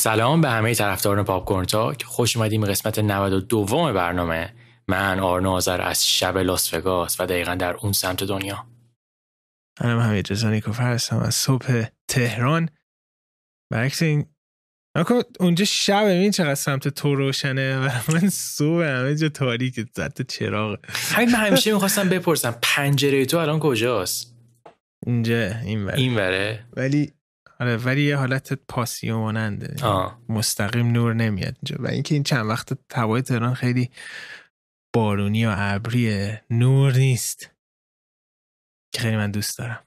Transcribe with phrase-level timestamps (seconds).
[0.00, 2.02] سلام به همه طرفداران پاپ تاک.
[2.02, 4.54] خوش اومدیم قسمت 92 برنامه.
[4.88, 8.66] من آرنا آذر از شب لاس وگاس و دقیقا در اون سمت دنیا.
[9.80, 12.68] منم حمید رضا نیکوفر هستم از صبح تهران.
[13.72, 14.26] برعکس این
[15.40, 17.78] اونجا شب این چقدر سمت تو روشنه.
[17.78, 20.78] و من صبح همه جا تاریک زد چراغ.
[20.88, 24.36] همین من همیشه می‌خواستم بپرسم پنجره تو الان کجاست؟
[25.06, 27.12] اینجا این وره این وره ولی
[27.60, 29.76] آره ولی یه حالت پاسیو ماننده
[30.28, 31.84] مستقیم نور نمیاد اینجا.
[31.84, 33.90] و اینکه این چند وقت هوای تهران خیلی
[34.94, 37.50] بارونی و ابریه نور نیست.
[38.94, 39.86] که خیلی من دوست دارم.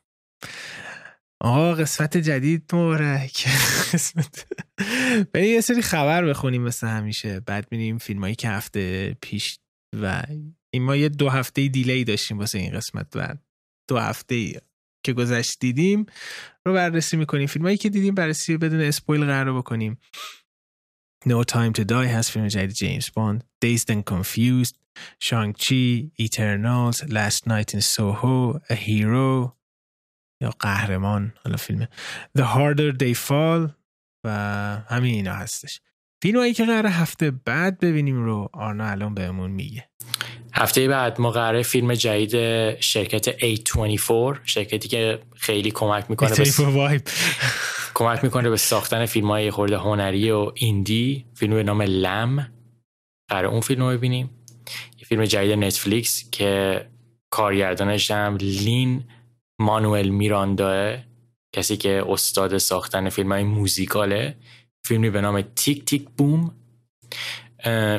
[1.41, 3.48] آقا قسمت جدید مبارک
[3.94, 4.48] قسمت
[5.34, 7.40] بریم یه سری خبر بخونیم مثل همیشه.
[7.40, 9.59] بعد بینیم فیلم هایی که هفته پیش
[10.02, 10.23] و
[10.73, 13.36] این ما یه دو هفته دیلی داشتیم واسه این قسمت و
[13.90, 14.62] دو هفته
[15.04, 16.06] که گذشت دیدیم
[16.66, 17.48] رو بررسی می‌کنیم.
[17.48, 20.00] فیلم هایی که دیدیم بررسی بدون اسپویل قرار بکنیم.
[21.26, 23.44] No Time to Die هست فیلم جدید جیمز باند.
[23.66, 24.76] Dazed and Confused
[25.20, 29.52] شانگ چی Eternals Last Night in Soho A Hero
[30.42, 31.88] یا قهرمان حالا فیلم.
[32.38, 33.72] The Harder They Fall
[34.26, 34.30] و
[34.90, 35.81] همین اینا هستش.
[36.23, 39.89] فیلم هایی که قرار هفته بعد ببینیم رو آرنا الان بهمون میگه.
[40.53, 47.01] هفته بعد ما قراره فیلم جدید شرکت A24 شرکتی که خیلی کمک می‌کنه به
[47.94, 51.25] کمک می‌کنه به ساختن فیلم های خورده هنری و ایندی.
[51.33, 52.51] فیلم به نام لم.
[53.29, 54.29] قرار اون فیلم رو ببینیم.
[54.99, 56.81] یه فیلم جدید نتفلیکس که
[57.29, 59.03] کارگردانش هم لین
[59.59, 60.97] مانوئل میرانداه
[61.55, 64.35] کسی که استاد ساختن فیلم های موزیکاله.
[64.86, 66.52] فیلمی به نام تیک تیک بوم.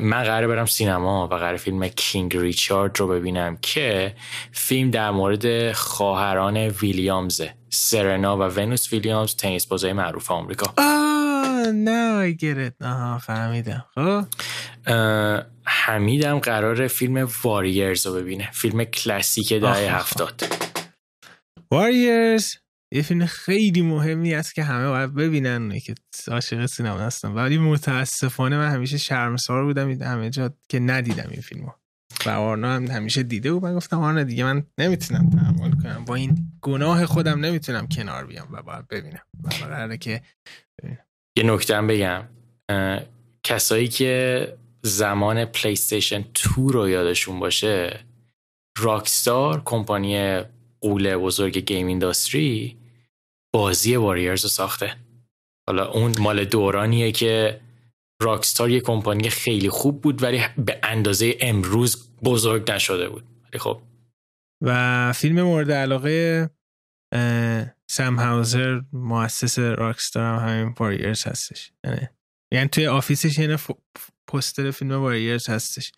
[0.01, 4.15] من قراره برم سینما و قراره فیلم کینگ ریچارد رو ببینم که
[4.53, 10.75] فیلم در مورد خواهران ویلیامز سرنا و ونوس ویلیامز تنیس بازای معروف آمریکا.
[11.75, 13.85] نه گرت آها فهمیدم.
[13.95, 14.25] خب.
[15.67, 18.51] حمیدم قرار فیلم واریرز رو ببینه.
[18.53, 20.43] فیلم کلاسیک دهه هفتاد.
[21.71, 22.55] واریرز.
[22.95, 25.95] یه فیلم خیلی مهمی است که همه باید ببینن که
[26.29, 31.71] عاشق سینما هستم ولی متاسفانه من همیشه شرمسار بودم همه جا که ندیدم این فیلمو.
[32.27, 36.05] و آرنا هم همیشه دیده و من گفتم آرنا دیگه من نمی‌تونم تحمل کنم.
[36.05, 39.23] با این گناه خودم نمی‌تونم کنار بیام و باید ببینم.
[39.89, 40.23] و که
[41.37, 42.25] یه نکته بگم.
[43.43, 46.25] کسایی که زمان پلی استیشن
[46.57, 48.01] 2 رو یادشون باشه
[48.79, 50.41] راکستار کمپانی
[50.81, 52.77] غول بزرگ game industry
[53.55, 54.97] بازی Warriors رو ساخته.
[55.69, 57.61] حالا اون مال دورانیه که
[58.23, 63.25] راکستار یه کمپانی خیلی خوب بود ولی به اندازه امروز بزرگ نشده بود.
[63.45, 63.83] ولی خب.
[64.63, 66.51] و فیلم مورد علاقه
[67.91, 71.73] سم هاوزر مؤسس راکستار هم همین Warriors هستش.
[71.85, 72.09] یعنی
[72.53, 73.57] یعنی توی office ش یعنی
[74.27, 75.93] پوستر فیلم واریرز هستش.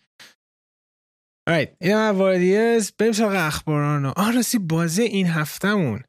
[1.49, 1.67] Alright.
[1.81, 2.91] این هم واریرز.
[2.91, 6.03] بریم سراغ اخباران آه راستی بازی این هفتهمون.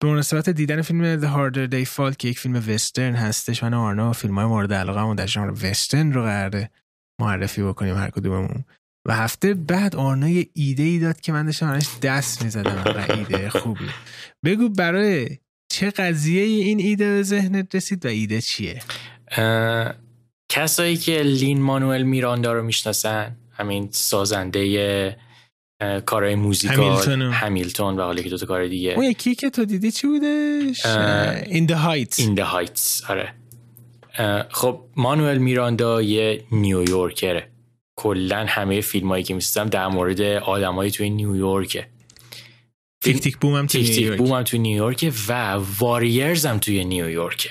[0.00, 4.12] به مناسبت دیدن فیلم The Harder They Fall که یک فیلم وسترن هستش من آرنا
[4.12, 6.70] فیلم های مورد علاقه در ژانر وسترن رو قراره
[7.20, 8.64] معرفی بکنیم هر کدوممون.
[9.08, 12.82] و هفته بعد آرنا یه ایده ای داد که من داشتم دست می‌زدم.
[12.86, 13.88] و ایده خوبی.
[14.44, 15.38] بگو برای
[15.72, 18.82] چه قضیه این ایده به ذهنت رسید و ایده چیه؟
[20.48, 25.16] کسایی که لین مانوئل میراندا رو می‌شناسن همین سازنده
[26.06, 28.92] کارهای موزیکال همیلتون و حالا که دوتا کار دیگه.
[28.96, 32.18] اون یکی که تو دیدی چی بودش؟ این the Heights.
[32.18, 33.34] این the Heights آره.
[34.50, 37.50] خب مانوئل میراندا یه نیویورکره.
[37.96, 41.86] کلا همه فیلم هایی که میستم در مورد آدمایی توی نیویورکه.
[43.04, 44.18] تیک تیک بوم هم توی نیویورک.
[44.18, 47.50] بوم هم توی نیویورکه و Warriors هم توی نیویورکه.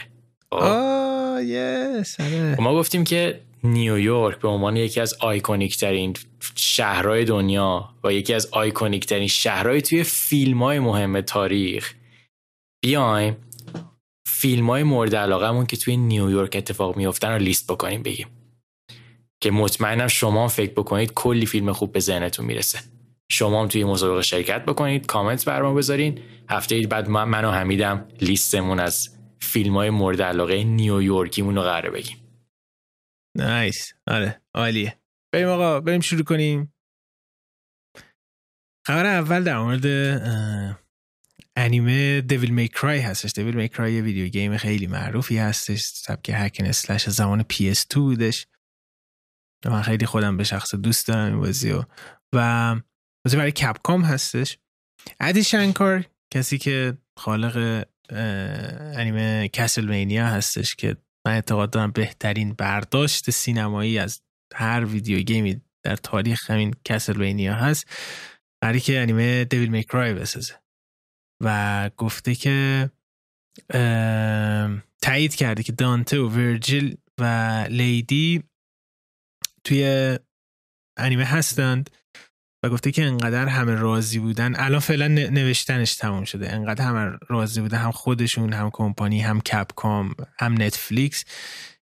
[0.49, 2.55] خب؟ آه yes آره.
[2.55, 3.39] خب ما گفتیم که
[3.72, 6.13] نیویورک به عنوان یکی از iconic ترین
[6.56, 11.94] شهرهای دنیا و یکی از iconic ترین شهرهای توی فیلم های مهم تاریخ.
[12.83, 13.38] بیایم
[14.27, 18.27] فیلم های مورد علاقه که توی نیویورک اتفاق میفتن رو لیست بکنیم بگیم.
[19.42, 22.80] که مطمئنم شما فکر بکنید کلی فیلم خوب به ذهنتون می‌رسه.
[23.31, 26.19] شما هم توی مسابقه شرکت بکنید کامنت بر ما بذارین.
[26.50, 29.09] هفته بعد من و حمیدم لیستمون از
[29.39, 32.26] فیلم های مورد علاقه نیویورکیمون رو قراره بگیم.
[33.38, 35.00] نایس آره عالیه.
[35.34, 36.74] بریم آقا بریم شروع کنیم.
[38.88, 39.86] خبر اول در مورد
[41.57, 43.31] انیمه دیویل می کرای هستش.
[43.31, 48.48] دیویل می کرای یه ویدیو گیم خیلی معروفی هستش سبک هکن اسلش زمان PS2 بودش.
[49.66, 51.83] من خیلی خودم به شخص دوست دارم این بازی و
[52.33, 52.75] و
[53.25, 54.57] بازی برای کپکام هستش.
[55.19, 64.00] ادی شنکار کسی که خالق انیمه کسلمینیا هستش که من اعتقاد دارم بهترین برداشت سینمایی
[64.00, 64.21] از
[64.56, 67.88] هر ویدیو گیمی در تاریخ همین کسلوینیا هست
[68.63, 70.53] قراری که انیمه دیویل میکرای بسازه.
[71.44, 72.89] و گفته که
[75.01, 78.44] تایید کرده که دانته و ورجیل و لیدی
[79.63, 80.19] توی
[80.97, 81.89] انیمه هستند.
[82.63, 84.56] و گفته که انقدر همه راضی بودن.
[84.56, 86.54] الان فعلا نوشتنش تموم شده.
[86.54, 91.25] انقدر همه راضی بودن هم خودشون هم کمپانی هم کپکام هم نتفلیکس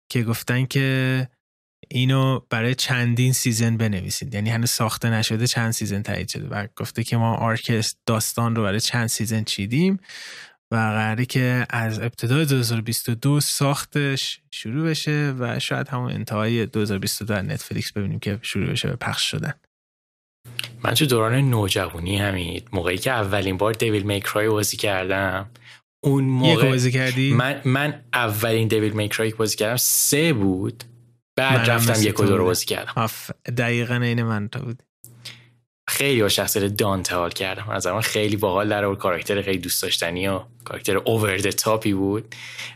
[0.08, 1.28] که گفتن که
[1.88, 4.34] اینو برای چندین season بنویسید.
[4.34, 6.48] یعنی هنوز ساخته نشده چند season تایید شده.
[6.48, 10.00] و گفته که ما arc داستان رو برای چند season چیدیم
[10.70, 17.42] و قراره که از ابتدای 2022 ساختش شروع بشه و شاید همون انتهای 2022 در
[17.42, 19.54] نتفلیکس ببینیم که شروع بشه به پخش شدن.
[20.84, 25.50] من تو دوران نوجوانی همین موقعی که اولین بار دیویل میکرای بازی کردم
[26.04, 30.84] اون موقع بازی کردی؟ من, من اولین دیویل میکرای بازی کردم سه بود
[31.36, 33.06] بعد رفتم یک و دو رو بازی کردم.
[33.56, 34.82] دقیقا این من تو بود
[35.88, 37.68] خیلی با شخصیت دانته حال کردم.
[37.68, 41.92] نظر من خیلی باحال بود و کاراکتر خیلی دوست داشتنی و کاراکتر over top ی
[41.92, 42.34] بود.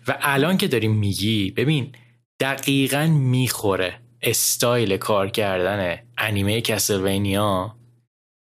[0.08, 1.92] و الان که داریم میگی ببین
[2.40, 4.00] دقیقا می‌خوره.
[4.26, 7.78] استایل کار کردن انیمه Castlevania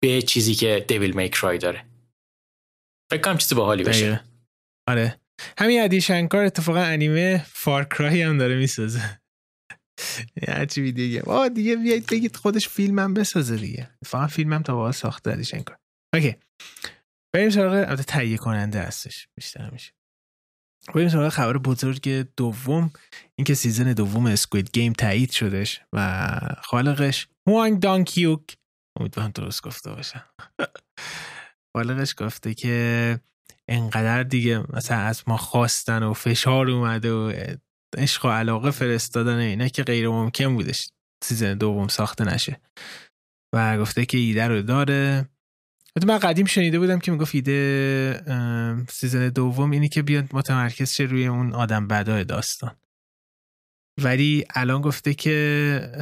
[0.03, 1.85] به چیزی که Devil May Cry داره.
[3.11, 4.25] فکر کنم چیز باحالی بشه
[4.89, 5.21] آره.
[5.59, 9.21] همین ادی شنکار اتفاقا انیمه Far Cry هم داره می‌سازه.
[10.49, 11.49] هرچی video game.
[11.49, 13.91] دیگه بیایید بگید خودش فیلمم بسازه دیگه.
[14.07, 15.79] فقط فیلمم تا حالا ساخته ادی شنکار
[16.15, 16.37] okay.
[17.35, 19.29] بریم سراغ تهیه کننده هستش.
[19.37, 19.93] بیشتر میشه.
[20.95, 22.91] بریم سراغ خبر بزرگ دوم.
[23.39, 28.57] اینکه season دوم Squid Game تایید شدش و خالقش هوانگ دونگ هیوک
[29.01, 30.25] امیدوارم درست گفته باشم
[31.77, 33.21] خالقش گفته که
[33.69, 37.33] انقدر دیگه مثلا از ما خواستن و فشار اومده و
[37.99, 40.91] عشق و علاقه فرستادن اینه که غیر ممکن بودش
[41.25, 42.61] season دوم ساخته نشه.
[43.55, 45.29] و گفته که ایده رو داره.
[46.07, 51.27] من قدیم شنیده بودم که می‌گفت ایده season دوم اینی که بیاد متمرکز شه روی
[51.27, 52.77] اون آدم بدای داستان.
[54.03, 55.93] ولی الان گفته که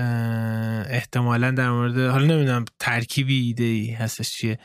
[0.91, 4.59] احتمالا در مورد حالا نمی‌دونم ترکیبی ایده ای هستش چیه.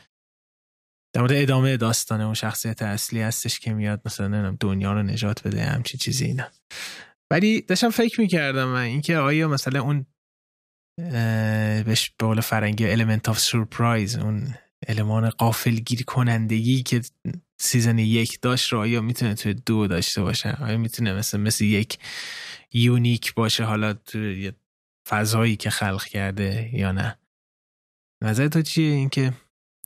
[1.14, 5.46] در مورد ادامه داستانه اون شخصیت اصلی هستش که میاد مثلا نمی‌دونم دنیا رو نجات
[5.46, 6.48] بده همچی چیزی اینا.
[7.30, 10.06] ولی داشتم فکر می‌کردم من اینکه آیا مثلا اون
[11.86, 14.54] بهش به قول فرنگی element of surprise اون
[14.88, 17.00] المان غافل گیر کنندگی که
[17.60, 21.98] season یک داشت رو آیا می‌تونه توی دو داشته باشه؟ آیا می‌تونه مثل مثل یک
[22.72, 24.52] unique باشه؟ حالا توی
[25.08, 27.18] فضایی که خلق کرده یا نه؟
[28.24, 29.32] نظر تو چیه اینکه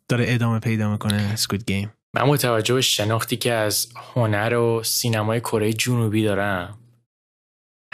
[0.08, 4.82] داره ادامه پیدا می‌کنه Squid Game من با توجه به شناختی که از هنر و
[4.82, 6.78] سینمای کره جنوبی دارم.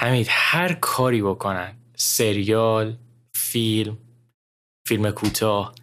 [0.00, 2.96] همین هر کاری بکنن سریال
[3.34, 3.98] فیلم
[4.88, 5.74] فیلم کوتاه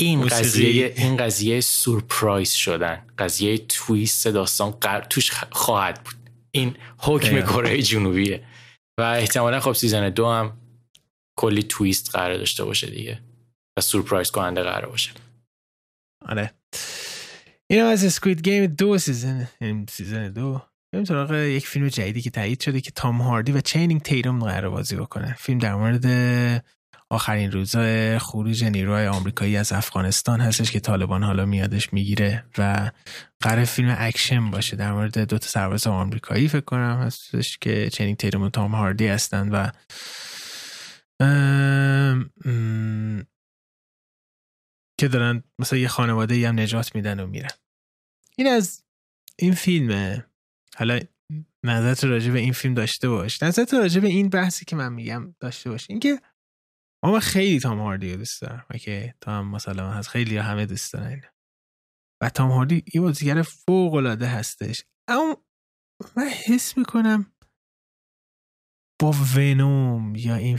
[0.00, 3.06] این قضیه این قضیه سورپرایز شدن.
[3.18, 4.72] قضیه twist داستان
[5.10, 6.14] توش خواهد بود.
[6.50, 8.44] این حکم کره جنوبیه.
[9.00, 10.58] و احتمالا خب season دو هم
[11.38, 13.20] کلی twist قرار داشته باشه دیگه.
[13.78, 15.10] و سورپرایز کننده قرار باشه.
[16.26, 16.54] آره.
[17.70, 19.48] این از Squid Game دو season
[19.88, 20.62] season دو.
[20.92, 24.70] بریم سراغ یک فیلم جدیدی که تایید شده که تام هاردی و چنینگ تیتوم قرار
[24.70, 25.34] بازی بکنه.
[25.38, 26.04] فیلم در مورد
[27.12, 32.90] آخرین روزای خروج نیروهای آمریکایی از افغانستان هستش که طالبان حالا میادش می‌گیره و
[33.40, 34.76] قرار فیلم اکشن باشه.
[34.76, 39.06] در مورد دو تا سرباز آمریکایی فکر کنم هستش که چنینگ تیتوم و تام هاردی
[39.06, 39.70] هستن و
[45.00, 47.50] که دارن مثلا یه خانواده هم نجات میدن و میرن.
[48.36, 48.84] این از
[49.38, 50.26] این فیلمه.
[50.76, 51.00] حالا
[51.64, 53.42] نظرت راجع به این فیلم داشته باش.
[53.42, 55.86] نظرت راجع به این بحثی که من میگم داشته باش.
[55.90, 56.20] اینکه
[57.04, 58.66] ما خیلی تام هاردی رو دوست دارم.
[58.80, 61.20] که تا هم مثلا هست خیلی همه دوست دارن.
[62.22, 64.84] و تام هاردی یه بازیگر فوق العاده هستش.
[65.08, 65.44] اما
[66.16, 67.32] من حس می‌کنم
[69.00, 70.58] با ونوم یا این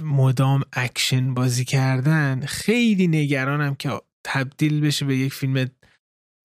[0.00, 5.70] مدام اکشن بازی کردن خیلی نگرانم که تبدیل بشه به یک فیلم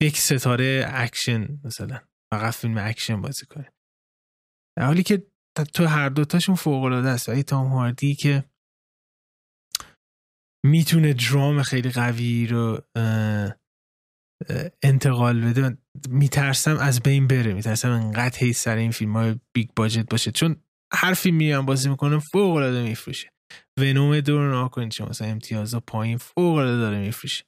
[0.02, 2.00] یک ستاره اکشن مثلا.
[2.32, 3.72] فقط فیلم اکشن بازی کنه.
[4.78, 5.26] در حالی که
[5.74, 8.44] تو هر دوتاشون فوق العاده است ولی تام هاردی که
[10.64, 12.82] می‌تونه درام خیلی قوی رو
[14.82, 15.78] انتقال بده.
[16.08, 17.54] میترسم از بین بره.
[17.54, 20.30] میترسم انقدر هی سر این فیلم های big budget باشه.
[20.30, 20.56] چون
[20.92, 23.30] هر فیلمی هم بازی می‌کنه فوق العاده میفروشه.
[23.80, 25.08] ونوم دور ناکنید شما.
[25.08, 27.44] مثلا امتیازا پایین فوق العاده داره میفروشه.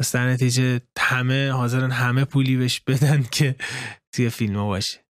[0.00, 3.56] پس در نتیجه همه حاضرن همه پولی بهش بدن که
[4.14, 5.04] توی فیلم ها باشه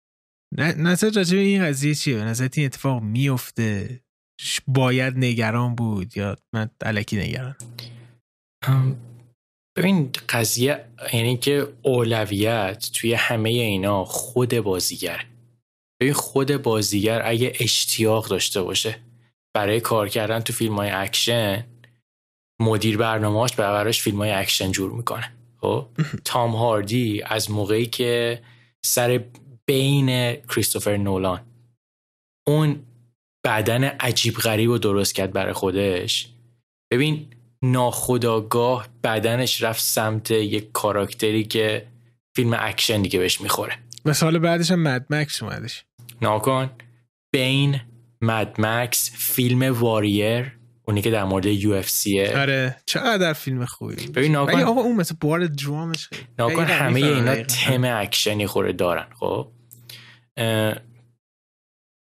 [0.59, 4.04] نظر راجع این قضیه چیه؟ به نظر این اتفاق میفته
[4.67, 7.57] باید نگران بود یا من علکی نگران؟
[9.77, 15.27] ببین قضیه یعنی که اولویت توی همه اینا خود بازیگر.
[16.01, 19.01] ببین خود بازیگر اگه اشتیاق داشته باشه
[19.55, 21.67] برای کار کردن تو فیلم های اکشن
[22.61, 25.33] مدیر برنامهاش براش فیلم های اکشن جور می‌کنه.
[25.61, 25.89] خب؟
[26.25, 28.43] تام هاردی از موقعی که
[28.85, 29.25] سر
[29.67, 31.41] Bane کریستوفر نولان
[32.47, 32.83] اون
[33.45, 36.29] بدن عجیب غریب رو درست کرد برای خودش.
[36.93, 37.27] ببین
[37.63, 41.87] ناخودآگاه بدنش رفت سمت یک کاراکتری که
[42.37, 43.79] فیلم اکشن دیگه بهش می‌خوره.
[44.05, 45.85] مثال بعدش هم مد مکس اومدش.
[46.23, 46.71] ناکن.
[47.33, 47.81] بین
[48.23, 50.59] مد مکس فیلم واریر
[50.89, 52.39] اونی که در مورد یو اف سیه.
[52.39, 54.07] آره چقدر فیلم خوبی.
[54.07, 59.07] ببین ناکن آقا اون مثل بار درامش خیلی ناکن همه اینا تم اکشنی خوره دارن
[59.21, 59.51] خب؟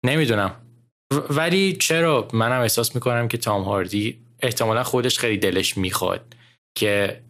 [0.05, 0.55] نمی‌دونم.
[1.29, 6.35] ولی چرا منم احساس می‌کنم که تام هاردی احتمالا خودش خیلی دلش می‌خواد
[6.75, 7.21] که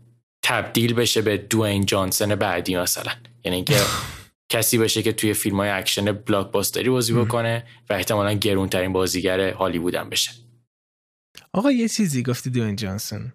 [0.43, 3.11] تبدیل بشه به دوین جانسن بعدی مثلا.
[3.43, 3.81] یعنی اینکه
[4.53, 9.53] کسی بشه که توی فیلم های اکشن blockbuster ی بازی بکنه و احتمالا گرونترین بازیگر
[9.53, 10.31] هالیوود هم بشه.
[11.53, 13.33] آقا یه چیزی گفتی دوین جانسن.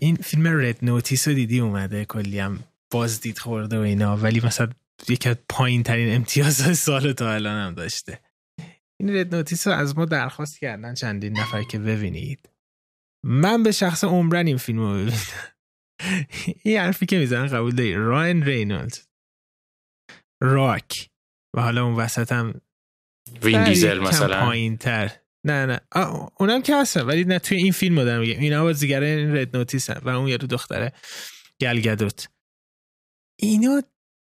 [0.00, 4.68] این فیلم Red Notice رو دیدی؟ اومده کلی هم بازدید خورده و اینا ولی مثلا
[5.08, 8.20] یکی از پایین ترین امتیاز سال تا الان هم داشته.
[9.00, 12.50] این Red Notice رو از ما درخواست کردن چندین نفر که ببینید.
[13.26, 15.12] من به شخص عمرن این فیلم رو ببینم.
[16.62, 18.98] این حرفی که می‌زنن قبول داری راین رینولد
[20.42, 21.10] راک.
[21.56, 22.60] و حالا اون وسط هم
[23.42, 24.46] وین دیزل مثلا.
[24.46, 25.12] پایین تر
[25.46, 25.66] نه.
[25.66, 25.80] نه
[26.40, 28.40] اونم که هستن ولی نه توی این فیلم دارم میگم.
[28.40, 30.92] اینا بازیگر این رد نوتیس و اون یارو دختره
[31.60, 32.28] گلگدوت
[33.40, 33.82] اینا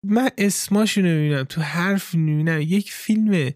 [0.06, 1.44] من اسماشون رو می‌بینم.
[1.44, 3.50] تو حرف می‌بینم یک فیلم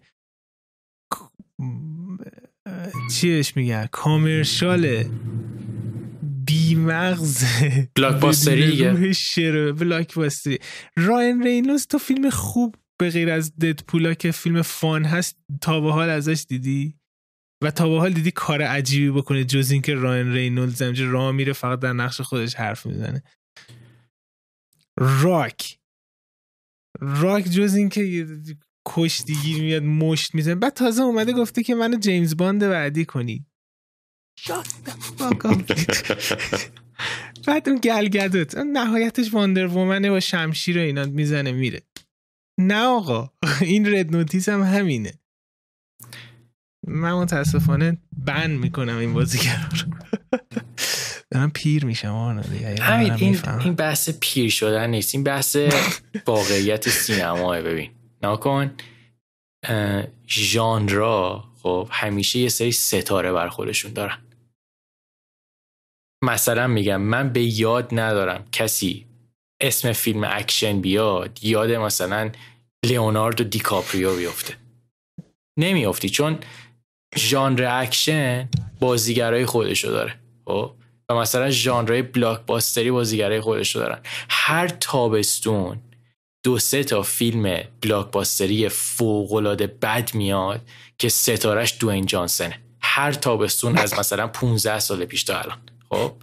[3.11, 5.03] چیش میگن commercial
[6.45, 7.43] بی‌مغز.
[7.95, 10.59] blockbuster ی blockbuster ی
[10.97, 15.81] راین رینولدز تو فیلم خوب به غیر از Deadpool ا که فیلم fun هست تا
[15.81, 16.95] به حال ازش دیدی؟
[17.63, 21.53] و تا به حال دیدی کار عجیبی بکنه جز اینکه راین رینولدز همه‌جا راه میره
[21.53, 23.23] فقط در نقش خودش حرف می‌زنه.
[24.99, 25.79] راک.
[26.99, 28.27] راک جز اینکه
[28.85, 30.55] کشتیگیر میاد مشت می‌زنه.
[30.55, 33.45] بعد تازه اومده گفته که منو جیمز باند بعدی کنی.
[37.47, 41.81] بعد اون گل گدوت نهایتش Wonder Woman ه با شمشیر و اینا می‌زنه میره.
[42.59, 45.13] نه آقا این Red Notice هم همینه.
[46.87, 49.93] من متاسفانه ban می‌کنم این بازیگر رو.
[51.31, 52.43] دارم پیر میشم
[52.81, 55.15] همین این, این بحث پیر شدن نیست.
[55.15, 55.57] این بحث
[56.27, 57.91] واقعیت سینماه ببین.
[58.23, 58.77] نگا کن
[60.27, 64.17] ژانرا خب همیشه یه سری ستاره بر خودشون دارن.
[66.23, 69.05] مثلا میگم من به یاد ندارم کسی
[69.61, 72.31] اسم فیلم اکشن بیاد یاد مثلا
[72.85, 74.55] لیوناردو دیکاپریو بیفته.
[75.59, 76.39] نمیافتی چون
[77.17, 78.49] ژانر اکشن
[78.79, 80.71] بازیگرای خودشو داره خب؟
[81.09, 83.99] و مثلا ژانر blockbuster ی بازیگرای خودشو دارن.
[84.29, 85.79] هر تابستون
[86.43, 90.61] دو سه تا فیلم بلاکباستری فوقالعاده بد میاد
[90.97, 92.59] که ستارش دوین جانسنه.
[92.81, 95.59] هر تابستون از مثلا 15 سال پیش تا الان.
[95.89, 96.13] خب؟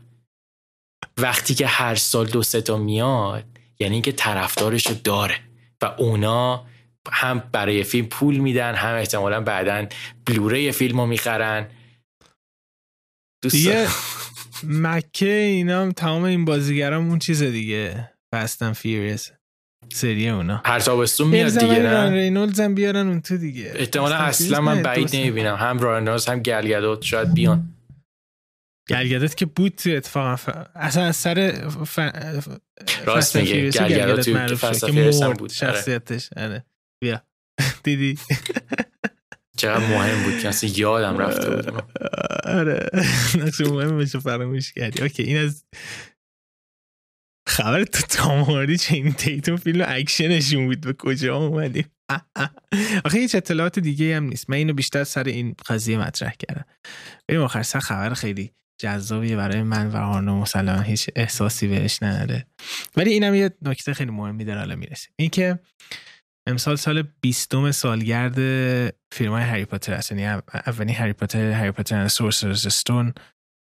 [1.17, 3.45] وقتی که هر سال دو سه تا میاد
[3.79, 5.41] یعنی که طرفدارشو داره
[5.83, 6.67] و اونا
[7.13, 9.87] هم برای فیلم پول میدن هم احتمالا بعدا
[10.27, 11.71] بلوره فیلم رو می‌خرن.
[13.51, 13.89] دیگه
[14.65, 18.11] مگه اینا تمام این بازیگرام اون چیز دیگه.
[18.35, 19.31] Fast and Furious
[19.93, 20.63] سری اونا.
[20.65, 23.73] هر تابستون میاد دیگه نه؟ رینولدز هم بیارن اون تو دیگه.
[23.75, 25.55] احتمالا اصلا من بعید نمی‌بینم.
[25.55, 27.75] هم رینولدز هم گل گدوت شاید بیان.
[28.89, 30.41] گل گدوت که بود تو اتفاق
[30.75, 31.99] اصلا از سر ف...
[33.05, 33.71] راست میگه.
[33.71, 35.39] گل گدوت تو Fast بود.
[35.41, 35.49] آره.
[35.49, 36.31] شخصیتش.
[36.37, 36.65] آره.
[37.03, 37.23] بیا.
[37.85, 38.19] دیدی؟
[39.57, 41.83] چقدر مهم بود که اصلا یادم رفته بود.
[42.45, 42.91] آره.
[43.39, 45.03] نقش مهم میشه فراموش کردی.
[45.03, 45.23] اوکی.
[45.23, 45.65] این از
[47.61, 51.85] خبر تو تاماری چه این تیتون فیلم اکشنشون بود؟ به کجا اومدیم؟
[53.05, 54.51] آخه هیچ اطلاعات دیگه هم نیست.
[54.51, 56.65] من اینو بیشتر سر این قضیه مطرح کردم.
[57.29, 58.51] بریم آخر سر خبر خیلی
[58.81, 62.47] جذابیه برای من و آرنو مسلما هیچ احساسی بهش نداره.
[62.97, 65.09] ولی اینم یه نکته خیلی مهمی داره حالا می‌رسه.
[65.17, 65.59] اینکه
[66.49, 68.35] امسال سال بیستم سالگرد
[69.13, 70.25] فیلم های هری پاتر هست یعنی
[70.67, 73.15] اولین هری پاتر هری پاتر سورسرز استون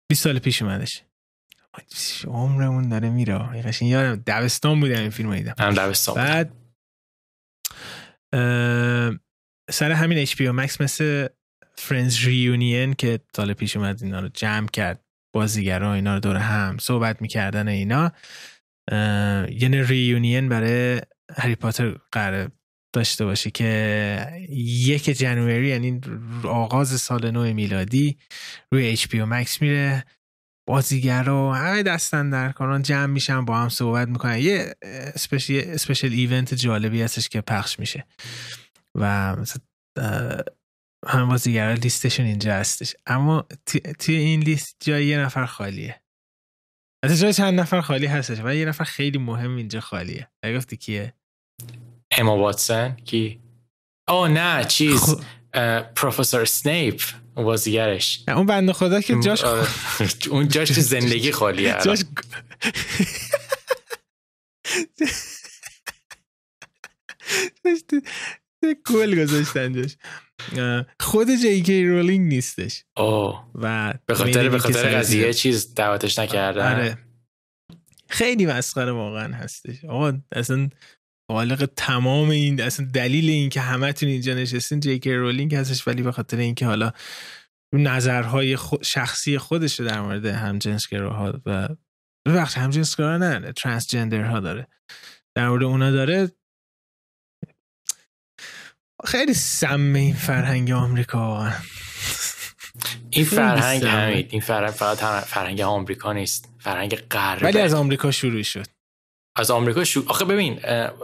[0.10, 1.04] 20 سال پیش اومدش.
[2.28, 3.38] عمرمون داره میره.
[3.38, 5.56] قشنگ یادم دبستان بودم این فیلم دیدم.
[5.60, 6.54] هم دبستان بعد
[9.72, 11.28] سر همین اچ پی مکس مثل
[11.76, 15.00] فرنز ریونین که سال پیش اومد اینا رو جمع کرد.
[15.36, 18.12] بازیگرا اینا رو دور هم صحبت می‌کردن اینا.
[19.52, 21.02] یعنی reunion برای
[21.38, 22.52] هری پاتر قراره
[22.96, 26.02] داشته باشه که یک January یعنی
[26.44, 28.18] آغاز سال نو میلادی
[28.72, 30.04] روی HBO Max میره.
[30.68, 34.38] بازیگر و همه دست‌اندرکاران جمع میشن با هم صحبت می‌کنن.
[34.38, 38.06] یه special event جالبی هستش که پخش میشه.
[38.96, 39.36] و
[41.08, 42.96] همه بازیگر لیستشون اینجا هستش.
[43.06, 43.48] اما
[44.00, 46.02] توی این لیست جای یه نفر خالیه.
[47.04, 50.30] از جای چند نفر خالی هستش و یه نفر خیلی مهم اینجا خالیه.
[50.56, 51.14] گفتی کیه؟
[52.12, 53.42] اما واتسن؟ کی؟
[54.10, 55.02] آه نه چیز.
[55.02, 55.24] خ...
[55.96, 57.02] پروفسور سنیپ
[57.36, 59.68] بازیگرش اون بنده خدا که جاش آره.
[60.30, 62.04] اون جاش تو زندگی خالیه جاش
[68.92, 69.96] گل گذاشتن جاش.
[71.00, 72.84] خود جی کی رولینگ نیستش.
[72.98, 76.76] اوه و به خاطر به خاطر قضیه چیز دعوتش نکردن.
[76.76, 76.98] آره.
[78.10, 79.86] خیلی مسخره واقعا هستش.
[79.86, 80.70] آقا اصلا
[81.32, 86.02] خالق تمام این اصلا دلیل این که همتون اینجا نشستین جی کی رولینگ هستش ولی
[86.02, 86.92] به خاطر اینکه حالا
[87.74, 91.70] نظرهای شخصی خودش در مورد همجنسگراها و
[92.28, 94.68] ببخش همجنسگرا نه ترانسجندر ها داره.
[95.36, 96.32] در مورد اونا داره.
[99.06, 101.52] خیلی سم این فرهنگ آمریکا
[103.10, 107.44] این فرهنگ همین این فرهنگ فقط فرهنگ آمریکا نیست فرهنگ غرب.
[107.44, 108.66] ولی از آمریکا شروع شد.
[109.36, 110.60] از آمریکا شروع آخه ببین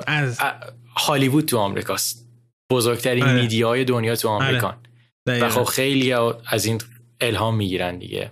[0.07, 0.39] از
[0.97, 2.25] هالیوود تو آمریکاست.
[2.71, 3.41] بزرگترین آره.
[3.41, 4.45] میدیای دنیا تو آره.
[4.45, 4.77] آمریکا
[5.27, 6.13] و خب خیلی
[6.47, 6.81] از این
[7.21, 8.31] الهام می‌گیرن دیگه.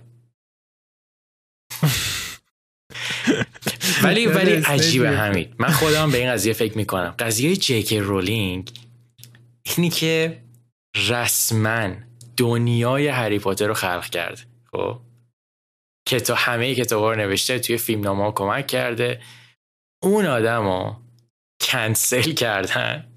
[4.02, 7.14] ولی ولی عجیبه همین من خودم به این قضیه فکر می‌کنم.
[7.18, 8.70] قضیه جی‌کی رولینگ
[9.62, 10.42] اینی که
[11.08, 11.90] رسما
[12.36, 15.00] دنیای هری پاتر رو خلق کرد خب؟
[16.08, 19.20] کتاب همه کتاب رو نوشته توی فیلم نامه کمک کرده.
[20.02, 21.02] اون آدم رو
[21.60, 23.12] کنسل کردن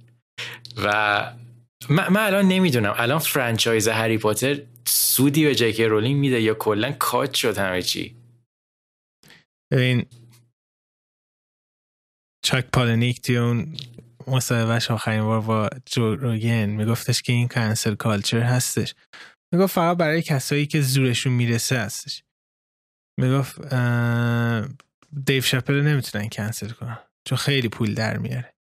[0.77, 1.37] و
[1.89, 2.93] من, الان نمی‌دونم.
[2.97, 8.15] الان franchise هری پاتر سودی به جی‌کی رولینگ میده یا کلا کات شد همه چی؟
[9.71, 10.05] ببین
[12.45, 13.77] چاک پالنیک توی اون
[14.27, 18.95] مصاحبهش آخرین بار با جو روگن میگفتش که این cancel culture هستش.
[19.53, 22.23] می‌گفت فقط برای کسایی که زورشون می‌رسه هستش.
[23.19, 23.73] می‌گفت
[25.25, 26.97] دیو شپل نمی‌تونن کنسل کنن
[27.27, 28.53] چون خیلی پول در میاره.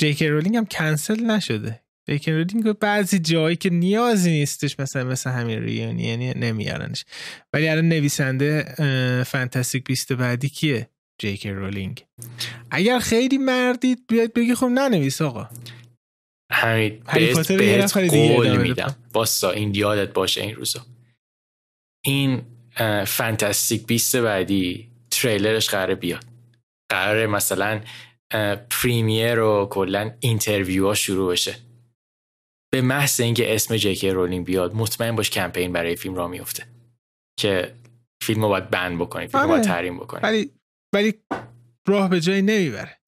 [0.00, 1.82] جی‌کی رولینگ هم کنسل نشده.
[2.08, 7.04] جی‌کی رولینگ بعضی جایی که نیازی نیستش مثلا مثل همین reunion یعنی نمیارنش.
[7.52, 8.74] ولی الان نویسنده
[9.26, 12.04] Fantastic Beasts بعدی کیه؟ جی‌کی رولینگ.
[12.70, 15.48] اگر خیلی مردید بیاید بگی خب ننویس آقا.
[16.52, 18.96] همین بهت, بهت قول میدم.
[19.12, 20.86] باستا این یادت باشه این روزا.
[22.04, 22.42] این
[23.06, 24.89] Fantastic Beasts بعدی
[25.22, 26.24] تریلرش قراره بیاد.
[26.90, 27.80] قراره مثلا
[28.70, 31.56] premiere و کلا interview ها شروع بشه.
[32.72, 36.66] به محض اینکه اسم جی‌کی رولینگ بیاد مطمئن باش کمپین برای فیلم را میفته
[37.40, 37.74] که
[38.22, 39.68] فیلم رو باید ban بکنی فیلم رو باید آره.
[39.68, 40.20] تحریم بکنی.
[40.22, 40.50] ولی
[40.94, 41.14] ولی
[41.88, 42.99] راه به جایی نمی‌بره.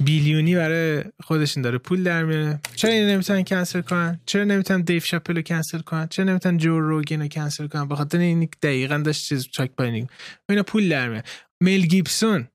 [0.00, 1.78] billion ی برای خودشون داره.
[1.78, 2.60] پول در میاره.
[2.76, 6.80] چرا اینو نمی‌تونن کنسل کنن؟ چرا نمی‌تونن دیو شپل رو کنسل کنن؟ چرا نمی‌تونن جو
[6.80, 10.08] روگن رو کنسل کنن؟ به خاطر این دقیقا داشت چیز چاک پالنیک
[10.48, 11.24] اینا پول در میاره.
[11.62, 12.48] مل گیبسون.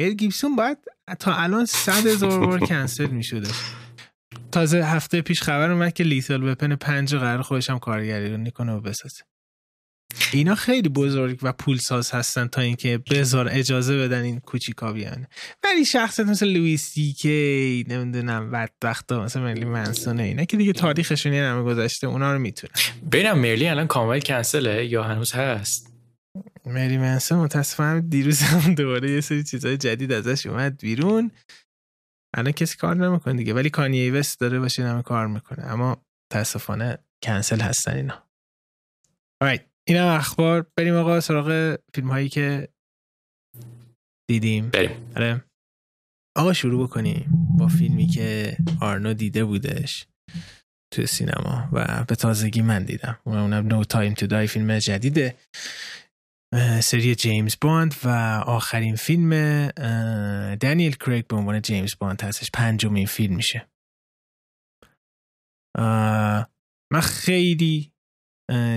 [0.00, 0.78] مل گیبسون باید
[1.18, 3.48] تا الان صد هزار بار کنسل می‌شده.
[4.52, 8.72] تازه هفته پیش خبر اومد که لیتل وپن پنج قرار خودش هم کارگری رو نکنه
[8.72, 9.22] و بسازه.
[10.32, 15.26] اینا خیلی بزرگ و پولساز هستن تا اینکه بذار اجازه بدن این کوچیکا بیان.
[15.64, 21.42] ولی شخصیت مثل لوئیس دیکی نمی‌دونم بدبختا مثل مرلی منسونه اینا که دیگه تاریخشون یه
[21.42, 22.72] نمه گذاشته اونا رو می‌تونه
[23.12, 25.92] ببینم مرلی الان کامل کنسله یا هنوز هست؟
[26.66, 31.30] مری منسون متاسفانه دیروز هم دوباره یه سری چیزای جدید ازش اومد بیرون.
[32.34, 35.64] الان کسی کار نمی‌کنه دیگه ولی کانی وست داره باشه همه کار می‌کنه.
[35.64, 38.22] اما متاسفانه کنسل هستن اینا.
[39.44, 39.75] Right.
[39.88, 40.70] این هم اخبار.
[40.76, 42.68] بریم آقا سراغ فیلم هایی که
[44.30, 44.70] دیدیم.
[44.70, 45.12] بریم.
[45.16, 45.44] آره.
[46.36, 47.26] آقا شروع بکنیم
[47.58, 50.06] با فیلمی که آرنو دیده بودش
[50.94, 53.18] تو سینما و به تازگی من دیدم.
[53.24, 55.36] اونم نو تایم تو دای فیلم جدیده.
[56.82, 58.08] سری جیمز باند و
[58.46, 59.30] آخرین فیلم
[60.56, 62.50] دانیل کریگ به عنوان جیمز باند هستش.
[62.54, 63.68] پنجمین فیلم میشه.
[66.92, 67.92] من خیلی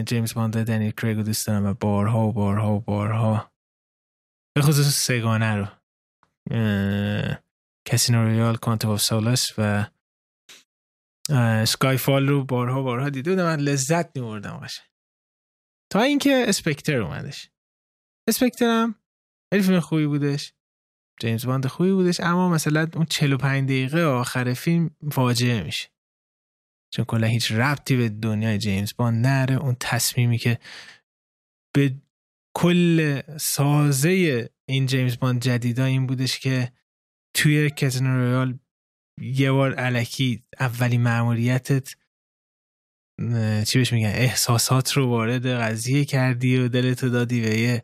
[0.06, 3.52] جیمز باند دنیل کریگ رو دوست دارم و بارها و بارها و بارها.
[4.56, 5.68] به خصوص سه‌گانه رو.
[7.88, 9.86] Casino Royale Quantum of Solace و
[11.66, 14.82] Skyfall رو بارها بارها دیده بودم من لذت میبردم باشه
[15.92, 17.50] تا اینکه Spectre اومدش.
[18.30, 18.96] Spectre هم
[19.54, 20.54] خیلی فیلم خوبی بودش.
[21.22, 25.90] جیمز باند خوبی بودش اما مثلا اون 45 دقیقه آخر فیلم فاجعه میشه.
[26.94, 30.60] چون کلا هیچ ربطی به دنیای جیمز باند نداره اون تصمیمی که
[31.76, 31.96] به
[32.58, 36.72] کل سازه این جیمز باند جدیدا این بودش که
[37.36, 38.60] توی Casino Royale
[39.22, 41.96] یه بار علکی اولی معمولیتت
[43.68, 47.84] چی بهش میگن احساسات رو وارد قضیه کردی و دلتو دادی به یه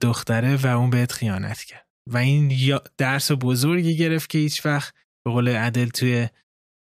[0.00, 1.88] دختره و اون بهت خیانت کرد.
[2.10, 6.28] و این درس بزرگی گرفت که هیچ وقت به قول عدل توی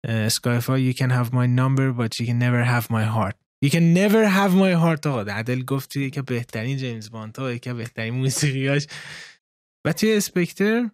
[0.05, 3.37] اسکایفا you can have my number but you can never have my heart.
[3.65, 5.33] You can never have my heart آقا.
[5.33, 8.87] عدل گفت توی که بهترین جیمز باند ها که بهترین موسیقیاش
[9.87, 10.91] و توی اسپکتر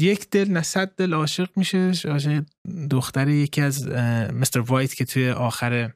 [0.00, 1.92] یک دل نه صد دل عاشق میشه.
[2.04, 2.44] عاشق
[2.90, 3.88] دختر یکی از
[4.32, 5.92] مستر وایت که توی آخر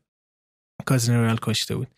[0.87, 1.89] کازینو رویال کشته بود.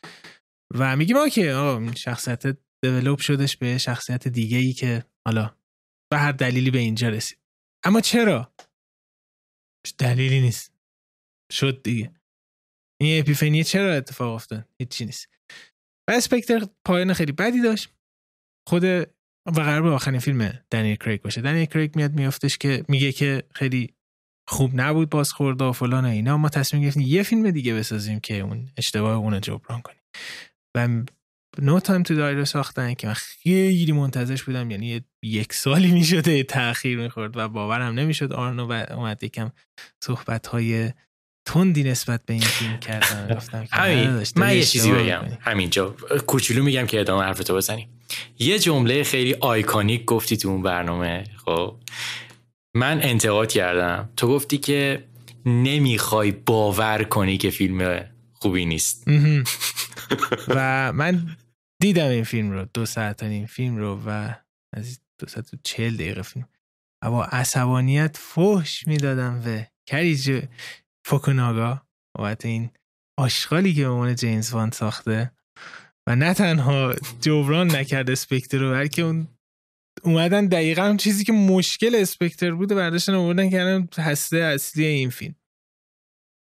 [0.75, 5.57] و میگیم اوکی آقا شخصیت develop شدش به شخصیت دیگه ای که حالا
[6.13, 7.39] به هر دلیلی به اینجا رسید.
[7.85, 8.55] اما چرا؟
[9.93, 10.73] دلیلی نیست؟
[11.53, 12.11] شد دیگه.
[13.01, 15.29] این epiphany چرا اتفاق افتاد؟ هیچی نیست.
[16.09, 17.89] و اسپکتر پایان خیلی بدی داشت.
[18.69, 19.05] خود و
[19.55, 21.41] قرار به آخرین فیلم دنیل کریگ باشه.
[21.41, 23.95] دنیل کریگ میاد میافتش که میگه که خیلی
[24.49, 26.37] خوب نبود بازخورد و فلان و اینا.
[26.37, 30.03] ما تصمیم گرفتیم یه فیلم دیگه بسازیم که اون اشتباه اون رو جبران کنیم.
[30.77, 30.89] و
[31.59, 34.71] No Time to Die ساختن که من خیلی منتظرش بودم.
[34.71, 38.33] یعنی یک سالی می‌شده تاخیر می‌خورد و باورم نمی‌شد.
[38.33, 39.51] آره نو و اومد یکم
[40.05, 40.91] صحبت های
[41.47, 43.41] تندی نسبت به این فیلم کردن.
[43.73, 44.23] همین.
[44.37, 45.23] من یه چیزی بگم.
[45.41, 45.97] همینجا.
[46.27, 47.89] کوچولو میگم که ادامه حرفتو بزنی
[48.39, 51.25] یه جمله خیلی آیکونیک گفتی تو اون برنامه.
[51.45, 51.77] خب.
[52.77, 54.09] من انتقاد کردم.
[54.17, 55.05] تو گفتی که
[55.47, 59.05] نمی‌خوای باور کنی که فیلم خوبی نیست.
[60.57, 61.37] و من
[61.85, 64.35] دیدم این فیلم رو دو ساعت این فیلم رو و
[64.77, 66.49] از دو ساعت و چهل دقیقه فیلم.
[67.05, 70.45] و با عصبانیت فحش می‌دادم به کریج
[71.07, 72.71] فوکوناگا بابت این
[73.19, 75.33] آشغالی که به عنوان جیمز باند ساخته
[76.09, 79.29] و نه تنها جبران نکرد اسپکتر رو بلکه اون
[80.03, 85.35] اومدن دقیقا هم چیزی که مشکل اسپکتر بوده برداشتن آوردن کردن هسته اصلی این فیلم.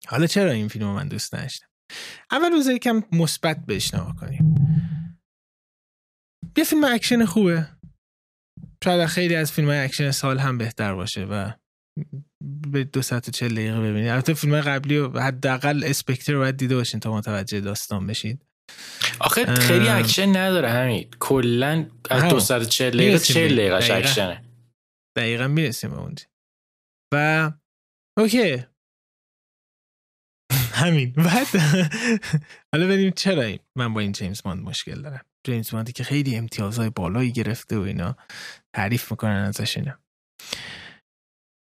[0.06, 1.66] حالا چرا این فیلم رو من دوست داشتم
[2.30, 4.57] اول روز یکم مثبت بهش نگاه کنیم.
[6.56, 7.68] یه فیلم اکشن خوبه.
[8.84, 11.52] شاید خیلی از فیلم های اکشن سال هم بهتر باشه و
[12.70, 14.08] به دو ساعت و چهل دقیقه ببینید.
[14.08, 18.44] البته فیلم قبلی و حداقل اسپکتر رو باید دیده باشین تا متوجه داستان بشید
[19.20, 21.08] آخه خیلی اکشن نداره همین.
[21.20, 24.44] کلا از دو ساعت چهل دقیقه چهل دقیقه اکشنه.
[25.16, 26.24] دقیقا می‌رسیم به اونجا.
[27.14, 27.52] و
[28.18, 28.64] اوکی.
[30.82, 31.12] همین.
[31.12, 31.46] بعد
[32.72, 35.24] حالا بریم چرا من با این جیمز باند مشکل دارم.
[35.44, 38.16] جیمز باندی که خیلی امتیازهای بالایی گرفته و اینا
[38.74, 39.98] تعریف می‌کنن ازش اینا.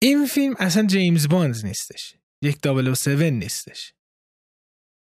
[0.03, 2.15] این فیلم اصلا جیمز باند نیستش.
[2.43, 3.93] یک double O seven نیستش.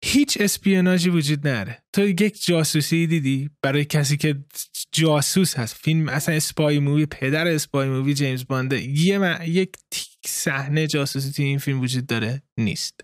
[0.05, 4.45] هیچ espionage ی وجود نداره تو یک جاسوسی دیدی؟ برای کسی که
[4.91, 5.75] جاسوس هست.
[5.75, 9.75] فیلم اصلا spy movie پدر spy movie جیمز بانده یه یک
[10.25, 13.01] صحنه جاسوسی تو این فیلم وجود داره نیست.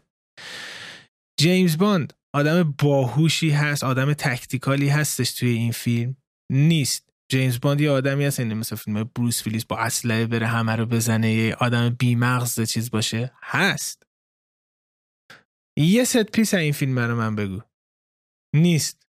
[1.39, 6.17] جیمز باند آدم باهوشی هست آدم tactical ی هستش توی این فیلم.
[6.51, 7.09] نیست.
[7.29, 10.85] جیمز باند یه آدمی هست یعنی مثل فیلم بروس ویلیس با اسلحه بره همه رو
[10.85, 13.31] بزنه یه آدم بیمغز چیز باشه.
[13.43, 14.03] هست.
[15.77, 17.61] یه ست پیس این فیلم رو من بگو.
[18.55, 19.07] نیست.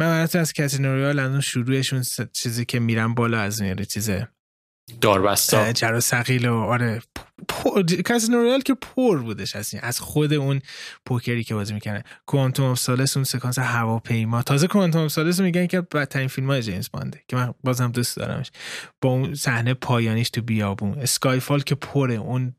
[0.00, 4.28] من برات از کسینو ریال اون شروعشون چیزی که میرم بالا از میاره چیزه
[5.00, 5.72] داربستا.
[5.72, 7.02] جرا سقیل و آره
[8.04, 10.60] کازینو رویال که پر بودش از از خود اون
[11.06, 14.42] پوکری که بازی می‌کنه کوانتوم اف سالس اون سکانس هواپیما.
[14.42, 18.16] تازه کوانتوم اف سالس میگن که بدترین فیلم های جیمز بانده که من بازم دوست
[18.16, 18.50] دارمش.
[19.02, 20.98] با اون صحنه پایانیش تو بیابون.
[20.98, 22.56] Skyfall که پره اون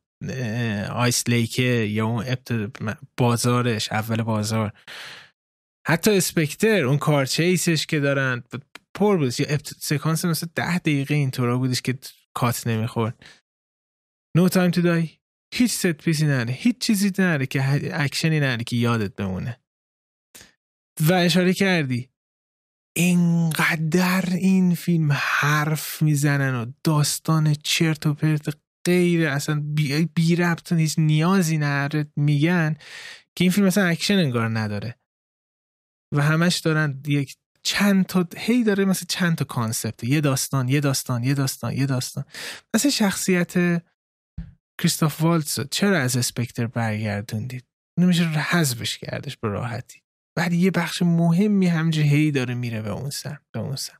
[0.91, 2.25] ice lake ه یا اون
[3.17, 4.71] بازارش اول بازار.
[5.87, 8.43] حتی اسپکتر اون car chase ش که دارن
[8.93, 11.97] پر بود یا سکانس مثل ده دقیقه اینطورا بودش که
[12.35, 13.25] کات نمی‌خورد.
[14.37, 15.09] No Time to Die
[15.53, 16.53] هیچ set piece ی نداره.
[16.53, 17.61] هیچ چیزی نداره که
[18.03, 19.59] اکشنی نداره که یادت بمونه.
[21.01, 22.09] و اشاره کردی.
[22.97, 30.73] اینقدر این فیلم حرف می‌زنن و داستان چرت و پرت غیر اصلا بی, بی ربط
[30.73, 32.73] نیست نیازی نداره میگن
[33.37, 34.99] که این فیلم اصلا اکشن انگار نداره.
[36.15, 40.03] و همش دارن یک چند تا هی داره مثل چند تا concept.
[40.03, 42.25] یه داستان یه داستان یه داستان یه داستان.
[42.75, 43.83] مثل شخصیت
[44.81, 47.65] کریستوف والتز چرا از اسپکتر برگردوندید؟
[47.99, 50.01] نمیشه حذفش کردش به راحتی.
[50.37, 53.97] بعد یه بخش مهمی همجه هی داره میره به اون سم به اون سم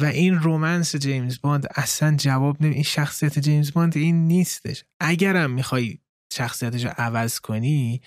[0.00, 4.84] و این رومنس جیمز باند اصلا جواب نمی این شخصیت جیمز باند این نیستش.
[5.00, 5.98] اگرم می‌خوای
[6.32, 8.00] شخصیتش رو عوض کنی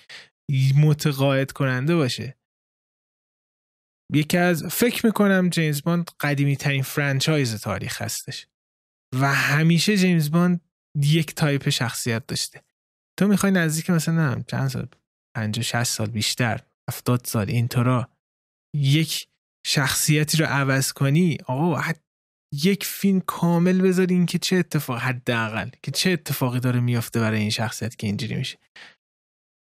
[0.76, 2.37] متقاعد کننده باشه.
[4.12, 8.46] یکی از فکر می‌کنم جیمز باند قدیمی ترین فرانچایز تاریخ هستش.
[9.20, 10.60] و همیشه جیمز باند
[10.94, 12.62] یک تایپ شخصیت داشته.
[13.18, 14.88] تو می‌خوای نزدیک مثلا نه چند سال
[15.36, 18.08] 50 60 سال بیشتر 70 سال اینطورا
[18.76, 19.28] یک
[19.66, 21.82] شخصیتی رو عوض کنی آقا
[22.52, 27.50] یک فیلم کامل بذارین که چه اتفاق حداقل که چه اتفاقی داره میافته برای این
[27.50, 28.58] شخصیت که اینجوری میشه.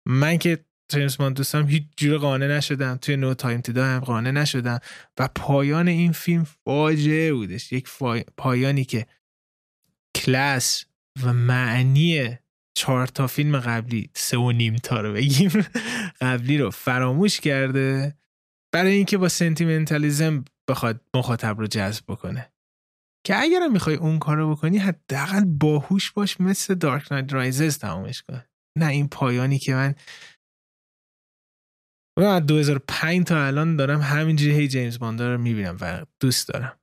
[0.07, 2.95] من که جیمز باند دوستم هیچ جور قانع نشدم.
[2.95, 4.79] توی No Time to هم قانع نشدم.
[5.19, 7.73] و پایان این فیلم فاجعه بودش.
[7.73, 7.89] یک
[8.37, 9.05] پایانی که
[10.15, 10.85] کلا اساس
[11.23, 12.37] و معنی
[12.77, 15.51] چهار تا فیلم قبلی سه و نیم تا رو بگیم
[16.21, 18.15] قبلی رو فراموش کرده
[18.73, 22.51] برای اینکه با sentimentalism بخواد مخاطب رو جذب بکنه.
[23.25, 28.21] که اگرم می‌خوای اون کار رو بکنی حداقل باهوش باش مثل Dark Knight Rises تمامش
[28.21, 28.43] کن.
[28.77, 29.95] نه این پایانی که من
[32.19, 36.79] من از 2005 تا الان دارم همینجوری هی جیمز باند رو می‌بینم و دوست دارم.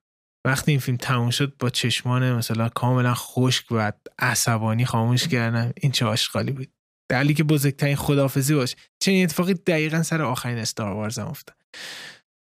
[0.46, 5.72] وقتی این فیلم تموم شد با چشمان مثلا کاملا خشک و عصبانی خاموش کردم.
[5.76, 6.72] این چه آشغالی بود.
[7.10, 8.76] در که بزرگترین خدافزی باش.
[9.02, 11.56] چنین اتفاقی دقیقا سر آخرین استار وارزم افتاد.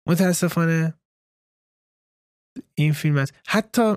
[0.09, 0.95] متاسفانه
[2.75, 3.95] این فیلم هست حتی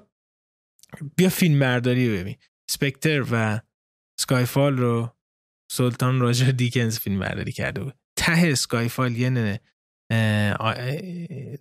[1.15, 2.35] بیا فیلم برداری ببین.
[2.69, 3.59] سپکتر و
[4.19, 5.15] سکایفال رو
[5.71, 7.99] سلطان راجر دیکنز فیلم برداری کرده بود.
[8.17, 9.59] ته سکایفال یه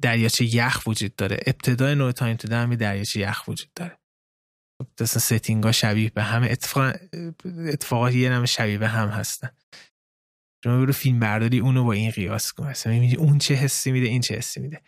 [0.03, 1.37] دریاچه یخ وجود داره.
[1.47, 3.99] ابتدای No Time to Die می دریاچه یخ وجود داره.
[5.01, 6.95] مثلا setting ها شبیه به همه اتفاق
[7.69, 9.51] اتفاقات یه نمه شبیه به هم هستن.
[10.65, 12.67] شما برو فیلم برداری اونو با این قیاس کن.
[12.67, 14.81] مثلا می‌بینی اون چه حسی میده این چه حسی میده.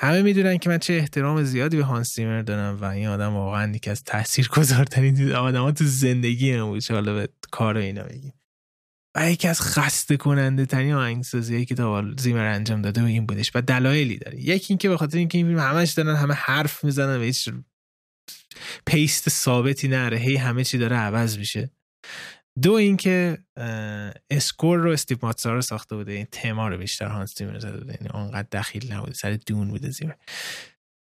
[0.00, 3.72] همه می‌دونن که من چه احترام زیادی به هانس زیمر دارم و این آدم واقعا
[3.74, 6.90] یکی از تاثیرگذارترین آدم تو زندگی بود.
[6.90, 8.32] حالا به کار اینا بگیم.
[9.16, 13.50] و یکی از خسته کننده ترین آهنگسازی که هانس زیمر انجام داده و این بودش
[13.54, 14.40] و دلایلی داره.
[14.40, 17.50] یکی اینکه به خاطر اینکه این فیلم همش دارن همه حرف می‌زنن و هیچ
[18.86, 21.70] pace ثابتی نداره هی همه چی داره عوض میشه.
[22.62, 23.38] دو اینکه
[24.30, 28.08] score رو استیو ماتزارو ساخته بوده این تما رو بیشتر هانس زیمر زده بوده یعنی
[28.14, 30.14] اونقدر دخیل نبوده سر Dune بوده زیمر.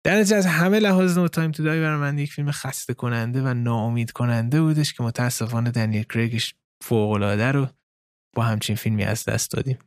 [0.04, 3.54] در از همه لحاظ No Time to Die برای من یک فیلم خسته کننده و
[3.54, 7.68] ناامید کننده بودش که متاسفانه دنیل کریگش فوق العاده رو
[8.36, 9.78] با همچین فیلمی از دست دادیم.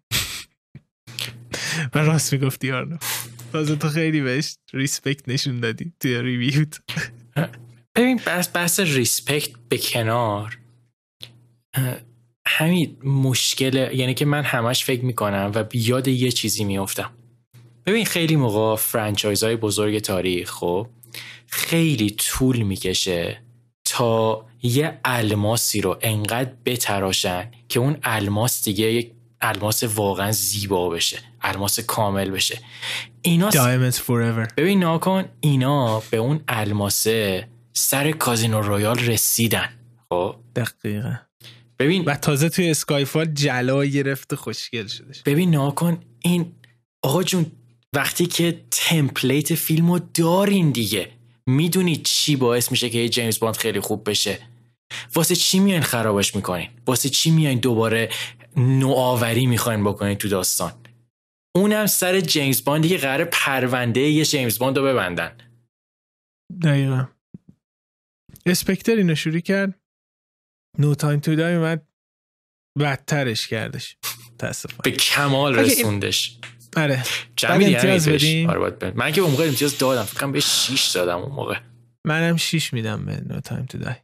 [1.94, 2.96] و راست می‌گفتی آرنو
[3.52, 6.80] تازه تو خیلی بهش respect نشون دادی توی review ت
[7.96, 10.58] ببین بس بحث respect به کنار.
[12.46, 17.10] همین مشکل یعنی که من همش فکر می‌کنم و یاد یه چیزی میافتم.
[17.86, 20.88] ببین خیلی موقع franchise های بزرگ تاریخ خب
[21.46, 23.43] خیلی طول می‌کشه
[23.96, 31.18] تا یه الماسی رو انقدر بتراشن که اون الماس دیگه یک الماس واقعا زیبا بشه
[31.42, 32.58] الماس کامل بشه.
[33.22, 34.54] اینا Diamonds forever.
[34.56, 39.68] ببین ناکن اینا به اون الماسه سر Casino Royale رسیدن.
[40.08, 41.20] خب؟ دقیقه
[41.78, 46.52] ببین و تازه توی Skyfall جلا گرفت خوشگل شده ببین ناکن این
[47.02, 47.46] آقا جون
[47.92, 51.10] وقتی که template فیلمو دارین دیگه
[51.48, 54.48] می‌دونید چی باعث میشه که جیمز باند خیلی خوب بشه؟
[55.14, 58.10] واسه چی میاین خرابش می‌کنین؟ واسه چی میاین دوباره
[58.56, 60.72] نوآوری می‌خواین بکنین تو داستان؟
[61.56, 65.38] اونم سر جیمز باندی که قرار پرونده یه جیمز باند رو ببندن.
[66.62, 67.08] دقیقا.
[68.46, 69.80] Spectre اینو شروع کرد.
[70.78, 71.88] No Time to Die اومد.
[72.78, 73.96] بدترش کردش.
[74.84, 76.38] به کمال رسوندش.
[76.76, 77.02] آره.
[77.36, 81.32] جمعی امتیاز بدیم آره من که اون موقع امتیاز دادم فکرم به 6 دادم اون
[81.32, 81.56] موقع.
[82.06, 83.94] منم 6 میدم به No Time to Die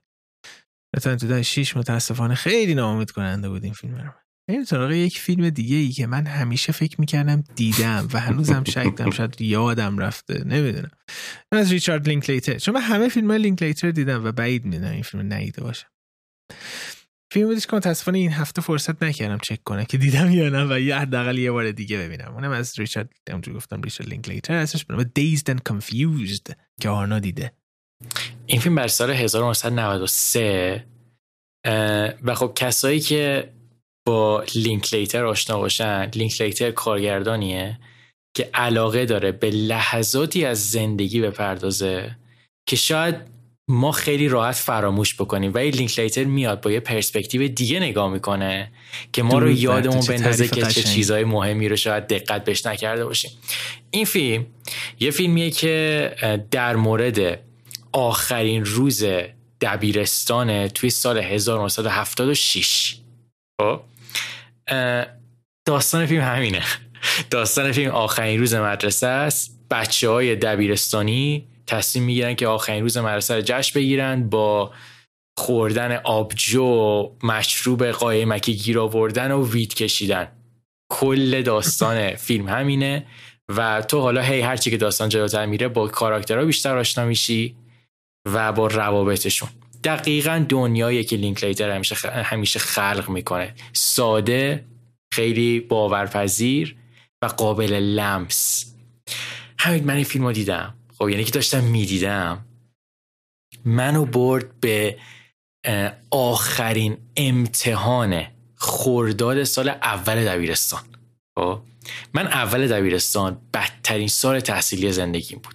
[0.94, 4.10] No Time to Die 6 متاسفانه خیلی ناامید کننده بود این فیلم رو.
[4.48, 8.96] این طرق یک فیلم دیگه ای که من همیشه فکر می‌کردم دیدم و هنوزم شک
[8.96, 10.90] دارم شاید یادم رفته نمی‌دونم.
[11.52, 12.58] از ریچارد لینکلیتر.
[12.58, 15.88] چون من همه فیلم های لینکلیتر دیدم و بعید می‌دونم این فیلم ندیده باشم
[17.32, 20.80] فیلم بودش که متاسفانه این هفته فرصت نکردم چک کنم که دیدم یا نه و
[20.80, 22.34] یه حداقل یه بار دیگه ببینم.
[22.34, 27.52] اونم از ریچارد همونجوری گفتم ریچارد لینکلیتر ازش به Dazed and Confused که آرنا دیده.
[28.46, 30.86] این فیلم بر سال 1993
[32.22, 33.52] و خب کسایی که
[34.06, 37.78] با لینکلیتر آشنا باشن لینکلیتر کارگردانیه
[38.36, 42.16] که علاقه داره به لحظاتی از زندگی بپردازه
[42.68, 43.14] که شاید
[43.70, 45.54] ما خیلی راحت فراموش بکنیم.
[45.54, 48.72] ولی لینکلیتر میاد با یه پرسپکتیو دیگه نگاه می‌کنه
[49.12, 53.30] که ما رو یادمون بندازه که چه چیزهای مهمی رو شاید دقت بهش نکرده باشیم.
[53.90, 54.46] این فیلم
[55.00, 56.14] یه فیلمیه که
[56.50, 57.40] در مورد
[57.92, 59.04] آخرین روز
[59.60, 62.96] دبیرستان توی سال 1976
[63.60, 63.80] خب؟
[65.64, 66.62] داستان فیلم همینه.
[67.30, 69.58] داستان فیلم آخرین روز مدرسه است.
[69.70, 74.72] بچه های دبیرستانی تصمیم می‌گیرن که آخرین روز مدرسه رو جشن بگیرن با
[75.38, 80.28] خوردن آبجو مشروب قایمکی گیر آوردن و وید کشیدن.
[80.92, 83.06] کل داستان فیلم همینه
[83.56, 87.56] و تو حالا هی هرچی که داستان جلوتر میره با کاراکترها بیشتر آشنا میشی
[88.32, 89.48] و با روابطشون.
[89.84, 93.54] دقیقا دنیایی که لینکلیتر همیشه, همیشه خلق می‌کنه.
[93.72, 94.64] ساده
[95.14, 96.76] خیلی باورپذیر
[97.22, 98.74] و قابل لمس.
[99.58, 100.74] همین من این فیلم رو دیدم.
[101.02, 102.44] خب یعنی که داشتم می‌دیدم.
[103.64, 104.98] منو برد به
[106.10, 110.80] آخرین امتحان خورداد سال اول دبیرستان.
[111.38, 111.62] خب
[112.14, 115.54] من اول دبیرستان بدترین سال تحصیلی زندگیم بود.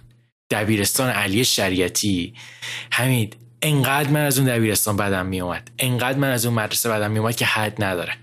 [0.50, 2.34] دبیرستان علی شریعتی.
[2.92, 3.30] همین
[3.62, 7.46] انقدر من از اون دبیرستان بدم میومد انقدر من از اون مدرسه بدم میومد که
[7.46, 8.16] حد نداره.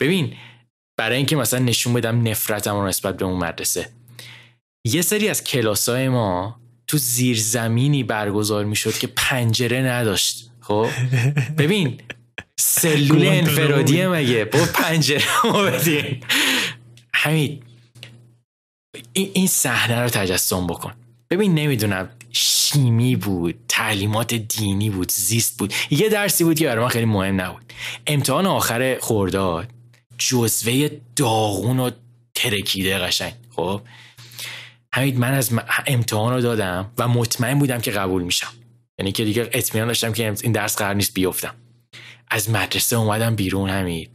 [0.00, 0.36] ببین
[0.96, 3.97] برای اینکه مثلا نشون بدم نفرتم رو نسبت به اون مدرسه.
[4.94, 10.88] یه سری از کلاسای ما تو زیرزمینی برگزار می‌شد که پنجره نداشت خب؟
[11.58, 12.00] ببین
[12.60, 16.22] سلول انفرادیه مگه؟ با پنجره ما بدین
[17.14, 17.62] همین
[19.12, 20.92] این صحنه رو تجسم بکن.
[21.30, 25.74] ببین نمی‌دونم شیمی بود تعلیمات دینی بود زیست بود.
[25.90, 27.72] یه درسی بود که برای من خیلی مهم نبود.
[28.06, 29.68] امتحان آخر خورداد
[30.18, 31.90] جزوه داغون و
[32.34, 33.80] ترکیده قشنگ خب؟
[34.94, 35.50] همین من از
[35.86, 38.52] امتحان رو دادم و مطمئن بودم که قبول میشم.
[38.98, 41.54] یعنی که دیگه اطمینان داشتم که این درس قرار نیست بیفتم.
[42.30, 44.08] از مدرسه اومدم بیرون همین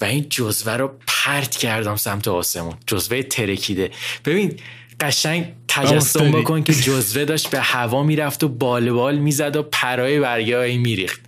[0.00, 2.74] و این جزوه رو پرت کردم سمت آسمون.
[2.86, 3.90] جزوه ترکیده.
[4.24, 4.60] ببین
[5.00, 10.20] قشنگ تجسم بکن که جزوه داشت به هوا می‌رفت و بال بال می‌زد و پرای
[10.20, 11.20] برگه میریخت.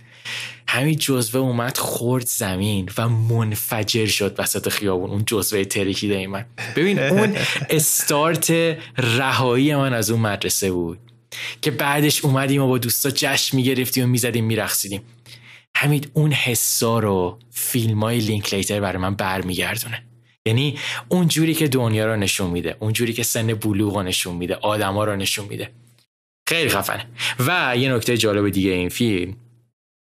[0.71, 5.09] همین جزوه اومد خورد زمین و منفجر شد وسط خیابون.
[5.09, 7.35] اون جزوه ترکیده من ببین اون
[7.69, 8.51] استارت
[8.97, 10.99] رهایی من از اون مدرسه بود
[11.61, 15.01] که بعدش اومدیم و با دوستا جشن می‌گرفتیم و می‌زدیم میرخصیدیم
[15.75, 20.03] همین اون حسا رو فیلم های لینکلیتر برای من برمیگردونه.
[20.45, 20.77] یعنی
[21.09, 24.55] اون جوری که دنیا رو نشون میده اون جوری که سن بلوغ رو نشون میده
[24.55, 25.69] آدما رو نشون میده.
[26.49, 27.05] خیلی خفنه.
[27.39, 29.35] و یه نکته جالب دیگه این فیلم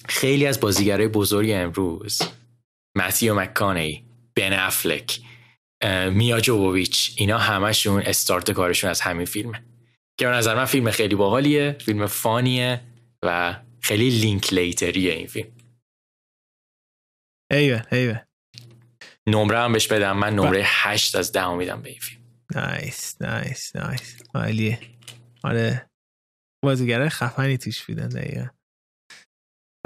[0.08, 2.22] خیلی از بازیگرای بزرگ امروز
[2.96, 5.20] متیو مکانی بن افلک
[6.10, 9.64] میا جووویچ اینا همشون استارت کارشون از همین فیلمه.
[10.18, 12.80] که به نظر من فیلم خیلی باحالیه فیلم فانیه
[13.22, 15.48] و خیلی لینک لیتریه این فیلم.
[17.50, 18.22] ایوه ایوه
[19.26, 22.20] نمره هم بهش بدم من نمره هشت از ده میدم به این فیلم.
[22.54, 24.22] نایس نایس نایس.
[24.34, 24.78] عالیه.
[25.44, 25.90] آره.
[26.64, 28.55] بازیگره خفنی توش بودن دقیقا.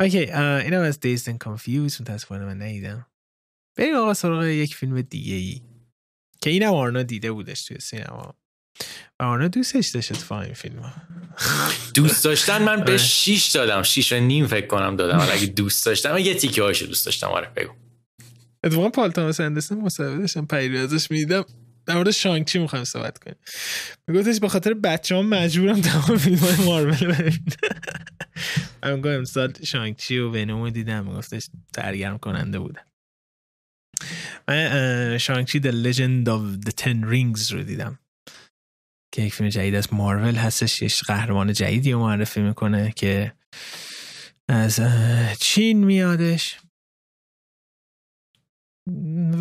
[0.00, 3.06] اوکی اینم از and Confused متاسفانه من نیدم
[3.76, 5.62] بریم آقا سراغ یک فیلم دیگه ای
[6.40, 8.34] که اینم آرنا دیده بودش توی سینما.
[9.18, 10.92] آرنا دوستش داشت تو این فیلم
[11.94, 13.66] دوست داشتن من به 6 آره.
[13.66, 13.82] دادم.
[13.82, 15.28] 6 و نیم فکر کنم دادم.
[15.32, 17.26] اگه دوست داشتم یه تیکه هاشو دوست داشتم.
[17.26, 17.72] آره بگو.
[18.64, 21.44] اتفاقا پال تاماس اندرسون مصاحبه داشتم پیری ازش می‌دیدم.
[21.90, 23.36] در مورد شانگچی می‌خوایم صحبت کنیم؟
[24.08, 27.44] میگفتش به خاطر بچه هم مجبورم تمام فیلم های مارول ببینم.
[28.82, 31.06] من امسال شانگچی و ونومو دیدم.
[31.06, 32.82] میگفتش سرگرم کننده بودن
[34.48, 37.98] من شانگچی The Legend of the Ten Rings رو دیدم.
[39.14, 40.82] که یک فیلم جدید از مارول هستش.
[40.82, 43.32] یه قهرمان جدیدی رو معرفی می‌کنه که
[44.48, 44.80] از
[45.40, 46.60] چین میادش.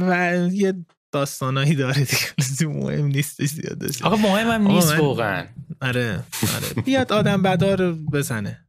[0.01, 2.67] و یه داستانایی داره دیگه.
[2.79, 5.47] مهم نیست زیاد آقا مهم هم نیست واقعا.
[5.81, 6.23] آره
[6.55, 6.83] آره.
[6.85, 8.67] بیاد آدم بدار بزنه.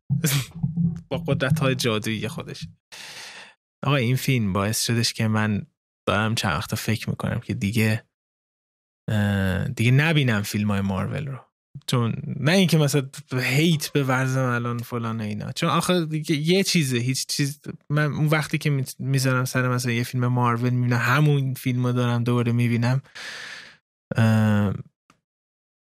[1.08, 2.68] با قدرت های جادویی خودش.
[3.82, 5.66] آقا این فیلم باعث شدش که من
[6.08, 8.04] دارم چند وقتا فکر می‌کنم که دیگه
[9.76, 11.49] دیگه نبینم فیلم های مارول رو.
[11.86, 15.52] چون نه اینکه مثلا هیت به ورزم الان فلان اینا.
[15.52, 17.60] چون آخه یه چیزه هیچ چیز
[17.90, 22.24] من اون وقتی که می‌ذارم سر مثلا یه فیلم مارول می‌بینم همون فیلم رو دارم
[22.24, 23.02] دوباره می‌بینم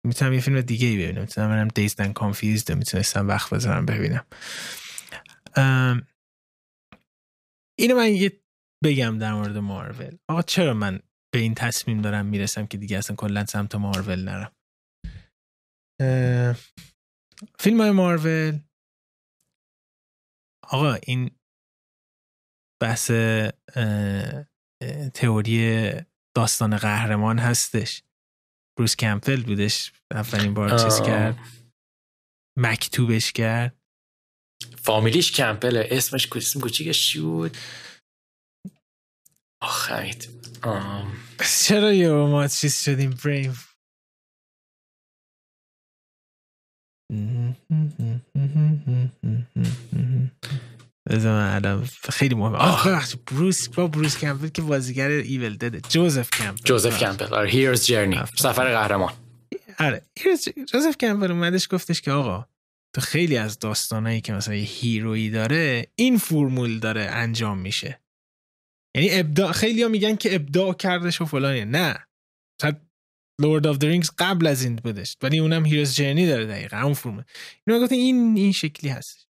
[0.05, 1.21] می‌تونم یه فیلم دیگه ای ببینم.
[1.21, 4.25] می‌تونم برم دیز دن کانفیزد می‌تونستم وقت بذارم ببینم.
[7.79, 8.39] اینو من یه
[8.83, 10.17] بگم در مورد مارول.
[10.27, 10.99] آقا چرا من
[11.33, 14.51] به این تصمیم دارم می‌رسم که دیگه اصلا کلا سمت مارول نرم؟
[17.59, 18.59] فیلم های مارول.
[20.63, 21.31] آقا این
[22.81, 23.11] بحث
[25.13, 25.91] تئوری
[26.35, 28.03] داستان قهرمان هستش.
[28.77, 31.35] بروس کمپل بودش اولین بار چیز کرد.
[32.57, 33.79] مکتوبش کرد.
[34.77, 37.57] فامیلیش کمپل اسمش اسم کوچیکش بود؟
[39.61, 40.29] آخرید
[41.61, 43.59] چرا یه ما چیز شدیم؟ بریم
[51.09, 52.57] الان خیلی مهمه.
[52.57, 56.63] آخ بروس با بروس کمپل که بازیگر Evil Dead ه جوزف کمپل.
[56.63, 57.33] جوزف کمپل.
[57.33, 59.13] آره Hero's Journey سفر قهرمان.
[59.79, 60.01] آره
[60.73, 62.45] جوزف کمپل اومدش گفتش که آقا
[62.95, 67.99] تو خیلی از داستانایی که مثلا یه hero یی داره این فرمول داره انجام میشه.
[68.95, 71.65] یعنی ابداع خیلی ها میگن که ابداع کردش و فلانیه.
[71.65, 72.07] نه.
[73.41, 75.17] Lord of the Rings قبل از این بودش.
[75.21, 77.23] ولی اونم Hero's Journey داره دقیقا اون فرمول
[77.67, 79.27] اینو گفتن این این شکلی هست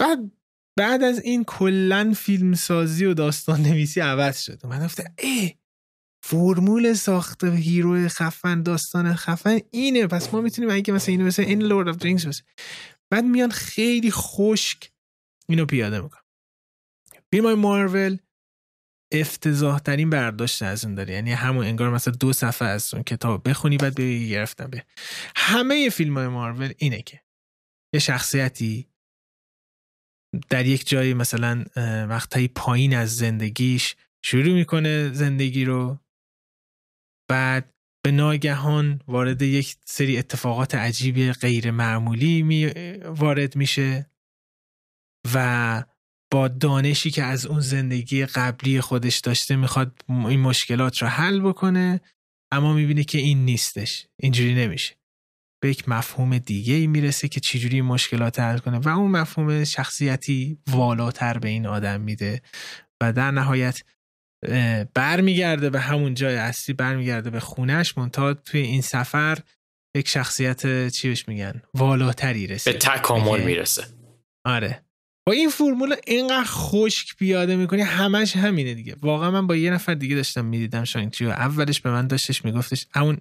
[0.00, 0.18] بعد
[0.78, 4.66] بعد از این کلا فیلم سازی و داستان نویسی عوض شد.
[4.66, 5.54] من گفتم ای
[6.24, 10.06] فرمول ساخت hero خفن داستان خفن اینه.
[10.06, 12.42] پس ما می‌تونیم اگه مثلا اینو مثلا این Lord of the Rings بسه
[13.10, 14.92] بعد میان خیلی خشک
[15.48, 16.20] اینو پیاده می‌کنن.
[17.30, 18.18] فیلم های مارول
[19.12, 21.14] افتضاح ترین برداشت از اون داره.
[21.14, 24.84] یعنی همون انگار مثلا دو صفحه از اون کتاب بخونی بعد بگی گرفتم به
[25.36, 27.20] همه فیلم های مارول اینه که
[27.94, 28.88] یه شخصیتی
[30.50, 31.64] در یک جایی مثلا
[32.08, 35.98] وقتایی پایین از زندگیش شروع می‌کنه زندگی رو
[37.30, 37.74] بعد
[38.04, 42.66] به ناگهان وارد یک سری اتفاقات عجیب غیر معمولی می
[43.04, 44.10] وارد میشه
[45.34, 45.84] و
[46.32, 52.00] با دانشی که از اون زندگی قبلی خودش داشته می‌خواد این مشکلات رو حل بکنه
[52.52, 54.06] اما می‌بینه که این نیستش.
[54.20, 54.94] اینجوری نمیشه.
[55.62, 60.58] به یک مفهوم دیگه ای می‌رسه که چجوری مشکلات حل کنه و اون مفهوم شخصیتی
[60.66, 62.42] والاتر به این آدم میده
[63.02, 63.82] و در نهایت
[64.94, 69.38] برمیگرده به همون جای اصلی برمیگرده به خونش منتها توی این سفر
[69.96, 73.84] یک شخصیت چی بهش میگن والاتری رسه به تکامل می‌رسه.
[74.44, 74.84] آره.
[75.26, 78.96] با این فرمول اینقدر خشک پیاده می‌کنی همش همینه دیگه.
[79.02, 82.86] واقعا من با یه نفر دیگه داشتم می‌دیدم شاینگچی و اولش به من داشتش میگفتش
[82.90, 83.18] همون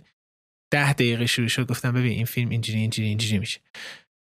[0.71, 3.59] ده دقیقه شروع شد گفتم ببین این فیلم اینجوری اینجوری اینجوری میشه.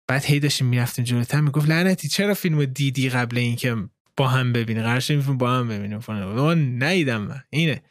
[0.09, 3.77] بعد هی داشتیم می‌رفتیم جلوتر می‌گفت لعنتی چرا فیلم دیدی قبل اینکه
[4.17, 7.43] با هم ببینی؟ فیلم با هم ببینیم فلان نیدم من.
[7.51, 7.83] اینه.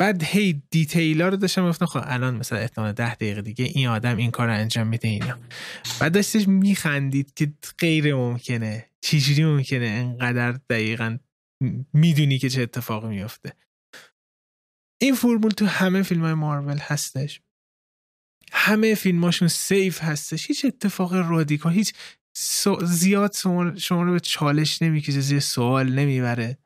[0.00, 4.16] بعد هی دیتیلا رو داشتم گفتم خب الان مثلا احتمال ده دقیقه دیگه این آدم
[4.16, 5.38] این کار رو انجام میده اینا.
[6.00, 8.86] بعد داشتش میخندید که غیر ممکنه.
[9.00, 11.18] چجوری ممکنه انقدر دقیقا
[11.92, 13.52] می‌دونی که چه اتفاقی میفته
[15.00, 17.40] این فرمول تو همه فیلم های مارول هستش.
[18.52, 20.46] همه فیلماشون safe هستش.
[20.46, 21.94] هیچ اتفاق رادیکال هیچ
[22.82, 23.34] زیاد
[23.76, 26.58] شما رو به چالش نمی‌کشه زیر سوال نمی‌بره.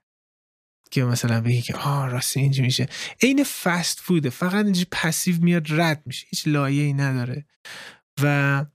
[0.94, 2.86] که مثلا بگی که آه راستی اینجا میشه.
[3.22, 6.26] عین فست فوده فقط اینجا passive میاد رد میشه.
[6.30, 7.46] هیچ لایه ای نداره.
[8.22, 8.66] و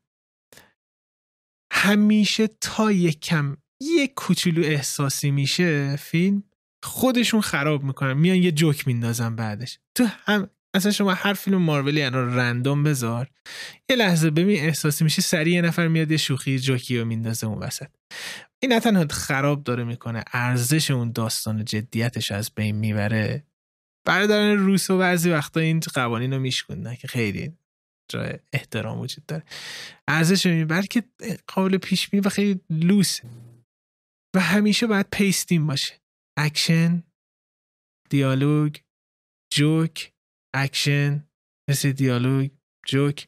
[1.74, 6.44] همیشه تا یک کم یک کوچولو احساسی میشه فیلم
[6.84, 8.14] خودشون خراب می‌کنن.
[8.14, 9.80] میان یه جوک میندازن بعدش.
[9.96, 13.28] تو هم اصلا شما هر فیلم مارولی الان رندوم بذار
[13.90, 17.58] یه لحظه ببین احساسی میشه سریع یه نفر میاد یه شوخی جوکی رو میندازه اون
[17.58, 17.88] وسط.
[18.62, 20.24] این نه تنها خراب داره می‌کنه.
[20.34, 23.46] ارزش اون داستان جدیتش از بین می‌بره.
[24.08, 27.58] برادران و بعضی وقتا این قوانین رو میشکندن که خیلی
[28.12, 29.44] جای احترام وجود داره.
[30.08, 31.04] ارزش می‌بره که
[31.48, 33.30] قابل پیش و خیلی لوسه
[34.36, 36.02] و همیشه باید پیستیم باشه.
[36.38, 37.04] اکشن
[38.10, 38.76] دیالوگ
[39.54, 40.14] جوک
[40.56, 41.28] اکشن
[41.70, 42.52] مثل دیالوگ
[42.88, 43.28] جوک.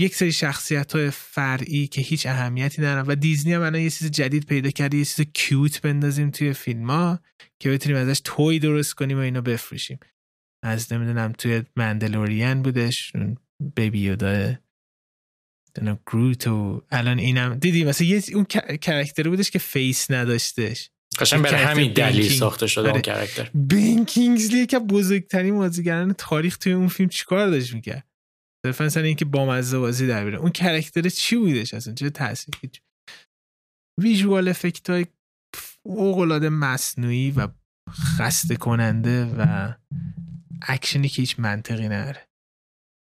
[0.00, 4.10] یک سری شخصیت های فرعی که هیچ اهمیتی ندارن و دیزنی هم الان یه چیز
[4.10, 7.20] جدید پیدا کرده یه چیز cute بندازیم توی فیلم ها
[7.58, 9.98] که بتونیم ازش toy درست کنیم و اینو بفروشیم.
[10.62, 13.12] از نمی‌دونم توی Mandalorian بودش
[13.74, 14.54] Baby Yoda
[16.06, 18.44] گروت و الان اینم دیدی مثلا یه اون
[18.80, 20.90] character بودش که face نداشتش.
[21.18, 23.50] قشنگ برای همین دلیل ساخته شده اون character.
[23.54, 28.04] بن کینگزلی که بزرگترین بازیگران تاریخ توی اون فیلم چیکار داشت می‌کرد؟
[28.66, 30.38] صرفا مثلا اینکه با مزه بازی در بیاره.
[30.38, 32.54] اون character چی بودش اصلا؟ چه تاثیر
[34.00, 35.06] visual effect های
[35.56, 37.48] فوق مصنوعی و
[37.90, 39.72] خسته کننده و
[40.62, 42.28] اکشنی که هیچ منطقی نداره.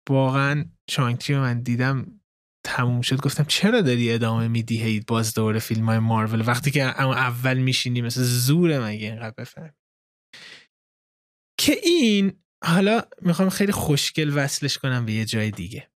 [0.10, 2.22] واقعا چانکچی من دیدم
[2.66, 3.22] تموم شد.
[3.22, 8.02] گفتم چرا داری ادامه میدی؟ هی باز دور فیلم های مارول وقتی که اول میشینی
[8.02, 9.74] مثل زوره مگه اینقدر بفهم
[11.60, 15.92] که این حالا می‌خوام خیلی خوشگل وصلش کنم به یه جای دیگه.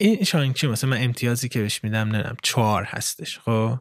[0.00, 3.78] این شانگچی مثلا؟ من امتیازی که بهش میدم نمی‌دونم چهار هستش خب؟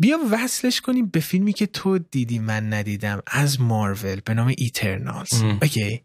[0.00, 5.42] بیا وصلش کنیم به فیلمی که تو دیدی من ندیدم از مارول به نام ایترنالز.
[5.42, 6.04] اوکی.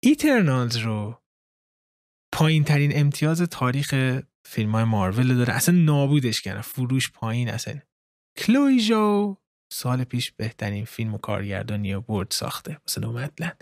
[0.00, 1.22] ایترنالز رو
[2.32, 5.54] پایین ترین امتیاز تاریخ فیلم های مارول داره.
[5.54, 7.80] اصلا نابودش کنه فروش پایین اصلا.
[8.36, 9.36] کلویجو
[9.72, 13.52] سال پیش بهترین فیلم و کارگردانی و برد ساخته مثلا اومدلن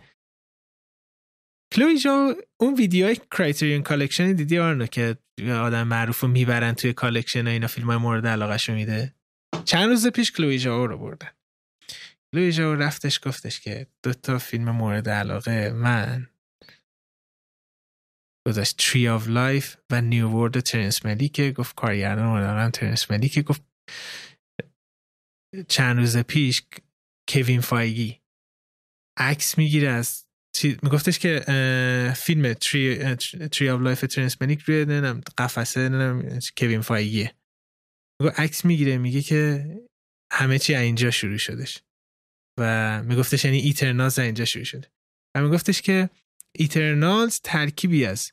[1.75, 5.17] کلویجو اون ویدیوهای کرایتریون کالکشن دیدی آرنو که
[5.51, 9.15] آدم معروف رو می‌برن توی کالکشن اینا فیلم های مورد علاقه میده؟
[9.65, 11.31] چند روز پیش کلویجو رو بردن.
[12.33, 16.27] کلویجو رفتش گفتش که دو تا فیلم مورد علاقه من
[18.47, 23.63] گذاشت تری آف لایف و نیو ورد ترنس که گفت کارگردان مدارم ترنس که گفت
[25.69, 26.63] چند روز پیش
[27.29, 28.21] کوین فایگی
[29.19, 30.27] عکس می‌گیره از
[30.83, 31.41] میگفتش که
[32.17, 33.15] فیلم تری,
[33.49, 37.35] تری آف لایف ترنس ملیک روی نمی‌دونم قفسه نمی‌دونم کوین فایگیه.
[38.37, 39.71] عکس می‌گیره میگه که
[40.33, 41.83] همه چی اینجا شروع شدش.
[42.61, 44.91] و میگفتش یعنی Eternals اینجا شروع شده.
[45.37, 46.11] و میگفتش که
[46.59, 48.33] Eternals ترکیبی از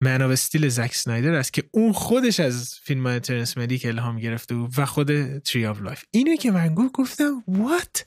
[0.00, 4.18] Man of Steel زک سنایدر است که اون خودش از فیلم های ترنس مالیک الهام
[4.18, 8.06] گرفته بود و خود Tree of Life اینه که من گفتم what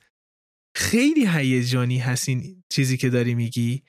[0.75, 3.83] خیلی هیجانی هست این چیزی که داری میگی.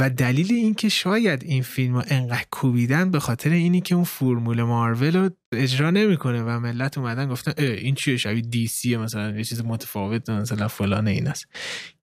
[0.00, 4.62] و دلیل اینکه شاید این فیلم رو انقدر کوبیدن به خاطر اینی که اون فرمول
[4.62, 9.44] مارول رو اجرا نمی‌کنه و ملت اومدن گفتن این چیه؟ شبیه دی سی مثلا یه
[9.44, 11.46] چیز متفاوت مثلا فلان این است.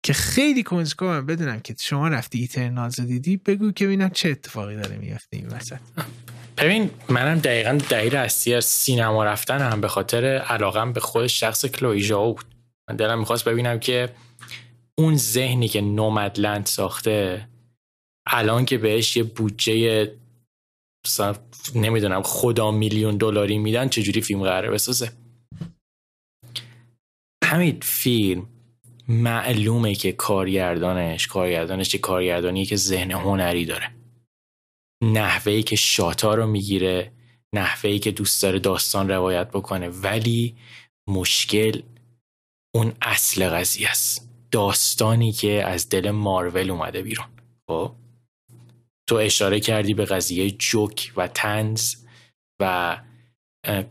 [0.04, 4.98] که خیلی کنجکاوم بدونم که شما رفتی ایترنالز دیدی بگو که ببینم چه اتفاقی داره
[4.98, 5.78] میفته این وسط.
[6.58, 11.66] ببین منم دقیقا دلیل اصلی از سینما رفتن هم به خاطر علاقم به خود شخص
[11.66, 12.46] کلوی بود.
[12.90, 14.10] من دلم می‌خواست ببینم که
[14.96, 17.48] اون ذهنی که نومدلند ساخته
[18.28, 20.12] الان که بهش یه بودجه
[21.76, 25.12] نمی‌دونم خدا میلیون دلاری میدن چجوری فیلم قراره بسازه؟
[27.44, 28.50] همین فیلم
[29.08, 33.92] معلومه که کارگردانش کارگردانش یه کارگردانی که ذهن هنری داره.
[35.04, 37.12] نحوهی که شاتا رو می‌گیره
[37.56, 40.56] نحوهی که دوست داره داستان روایت بکنه ولی
[41.10, 41.82] مشکل
[42.76, 44.30] اون اصل قضیه است.
[44.52, 47.28] داستانی که از دل مارول اومده بیرون.
[47.68, 47.92] خب؟
[49.10, 51.96] تو اشاره کردی به قضیه جوک و تنز
[52.62, 52.98] و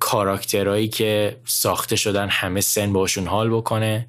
[0.01, 4.09] کاراکترهایی که ساخته شدن همه سن باشون حال بکنه.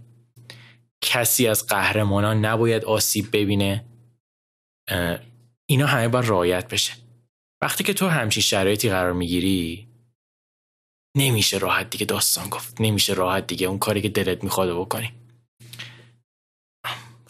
[1.02, 3.86] کسی از قهرمانان نباید آسیب ببینه.
[5.70, 6.94] اینا همه باید رایت بشه.
[7.62, 9.88] وقتی که تو همچین شرایطی قرار می‌گیری
[11.18, 12.82] نمیشه راحت دیگه داستان گفت.
[12.82, 15.12] نمیشه راحت دیگه اون کاری که دلت می‌خواد بکنی.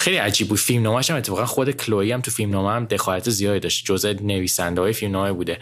[0.04, 0.60] خیلی عجیب بود.
[0.60, 3.86] فیلم نامش هم اتفاقا خود کلوی هم تو فیلم نامه هم دخالت زیادی داشت.
[3.86, 5.60] جزء نویسنده های فیلم نامه بوده.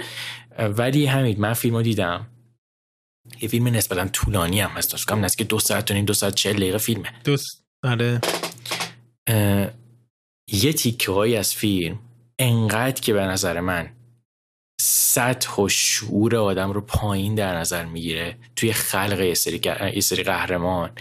[0.60, 2.28] ولی همین من فیلم رو دیدم.
[3.42, 4.98] یه فیلم نسبتا طولانی هم هست.
[4.98, 7.14] فکر نزدیک دو ساعت و نیم دو ساعت چهل دقیقه فیلمه.
[7.24, 8.22] دوست آره.
[10.52, 12.00] یه تیکه از فیلم
[12.40, 13.90] انقدر که به نظر من
[14.82, 20.92] سطح و شعور آدم رو پایین در نظر می‌گیره توی خلق یه سری قهرمان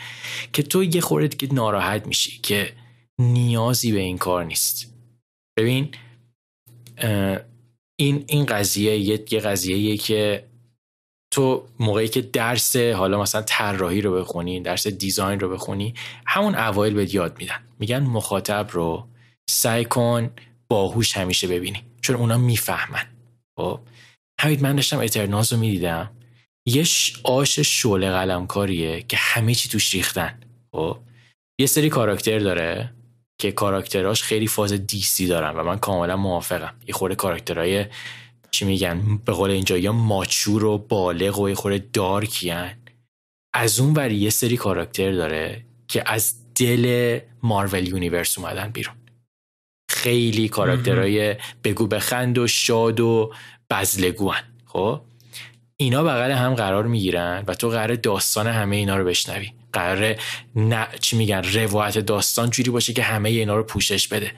[0.52, 2.72] که تو یه خورده که ناراحت میشی که
[3.20, 4.94] نیازی به این کار نیست.
[5.58, 5.94] ببین
[8.00, 9.24] این این قضیه یه,
[9.78, 10.46] یه که
[11.32, 15.94] تو موقعی که درس حالا مثلا طراحی رو بخونی درس دیزاین رو بخونی
[16.26, 17.62] همون اوایل بهت یاد میدن.
[17.78, 19.08] میگن مخاطب رو
[19.50, 20.30] سعی کن
[20.68, 23.06] باهوش همیشه ببینی چون اونا می‌فهمن.
[23.58, 23.80] خب
[24.40, 26.10] همین من داشتم اترناز رو می‌دیدم.
[26.66, 26.84] یه
[27.24, 30.40] آش شعله قلمکاریه که همه چی توش ریختن.
[30.72, 30.98] خب
[31.60, 32.94] یه سری کاراکتر داره.
[33.40, 36.74] که کاراکتراش خیلی فاز دی سی دارن و من کاملا موافقم.
[36.86, 37.86] یه خورده کاراکترهای
[38.50, 42.70] چی میگن به قول اینجا یا mature و بالغ و یه خورده dark ی ان
[43.54, 48.94] از اون وری یه سری کاراکتر داره که از دل Marvel Universe اومدن بیرون.
[49.90, 53.32] خیلی کاراکترهای بگو بخند و شاد و
[53.70, 55.00] بذله‌گوان خب؟
[55.76, 59.52] اینا بغل هم قرار می‌گیرن و تو قرار داستان همه اینا رو بشنوی.
[59.72, 60.18] قراره
[60.56, 64.32] نه چی میگن روایت داستان جوری باشه که همه اینا رو پوشش بده.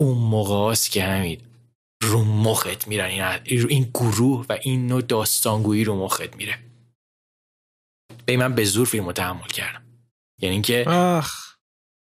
[0.00, 1.40] اون موقع که همین
[2.02, 3.40] رو مخت میرن.
[3.44, 6.58] این, این گروه و این نوع داستانگویی رو مخت میره.
[8.26, 9.82] به من به زور فیلم رو تحمل کردم.
[10.42, 10.84] یعنی اینکه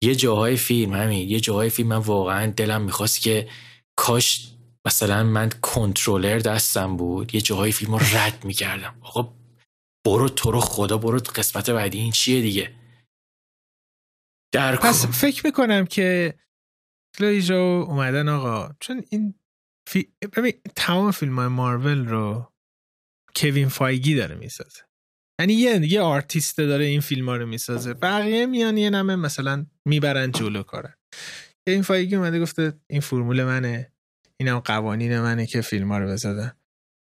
[0.03, 3.48] یه جاهای فیلم همین یه جاهای فیلم من واقعا دلم می‌خواست که
[3.96, 4.48] کاش
[4.86, 8.98] مثلا من کنترلر دستم بود یه جاهای فیلم رو رد می‌کردم.
[9.01, 9.39] آقا
[10.07, 11.98] برو تو رو خدا برو قسمت بعدی.
[11.98, 12.74] این چیه دیگه؟
[14.55, 16.34] در پس فکر می‌کنم که
[17.18, 17.55] کلویجو
[17.88, 18.74] اومدن آقا.
[18.80, 19.34] چون این
[19.88, 20.12] فی...
[20.36, 22.53] ببین تمام فیلم های مارول رو
[23.36, 24.80] کوین فایگی داره می‌سازه.
[25.40, 27.94] یعنی یه یه آرتیست داره این فیلم ها رو می‌سازه.
[27.94, 30.94] بقیه میان یه نمه مثلا می‌برن جلو کارن
[31.66, 33.92] کوین فایگی اومده گفته این فرمول منه.
[34.40, 36.59] اینم قوانین منه که فیلم ها رو بزدن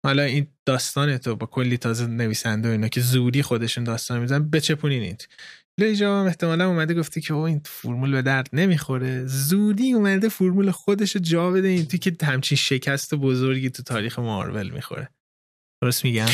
[0.05, 4.49] حالا این داستان تو با کلی تازه نویسنده و اینا که زودی خودشون داستان میزن
[4.49, 5.17] بچپونین این
[5.79, 9.25] لیجا هم احتمالا اومده گفته که او این فرمول به درد نمی‌خوره.
[9.25, 14.69] زودی اومده فرمول خودش جا بده این تو که همچین شکست بزرگی تو تاریخ مارول
[14.69, 15.09] می‌خوره.
[15.83, 16.27] درست میگم؟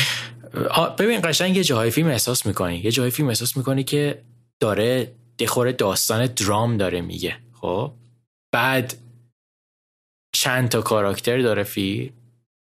[0.98, 2.78] ببین قشنگ یه جاهای فیلم احساس می‌کنی.
[2.78, 4.22] یه جاهای فیلم احساس می‌کنی که
[4.60, 7.92] داره دخوره داستان درام داره میگه خب؟
[8.52, 8.94] بعد
[10.32, 12.12] چند تا کاراکتر داره فیلم.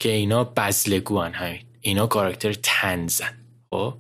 [0.03, 1.67] که اینا بزلگوان همین.
[1.81, 3.39] اینا کاراکتر تنزن
[3.71, 3.95] خب؟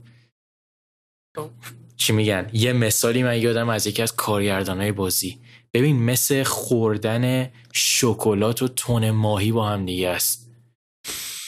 [1.97, 5.41] چی میگن؟ یه مثالی من یادم از یکی از کارگردانهای بازی.
[5.75, 10.51] ببین مثل خوردن شکلات و تون ماهی با هم دیگه است.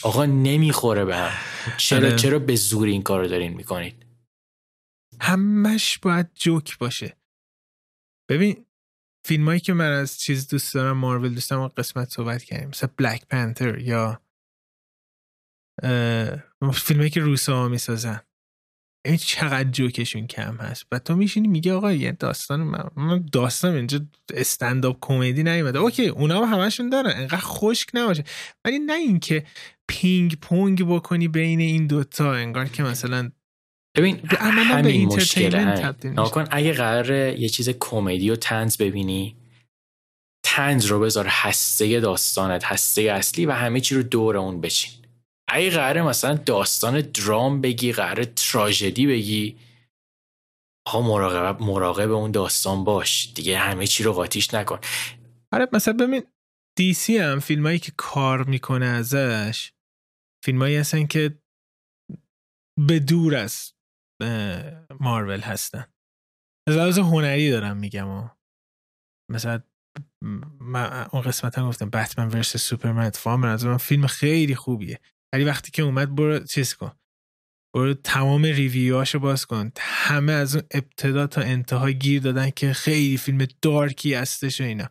[0.03, 1.33] آقا نمی‌خوره به هم.
[1.77, 2.15] چرا آره.
[2.15, 4.05] چرا به زور این کارو دارین می‌کنید
[5.21, 7.17] همش باید جوک باشه.
[8.29, 8.65] ببین
[9.25, 12.69] فیلمایی که من از چیز دوست دارم مارول دوست دارم قسمت صحبت کردیم.
[12.69, 14.21] مثل بلک پنتر یا
[16.73, 18.21] فیلمایی که روسا می‌سازن.
[19.05, 20.85] این چقدر جوکشون کم هست.
[20.91, 22.61] و تو میشینی میگه آقا یه داستان
[22.95, 23.99] من داستان اینجا
[24.33, 25.79] استنداپ کمدی نیومده.
[25.79, 27.11] اوکی اونا هم همشون دارن.
[27.15, 28.23] انقدر خشک نباشه.
[28.65, 29.45] ولی نه اینکه
[29.87, 33.31] پینگ پونگ بکنی بین این دوتا انگار که مثلا
[33.97, 39.37] ببین همین مشکله ناکن اگه قرار یه چیز کمدی و تنز ببینی
[40.45, 45.04] تنز رو بذار هسته داستانت هسته اصلی و همه چی رو دور اون بچین.
[45.49, 49.59] اگه قراره مثلا داستان درام بگی قراره تراژدی بگی.
[50.87, 53.33] ها مراقب مراقب اون داستان باش.
[53.35, 54.79] دیگه همه چی رو قاطیش نکن.
[55.53, 56.23] آره مثلا ببین
[56.95, 59.71] سی هم فیلمایی که کار می‌کنه ازش
[60.45, 61.39] فیلمایی هستن که
[62.87, 63.73] به دور از
[64.99, 65.85] مارول هستن.
[66.69, 68.07] از لحاظ هنری دارم میگم.
[68.07, 68.29] و
[69.31, 69.63] مثلا
[70.59, 73.11] من اون قسمت هم گفتم بتمن ورس سوپرمن.
[73.45, 74.99] از من فیلم خیلی خوبیه.
[75.35, 76.91] ولی وقتی که اومد برو چیز کن.
[77.73, 79.71] برو تمام ریویوهاشو باز کن.
[79.79, 84.89] همه از اون ابتدا تا انتها گیر دادن که خیلی فیلم دارکی هستش و اینا.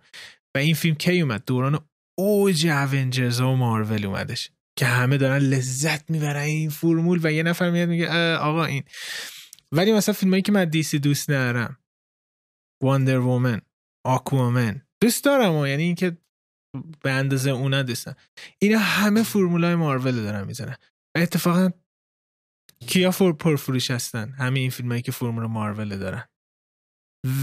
[0.54, 1.88] و این فیلم کی اومد؟ دوران
[2.18, 4.50] اوج اونجرز و مارول اومدش.
[4.78, 8.82] که همه دارن لذت می‌برن این فرمول و یه نفر میاد میگه آقا این.
[9.72, 11.78] ولی مثلا فیلمایی که من دیسی دوست ندارم.
[12.82, 13.60] واندر وومن
[14.06, 16.16] آکوامن دوست دارم و یعنی اینکه
[17.02, 18.14] به اندازه اونا دوستن
[18.58, 20.76] اینا همه فرمولای مارول دارن می‌زنن.
[21.16, 21.70] و اتفاقا
[22.86, 26.24] کیا فور پرفروش هستن؟ همه این فیلمایی که فرمول مارول دارن.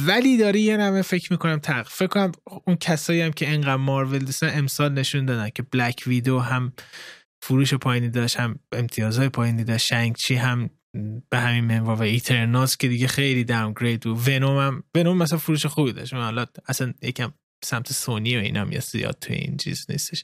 [0.07, 2.31] ولی داری یه نمه فکر می‌کنم تق فکر کنم
[2.67, 6.73] اون کسایی هم که انقدر مارول دوستن امسال نشون دادن که بلک ویدو هم
[7.43, 10.69] فروش پایینی داشت هم امتیازهای پایینی داشت شنگ چی هم
[11.29, 14.27] به همین منوا و ایترناس که دیگه خیلی داونگرید بود.
[14.27, 16.13] ونوم هم ونوم مثلا فروش خوبی داشت.
[16.13, 17.33] حالا اصلا یکم
[17.63, 20.23] سمت سونی و اینا میاد زیاد تو این چیز نیستش.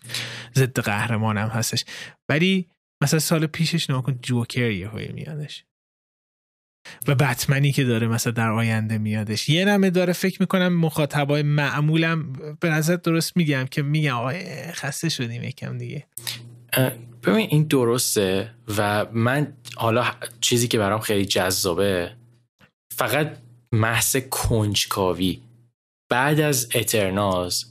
[0.56, 1.86] ضد قهرمان هم هستش.
[2.30, 2.68] ولی
[3.04, 5.64] مثلا سال پیشش ناکن جوکر یه های میادش.
[7.08, 9.50] و بتمنی که داره مثلا در آینده میادش.
[9.50, 15.10] یه نمه داره فکر می‌کنم مخاطبای معمولم به نظر درست میگم که میگم آقای خسته
[15.10, 16.08] شدیم یکم دیگه.
[17.24, 20.06] ببین این درسته و من حالا
[20.42, 22.12] چیزی که برام خیلی جذابه
[22.96, 23.38] فقط
[23.72, 25.42] محض کنجکاوی.
[26.10, 27.66] بعد از اترناز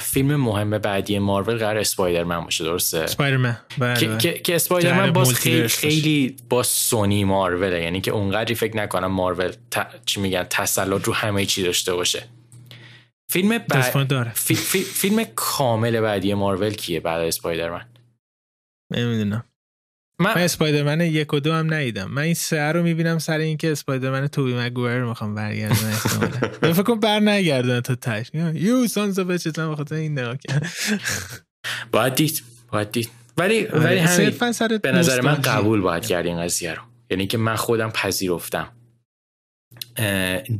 [0.00, 3.58] فیلم مهم بعدی مارول قرار اسپایدرمن باشه درسته؟ اسپایدرمن.
[3.78, 9.06] بله که, که اسپایدرمن باز خیلی خیلی با سونی مارول یعنی که اونقدری فکر نکنم
[9.06, 9.52] مارول
[10.06, 12.24] چی میگن تسلط رو همه چی داشته باشه.
[13.30, 14.32] فیلم بعد
[14.94, 17.88] فیلم کامل بعدی مارول کیه بعد اسپایدرمن؟
[18.90, 19.44] نمی‌دونم.
[20.18, 22.10] من, من اسپایدرمن یک و دو هم ندیدم.
[22.10, 25.96] من این سه رو می‌بینم سر اینکه اسپایدرمن توبی مگوئر رو می‌خوام برگردن
[26.62, 28.30] من فکر کنم بر نگردن تا تاش.
[28.54, 30.36] یو سانز اف بچتن بخاطر این نگاه
[31.92, 32.42] باید دید
[32.72, 33.10] باید دید.
[33.36, 36.82] ولی آره، ولی همین به نظر من قبول باید کرد این قضیه رو.
[37.10, 38.68] یعنی که من خودم پذیرفتم.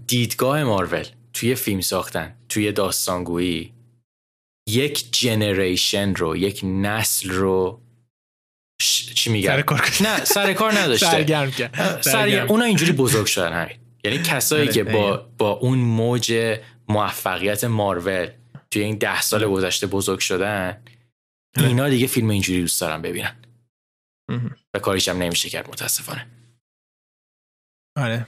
[0.06, 3.72] دیدگاه مارول توی فیلم ساختن توی داستانگویی
[4.68, 7.80] یک جنریشن رو یک نسل رو
[9.14, 11.06] چی میگن سر کار نه سر کار نداشته.
[11.06, 12.02] سرگرم کرد.
[12.02, 16.58] سرگرم اونا اینجوری بزرگ شدن همین یعنی کسایی آره، که با با اون موج
[16.88, 18.28] موفقیت مارول
[18.70, 20.82] توی این ده سال گذشته بزرگ شدن
[21.58, 21.68] آره.
[21.68, 23.36] اینا دیگه فیلم اینجوری دوست دارن ببینن.
[24.74, 26.26] و کاریش هم نمیشه کرد متاسفانه.
[27.96, 28.26] آره.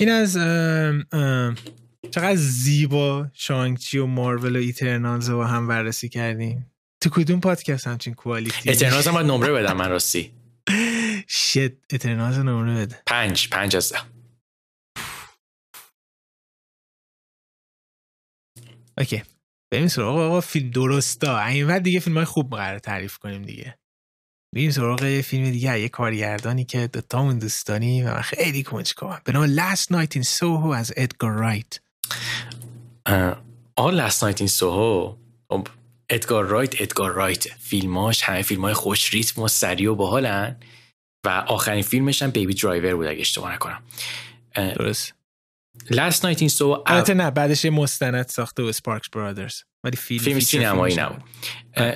[0.00, 0.32] این از
[2.10, 6.70] چقدر زیبا شانگچی و مارول و ایترنالز رو هم بررسی کردیم.
[7.00, 10.34] تو کدوم پادکست همچین کوالیتی؟ اترناز هم باید نمره بدم من راستی.
[11.28, 13.02] شت اترناز نمره بده.
[13.06, 13.98] پنج پنج از ده.
[18.98, 19.22] okay.
[19.70, 21.44] بریم سراغ آقا فیلم درستا.
[21.44, 23.78] این بعد دیگه فیلم های خوب قرار تعریف کنیم دیگه.
[24.54, 25.80] بریم سراغ یه فیلم دیگه.
[25.80, 29.20] یه کارگردانی که دوتامون دوست داریم و من خیلی کنجکاوم.
[29.24, 31.80] به نام Last Night in Soho از ادگار رایت
[33.76, 35.16] آقا Last Night in Soho
[36.08, 40.56] ادگار رایت ادگار رایت فیلماش همه فیلم های خوش ریتم و سریع و باحالن.
[41.26, 43.82] و آخرین فیلمش هم Baby Driver بود اگه اشتباه نکنم.
[44.54, 45.14] درست.
[45.84, 50.24] Last Night in Soho البته نه بعدش یه مستند ساخته The Sparks Brothers ولی فیلم
[50.24, 51.22] فیلم سینمایی نبود.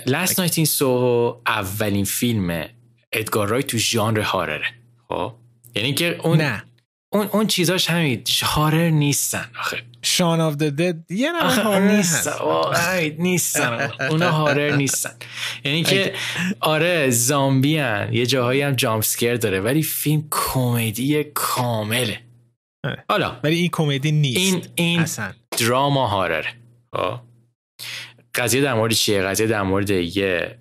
[0.07, 2.69] Last Night in Soho اولین فیلم
[3.13, 4.67] ادگار رایت تو ژانر horror ه.
[5.09, 5.35] خب؟
[5.75, 6.65] یعنی که اون نه.
[7.13, 9.83] اون اون چیزاش همین horror نیستن آخه.
[10.03, 12.31] Shaun of the Dead یه نه horror نیستن.
[13.19, 13.91] نیستن.
[14.11, 15.11] اونا horror نیستن.
[15.65, 16.15] یعنی که
[16.61, 18.09] آره زامبی هن.
[18.13, 19.05] یه جاهایی هم جامپ
[19.41, 22.21] داره ولی فیلم کمدی کامله.
[23.09, 23.41] حالا.
[23.45, 24.39] ولی این کمدی نیست.
[24.39, 25.33] این این اصلا.
[25.59, 26.45] دراما هارر
[28.41, 30.59] قضیه در مورد چیه؟ قضیه در مورد یه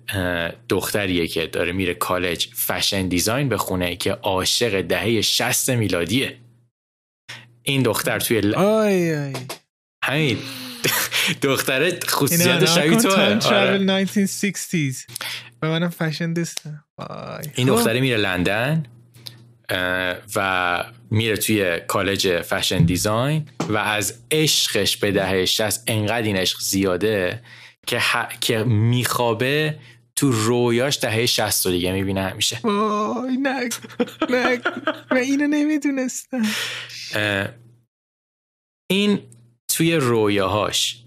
[0.68, 6.36] دختریه که داره میره کالج فشن دیزاین بخونه که عاشق دهه 60 میلادیه.
[7.62, 8.54] این دختر توی ل...
[8.54, 9.32] آی آی.
[10.04, 10.38] همین.
[11.42, 14.04] دختره خصوصیت شبیه تو آره.
[14.04, 14.96] 1960s
[15.62, 16.84] و منم فشن دیستم
[17.54, 18.86] این دختره میره لندن
[20.36, 26.58] و میره توی کالج فشن دیزاین و از عشقش به دهه 60 انقدر این عشق
[26.60, 27.40] زیاده
[27.86, 28.00] که,
[28.40, 29.78] که میخوابه
[30.16, 32.60] تو رویاش دهه 60 دیگه می‌بینه همیشه.
[32.64, 33.68] وای نه
[34.30, 34.60] نه
[35.10, 36.42] من اینو نمی‌دونستم.
[38.90, 39.18] این
[39.68, 41.04] توی رویاهاش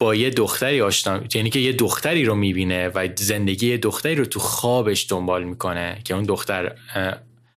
[0.00, 4.24] با یه دختری آشنا یعنی که یه دختری رو می‌بینه و زندگی یه دختری رو
[4.24, 6.76] تو خوابش دنبال می‌کنه که اون دختر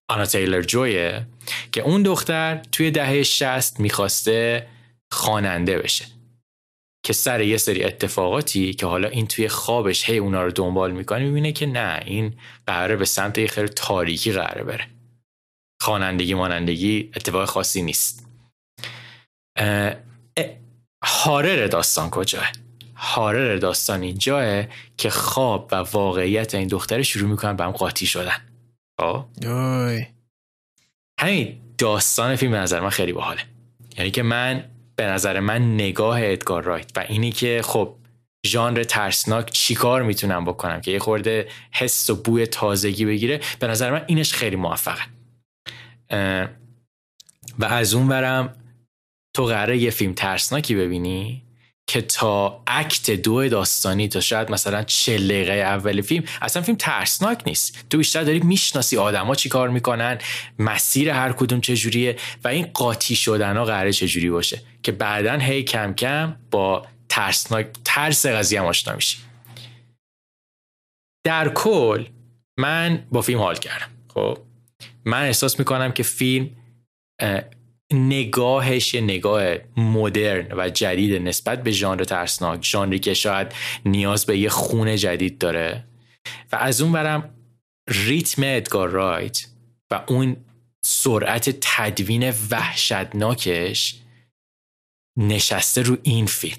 [0.09, 1.27] آنا تیلر جویه
[1.71, 4.67] که اون دختر توی دهه 60 می‌خواسته
[5.11, 6.05] خواننده بشه.
[7.09, 11.23] که سر یه سری اتفاقاتی که حالا این توی خوابش هی اونا رو دنبال می‌کنه
[11.23, 12.33] می‌بینه که نه این
[12.67, 14.87] قراره به سمت یه خیلی تاریکی قراره بره.
[15.81, 18.27] خوانندگی مانندگی اتفاق خاصی نیست.
[21.03, 22.51] هارر داستان کجاه؟
[22.95, 24.63] هارر داستان اینجاه
[24.97, 28.37] که خواب و واقعیت این دختر شروع می‌کنن به هم قاطی شدن.
[29.01, 29.25] خب؟
[31.19, 33.41] همین داستان فیلم نظر من خیلی باحاله.
[33.97, 34.63] یعنی که من
[34.99, 37.95] به نظر من نگاه ادگار رایت و اینی که خب
[38.47, 43.91] ژانر ترسناک چیکار می‌تونم بکنم که یه خورده حس و بوی تازگی بگیره به نظر
[43.91, 45.01] من اینش خیلی موفقه.
[47.59, 48.55] و از اون برم
[49.33, 51.43] تو قراره یه فیلم ترسناکی ببینی؟
[51.89, 57.43] که تا اکت دو داستانی تا شاید مثلا چه دقیقه اول فیلم اصلا فیلم ترسناک
[57.45, 57.85] نیست.
[57.89, 60.17] تو بیشتر داری می‌شناسی آدما چی کار می‌کنن
[60.59, 65.63] مسیر هر کدوم چجوریه و این قاطی شدن ها قراره چجوری باشه که بعدا هی
[65.63, 69.17] کم کم با ترسناک ترس قضیه آشنا میشی.
[71.23, 72.05] در کل
[72.59, 73.89] من با فیلم حال کردم.
[74.13, 74.37] خب
[75.05, 76.49] من احساس می‌کنم که فیلم
[77.93, 82.65] نگاهش نگاه مدرن و جدید نسبت به ژانر ترسناک.
[82.65, 83.47] ژانری که شاید
[83.85, 85.83] نیاز به یه خون جدید داره.
[86.51, 87.35] و از اون برم
[87.89, 89.47] ریتم ادگار رایت
[89.91, 90.37] و اون
[90.85, 93.99] سرعت تدوین وحشتناکش
[95.17, 96.57] نشسته رو این فیلم.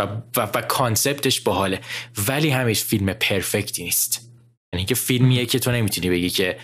[0.00, 0.02] و,
[0.36, 1.80] و, و کانسپتش باحاله.
[2.28, 4.30] ولی همیش فیلم پرفکتی نیست.
[4.74, 6.58] یعنی که فیلمیه که تو نمی‌تونی بگی که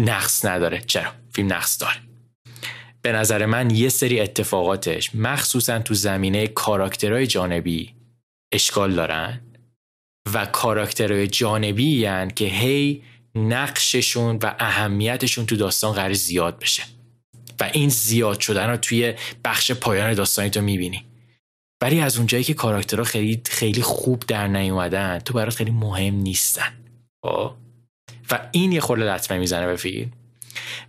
[0.00, 0.80] نقص نداره.
[0.80, 2.03] چرا؟ فیلم نقص داره.
[3.04, 7.94] به نظر من یه سری اتفاقاتش مخصوصا تو زمینه کاراکترهای جانبی
[8.52, 9.40] اشکال دارن
[10.34, 13.02] و کاراکترهای جانبی هن که هی
[13.34, 16.82] نقششون و اهمیتشون تو داستان قرار زیاد بشه.
[17.60, 21.04] و این زیاد شدن رو توی بخش پایان داستانی تو می‌بینی.
[21.82, 26.72] ولی از اونجایی که کاراکترها خیلی خیلی خوب در نیومدن تو برات خیلی مهم نیستن.
[27.24, 27.52] خب؟
[28.30, 30.12] و این یه خورده لطمه می‌زنه به فیلم.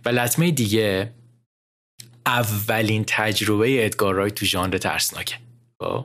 [0.04, 1.12] و لطمه دیگه
[2.26, 5.36] اولین تجربه ادگار رای تو ژانر ترسناکه.
[5.82, 6.04] خب؟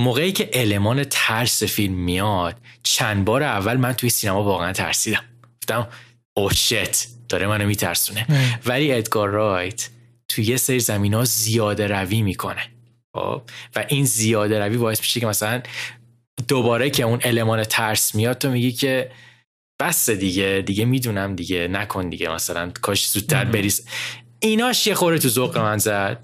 [0.00, 5.24] موقعی که المان ترس فیلم میاد چند بار اول من توی سینما واقعا ترسیدم.
[5.62, 5.88] گفتم
[6.36, 8.26] او شت داره منو میترسونه.
[8.66, 9.88] ولی ادگار رایت
[10.28, 12.62] توی یه سری زمین ها زیاده روی می‌کنه.
[13.16, 13.42] خب؟
[13.76, 15.62] و این زیاده روی باعث میشه که مثلا
[16.48, 19.10] دوباره که اون المان ترس میاد تو میگی که
[19.80, 23.86] بس دیگه دیگه می‌دونم دیگه نکن دیگه مثلا کاش زودتر بریز.
[24.46, 26.22] ایناش یه خوره تو ذوق من زد.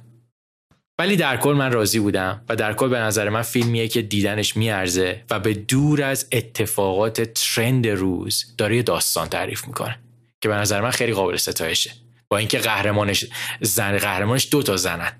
[0.98, 4.56] ولی در کل من راضی بودم و در کل به نظر من فیلمیه که دیدنش
[4.56, 9.98] میارزه و به دور از اتفاقات ترند روز داره داستان تعریف می‌کنه
[10.40, 11.90] که به نظر من خیلی قابل ستایشه.
[12.28, 13.24] با اینکه قهرمانش
[13.60, 15.12] زن قهرمانش دو تا زنن.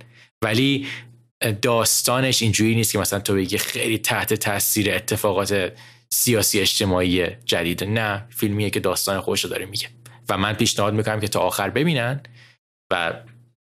[0.43, 0.87] ولی
[1.63, 5.73] داستانش اینجوری نیست که مثلا تو بگی خیلی تحت تاثیر اتفاقات
[6.11, 7.85] سیاسی اجتماعی جدید.
[7.85, 9.89] نه فیلمیه که داستان خودش رو داره میگه.
[10.29, 12.21] و من پیشنهاد می‌کنم که تا آخر ببینن
[12.93, 13.13] و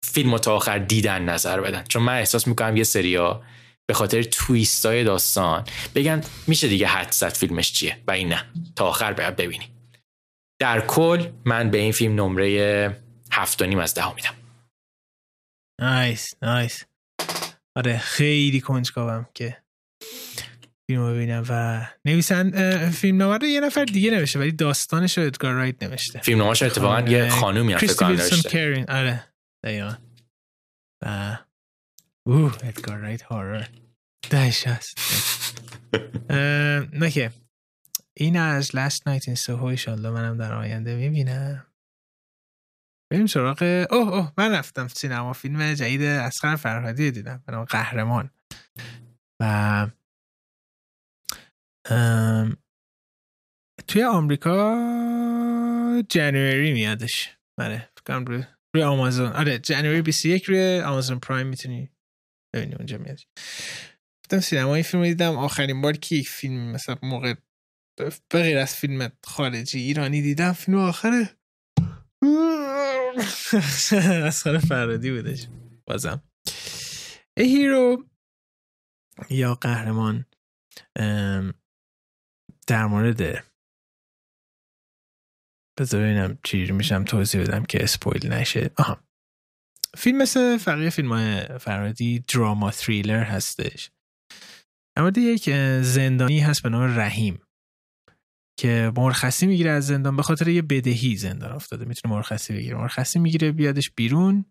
[0.04, 1.84] فیلم تا آخر دیدن نظر بدن.
[1.84, 3.44] چون من احساس می‌کنم یه سریا
[3.88, 5.64] به خاطر تویست های داستان
[5.96, 8.46] بگن میشه دیگه حد زد فیلمش چیه و این نه.
[8.76, 9.70] تا آخر باید ببینی
[10.62, 13.02] در کل من به این فیلم نمره
[13.32, 14.36] هفت نیم از ده میدم.
[15.82, 16.86] نایس نایس
[17.78, 19.64] آره خیلی کنجکاوم که
[20.88, 25.54] فیلم ببینم و نویسن فیلم نامه رو یه نفر دیگه نوشته ولی داستانش رو ادگار
[25.54, 26.20] رایت نوشته.
[26.20, 28.86] فیلم نامه اتفاقا یه خانومی هم فکر نوشته.
[28.90, 29.24] آره
[29.64, 29.96] دقیقا.
[31.06, 31.38] و
[32.28, 33.68] اوه ادگار رایت هارر
[34.30, 34.98] دهش هست.
[36.94, 37.32] نکه
[38.18, 41.68] این از Last Night in Soho ایشالله منم در آینده می‌بینم.
[43.12, 48.30] بریم سراغ اوه اوه من رفتم سینما فیلم جدید اسخر فرهادی دیدم به قهرمان.
[49.42, 49.88] و
[53.88, 54.76] توی آمریکا
[56.10, 57.38] جنوری میادش.
[57.60, 58.44] بله فکرم روی
[58.76, 59.28] روی آمازون.
[59.28, 61.90] آره جنوری 21 روی آمازون پرایم می‌تونی
[62.56, 63.20] ببینی اونجا میاد
[64.24, 65.38] گفتم این فیلم دیدم.
[65.38, 67.34] آخرین بار که یک فیلم مثلا موقع
[67.98, 71.38] به غیر از فیلم خارجی ایرانی دیدم فیلم آخره
[74.28, 75.48] اسخر فرادی بودش.
[75.86, 76.24] بازم.
[77.38, 78.06] ای هیرو
[79.30, 80.26] یا قهرمان.
[82.68, 83.44] در مورد
[85.80, 88.72] بذار ببینم چی میشم توضیح بدم که اسپویل نشه.
[88.78, 89.04] آها.
[89.98, 93.92] فیلم مثل فقیه فیلم های فرادی دراما تریلر هستش.
[94.98, 95.50] اما یک
[95.82, 97.42] زندانی هست به نام رحیم
[98.60, 101.86] که مرخصی می‌گیره از زندان به خاطر یه بدهی زندان افتاده.
[101.86, 102.78] می‌تونه مرخصی بگیره.
[102.78, 104.46] مرخصی می‌گیره بیادش بیرون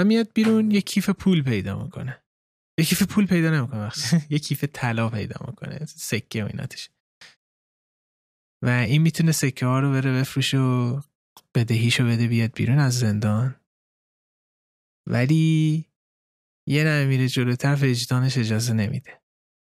[0.00, 2.22] و میاد بیرون یه کیف پول پیدا می‌کنه.
[2.78, 3.90] یه کیف پول پیدا نمی‌کنه
[4.30, 6.90] یه کیف طلا پیدا می‌کنه سکه و ایناتش.
[8.62, 11.00] و این می‌تونه سکه ها رو بره بفروشه و
[11.54, 13.60] بدهیشو بده بیاد بیرون از زندان.
[15.08, 15.86] ولی
[16.68, 19.20] یه نمیره میره جلوتر وجدانش اجازه نمیده.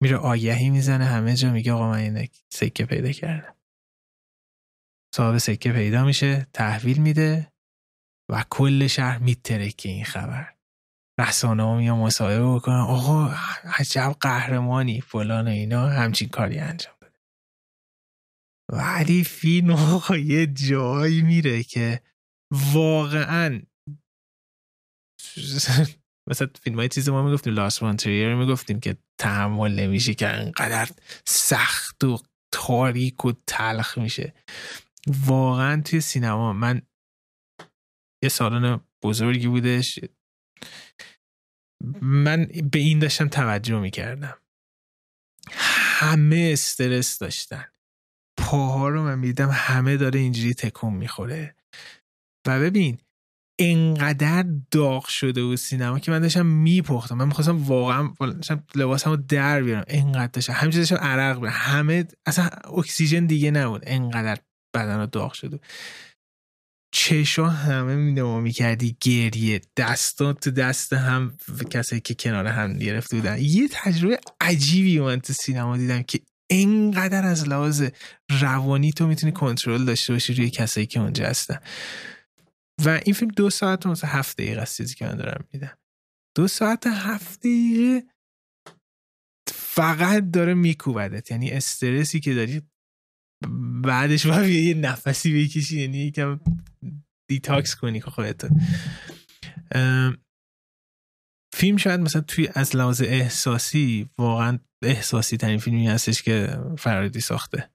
[0.02, 3.54] میره آگهی می‌زنه همه جا میگه آقا من این سکه پیدا کردم.
[5.14, 7.52] صاحب سکه پیدا میشه تحویل میده
[8.30, 10.54] و کل شهر میترکه این خبر.
[11.20, 13.34] رسانه ها میان مصاحبه بکنن آقا
[13.78, 16.97] عجب قهرمانی فلان اینا همچین کاری انجام.
[18.72, 22.02] ولی فیلم آقا یه جایی میره که
[22.52, 23.62] واقعا
[26.30, 30.90] مثلا فیلم های چیز ما می‌گفتیم لاست وانتریر می‌گفتیم که تحمل نمیشه که انقدر
[31.26, 32.18] سخت و
[32.52, 34.34] تاریک و تلخ میشه.
[35.26, 36.82] واقعا توی سینما من
[38.22, 39.98] یه سالن بزرگی بودش.
[42.02, 44.38] من به این داشتم توجه می‌کردم.
[45.50, 47.64] همه استرس داشتن.
[48.50, 51.54] پاها رو من میدم همه داره اینجوری تکون می‌خوره.
[52.46, 52.98] و ببین
[53.58, 57.16] انقدر داغ شده و سینما که من داشتم میپختم.
[57.16, 59.84] من می‌خواستم واقعا داشتم لباسمو در بیارم.
[59.88, 63.82] انقدر داشتم همین داشتم عرق بیارم همه اصلا اکسیژن دیگه نبود.
[63.86, 64.38] انقدر
[64.74, 65.60] بدن رو داغ شده
[66.94, 69.60] چشا همه می می‌کردی گریه.
[69.76, 71.36] دستا تو دست هم
[71.70, 73.38] کسایی که کنار هم گرفته بودن.
[73.40, 76.20] یه تجربه عجیبی من تو سینما دیدم که
[76.50, 77.84] انقدر از لحاظ
[78.40, 81.58] روانی تو می‌تونی کنترل داشته باشی روی کسایی که اونجا هستن.
[82.84, 85.78] و این فیلم دو ساعت و هفت دقیقه است چیزی که من دارم میدم
[86.36, 88.06] دو ساعت هفت دقیقه
[89.54, 91.30] فقط داره میکوبدت.
[91.30, 92.62] یعنی استرسی که داری
[93.82, 96.40] بعدش باید یه نفسی بکشی یعنی یکم
[97.30, 98.50] detox کنی که خودت.
[101.54, 107.70] فیلم شاید مثلا توی از لحاظ احساسی واقعا احساسی ترین فیلمی هستش که فرهادی ساخته.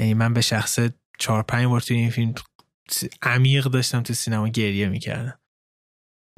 [0.00, 0.78] یعنی من به شخص
[1.18, 2.34] چهار پنج بار توی این فیلم
[3.22, 5.40] عمیق داشتم تو سینما گریه می‌کردم.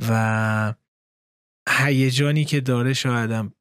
[0.09, 0.75] و
[1.69, 3.55] هیجانی که داره شایدم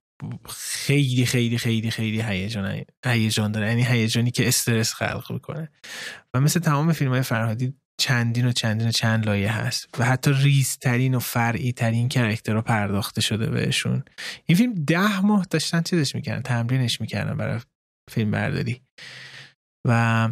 [0.50, 3.68] خیلی خیلی خیلی خیلی هیجان هیجان داره.
[3.68, 5.72] یعنی هیجانی که استرس خلق می‌کنه.
[6.34, 10.32] و مثل تمام فیلم های فرهادی چندین و چندین و چند لایه هست و حتی
[10.34, 14.04] ریزترین و فرعی ترین کرکتر رو پرداخته شده بهشون.
[14.46, 17.60] این فیلم ده ماه داشتن چیزش می‌کردن تمرینش می‌کردن برای
[18.12, 18.82] فیلم برداری
[19.88, 20.30] و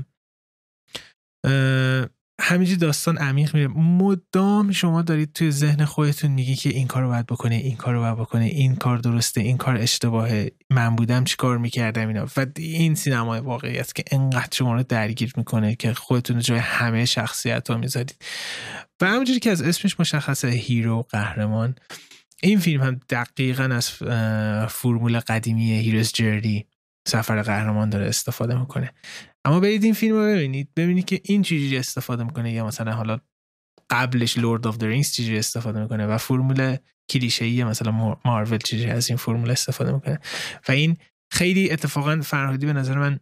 [2.42, 3.68] همینجوری داستان عمیق میره.
[3.68, 8.16] مدام شما دارید توی ذهن خودتون میگی که این کارو باید بکنه این کارو باید
[8.16, 12.26] بکنه این کار درسته این کار اشتباهه من بودم چی کار می‌کردم اینا.
[12.38, 17.06] و این سینمای واقعی است که انقدر شما رو درگیر می‌کنه که خودتون جای همه
[17.06, 18.16] شخصیت ها می‌ذارید.
[19.02, 21.76] و همونجوری که از اسمش مشخصه Hero قهرمان.
[22.44, 23.90] این فیلم هم دقیقا از
[24.70, 26.68] فرمول قدیمی Hero's Journey
[27.08, 28.92] سفر قهرمان داره استفاده می‌کنه.
[29.46, 33.20] اما برید این فیلم رو ببینید ببینید که این چجوری استفاده می‌کنه یا مثلا حالا
[33.90, 36.78] قبلش Lord of the Rings چجوری استفاده می‌کنه و فرمول
[37.10, 40.20] کلیشه‌ای مثلا مارول چجوری از این فرمول استفاده می‌کنه.
[40.68, 40.98] و این
[41.32, 43.20] خیلی اتفاقا فرهادی به نظر من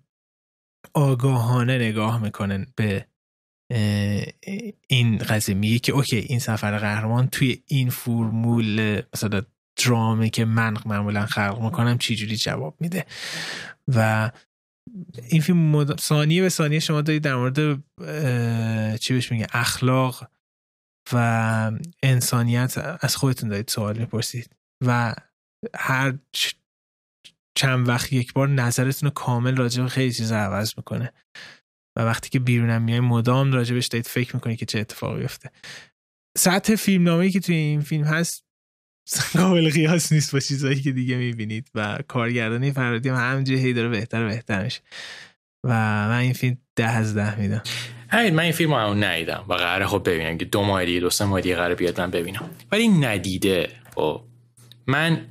[0.94, 3.06] آگاهانه نگاه می‌کنن به
[4.88, 5.56] این قضیه.
[5.56, 9.42] میگه که اوکی این سفر قهرمان توی این فرمول مثلا
[9.86, 13.06] درامی که من معمولا خلق می‌کنم چجوری جواب میده؟
[13.88, 14.32] و
[15.30, 16.00] این فیلم مد...
[16.00, 17.58] ثانیه به ثانیه شما دارید در مورد
[18.98, 20.28] چی بهش میگه اخلاق
[21.14, 21.72] و
[22.04, 24.56] انسانیت از خودتون دارید سوال می‌پرسید
[24.86, 25.16] و
[25.76, 26.18] هر
[27.58, 31.14] چند وقت یک بار نظرتون رو کامل راجع به خیلی چیزا عوض می‌کنه
[31.98, 35.52] و وقتی که بیرونم میای مدام راجبش دارید فکر می‌کنید که چه اتفاقی بیفته
[36.38, 38.43] سطح فیلم نامه که توی این فیلم هست
[39.34, 43.90] قابل قیاس نیست با چیزهایی که دیگه می‌بینید و کارگردانی فرادی هم همینجوری هی داره
[43.90, 44.82] بهتر و بهتر میشه.
[45.64, 45.70] و
[46.10, 47.64] من این فیلم ده از ده میدم.
[48.10, 49.46] همین من این فیلم رو ندیدم.
[49.50, 50.38] و قراره خب ببینم.
[50.38, 52.50] که دو ماه دیگه دو سه ماه دیگه قراره بیاد من ببینم.
[52.72, 54.22] ولی ندیده خب.
[54.88, 55.26] من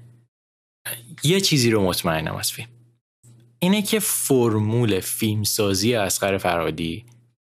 [1.23, 2.69] یه چیزی رو مطمئنم از فیلم.
[3.59, 7.05] اینه که فرمول فیلمسازی اسقر فرادی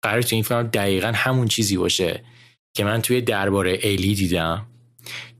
[0.03, 2.25] قرار تو این فیلم دقیقا همون چیزی باشه
[2.77, 4.67] که من توی درباره ایلی دیدم.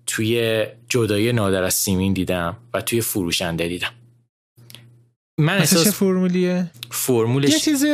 [0.07, 3.95] توی جدایی نادر از سیمین دیدم و توی فروشنده دیدم.
[5.41, 7.89] من احساس چه فرمولیه؟ فرمولش یه چیزی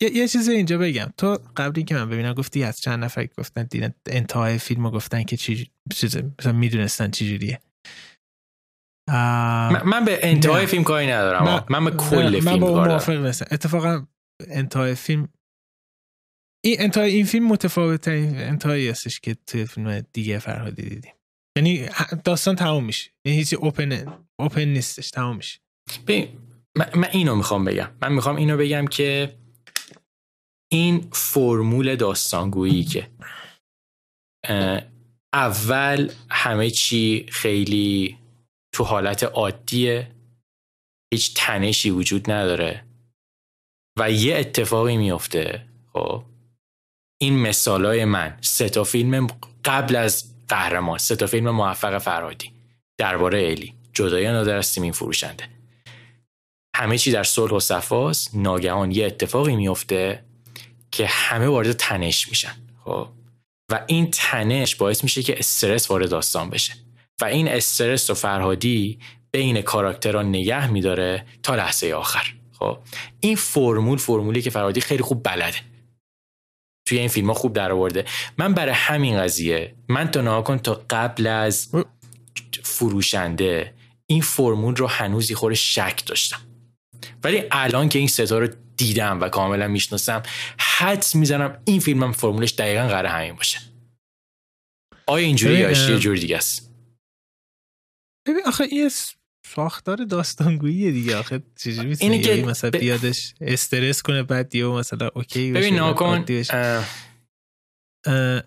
[0.00, 1.12] یه, چیزی اینجا بگم.
[1.16, 5.36] تو قبلی که من ببینم گفتی از چند نفر گفتن دیدن انتهای فیلمو گفتن که
[5.36, 7.60] چی چیزه مثلا می‌دونستن چی جوریه.
[9.08, 11.44] من, به انتهای فیلم کاری ندارم.
[11.44, 13.46] من, من به کل فیلم من با موافق نیستم.
[13.50, 14.06] اتفاقا
[14.48, 15.28] انتهای فیلم
[16.64, 21.12] این انتهای این فیلم متفاوت ترین انتهایی هستش که توی فیلم دیگه فرهادی دیدیم.
[21.56, 21.88] یعنی
[22.24, 23.10] داستان تمام میشه.
[23.24, 25.60] یعنی هیچی اوپن اوپن نیستش تمام میشه.
[26.76, 27.90] من, من اینو می‌خوام بگم.
[28.02, 29.36] من می‌خوام اینو بگم که
[30.72, 33.10] این فرمول داستانگویی که
[35.34, 38.18] اول همه چی خیلی
[38.74, 40.10] تو حالت عادیه.
[41.14, 42.84] هیچ تنشی وجود نداره.
[43.98, 46.24] و یه اتفاقی میفته خب؟
[47.20, 49.26] این مثالای من سه تا فیلم
[49.64, 52.52] قبل از قهرمان سه تا فیلم موفق فرهادی.
[52.98, 53.74] درباره الی.
[53.92, 55.48] جدای نادر از سیمین فروشنده.
[56.76, 60.24] همه چی در صلح و صفاست ناگهان یه اتفاقی میفته
[60.90, 62.54] که همه وارد تنش میشن.
[62.84, 63.08] خب.
[63.72, 66.72] و این تنش باعث میشه که استرس وارد داستان بشه.
[67.20, 68.98] و این استرس و فرهادی
[69.30, 72.34] بین کاراکترها نگه میداره تا لحظه آخر.
[72.52, 72.78] خب.
[73.20, 75.71] این فرمول فرمولی که فرهادی خیلی خوب بلده.
[76.92, 78.04] توی این فیلم ها خوب در آورده
[78.38, 81.68] من برای همین قضیه من تا نها تا قبل از
[82.62, 83.74] فروشنده
[84.06, 86.40] این فرمول رو هنوز خور شک داشتم.
[87.24, 90.22] ولی الان که این ستا رو دیدم و کاملا می‌شناسم
[90.58, 93.58] حدس می‌زنم این فیلم هم فرمولش دقیقا قرار همین باشه.
[95.06, 96.70] آیا اینجوری یا یه جوری دیگه است؟
[98.26, 98.90] ببین آخه این
[99.54, 101.16] ساختار داستانگویی دیگه.
[101.16, 106.24] آخه چیزی نیست اینه که مثلا بیادش استرس کنه بعد یه مثلا اوکی ببین ناکن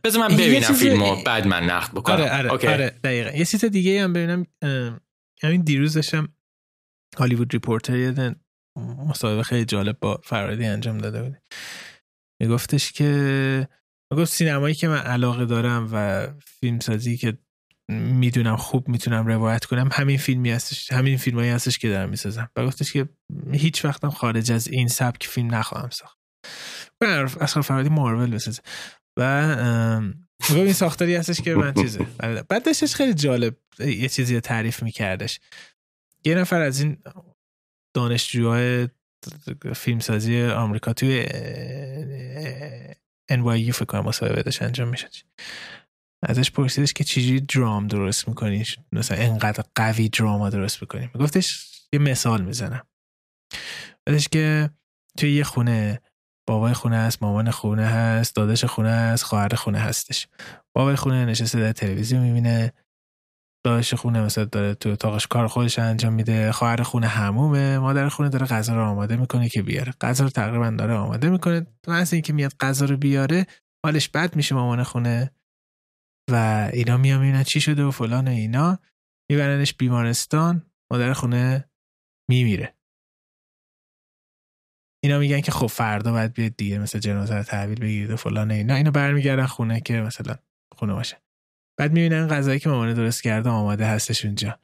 [0.03, 2.15] بذار من ببینم فیلمو بعد من نقد بکنم.
[2.15, 2.67] آره آره, اوکی.
[2.67, 3.29] آره دقیقا.
[3.37, 4.45] یه چیز دیگه هم ببینم
[5.43, 6.27] همین دیروز داشتم
[7.17, 8.35] Hollywood Reporter یه
[9.07, 11.37] مصاحبه خیلی جالب با فرهادی انجام داده بود.
[12.41, 13.67] میگفتش که
[14.11, 17.37] می‌گفت سینمایی که من علاقه دارم و فیلم سازی که
[17.89, 22.65] می‌دونم خوب می‌تونم روایت کنم همین فیلمی هستش همین فیلمایی هستش که دارم می‌سازم و
[22.65, 23.09] گفتش که
[23.51, 26.17] هیچ وقتم خارج از این سبک فیلم نخواهم ساخت
[27.01, 27.05] و
[27.41, 28.61] اصلا فرهادی مارول بسازه
[29.19, 29.21] و
[30.49, 32.05] این ساختاری هستش که من چیزه
[32.49, 35.39] بعد داشتش خیلی جالب یه چیزی رو تعریف میکردش
[36.25, 36.97] یه نفر از این
[37.95, 38.87] دانشجوهای
[39.75, 41.25] فیلمسازی آمریکا توی
[43.31, 45.11] NYU فکر کنم مصاحبه داشت انجام می‌شد
[46.29, 51.99] ازش پرسیدش که چجوری درام درست می‌کنی؟ مثلا انقدر قوی دراما درست می‌کنی؟ گفتش یه
[51.99, 52.83] مثال می‌زنم.
[54.05, 54.69] بعدش که
[55.17, 56.01] توی یه خونه
[56.47, 60.27] بابای خونه هست مامان خونه هست داداش خونه هست خواهر خونه هستش.
[60.75, 62.73] بابای خونه نشسته در تلویزیون می‌بینه.
[63.65, 66.51] داداش خونه مثلا داره تو اتاقش کار خودش انجام میده.
[66.51, 67.79] خواهر خونه همومه.
[67.79, 69.93] مادر خونه داره غذا رو آماده می‌کنه که بیاره.
[70.01, 71.67] غذا رو تقریبا داره آماده می‌کنه.
[71.87, 73.45] از اینکه میاد غذا رو بیاره
[73.85, 75.31] حالش بد میشه مامان خونه.
[76.31, 78.79] و اینا میان می‌بینن چی شده و فلان و اینا.
[79.31, 81.69] میبرنش بیمارستان مادر خونه
[82.29, 82.75] میمیره.
[85.03, 88.51] اینا میگن که خب فردا باید بیاد دیگه مثلا جنازه رو تحویل بگیرید و فلان
[88.51, 88.75] اینا.
[88.75, 90.35] اینو برمیگردن خونه که مثلا
[90.75, 91.21] خونه باشه.
[91.79, 94.59] بعد می‌بینن غذایی که مامان درست کرده آماده هستش اونجا.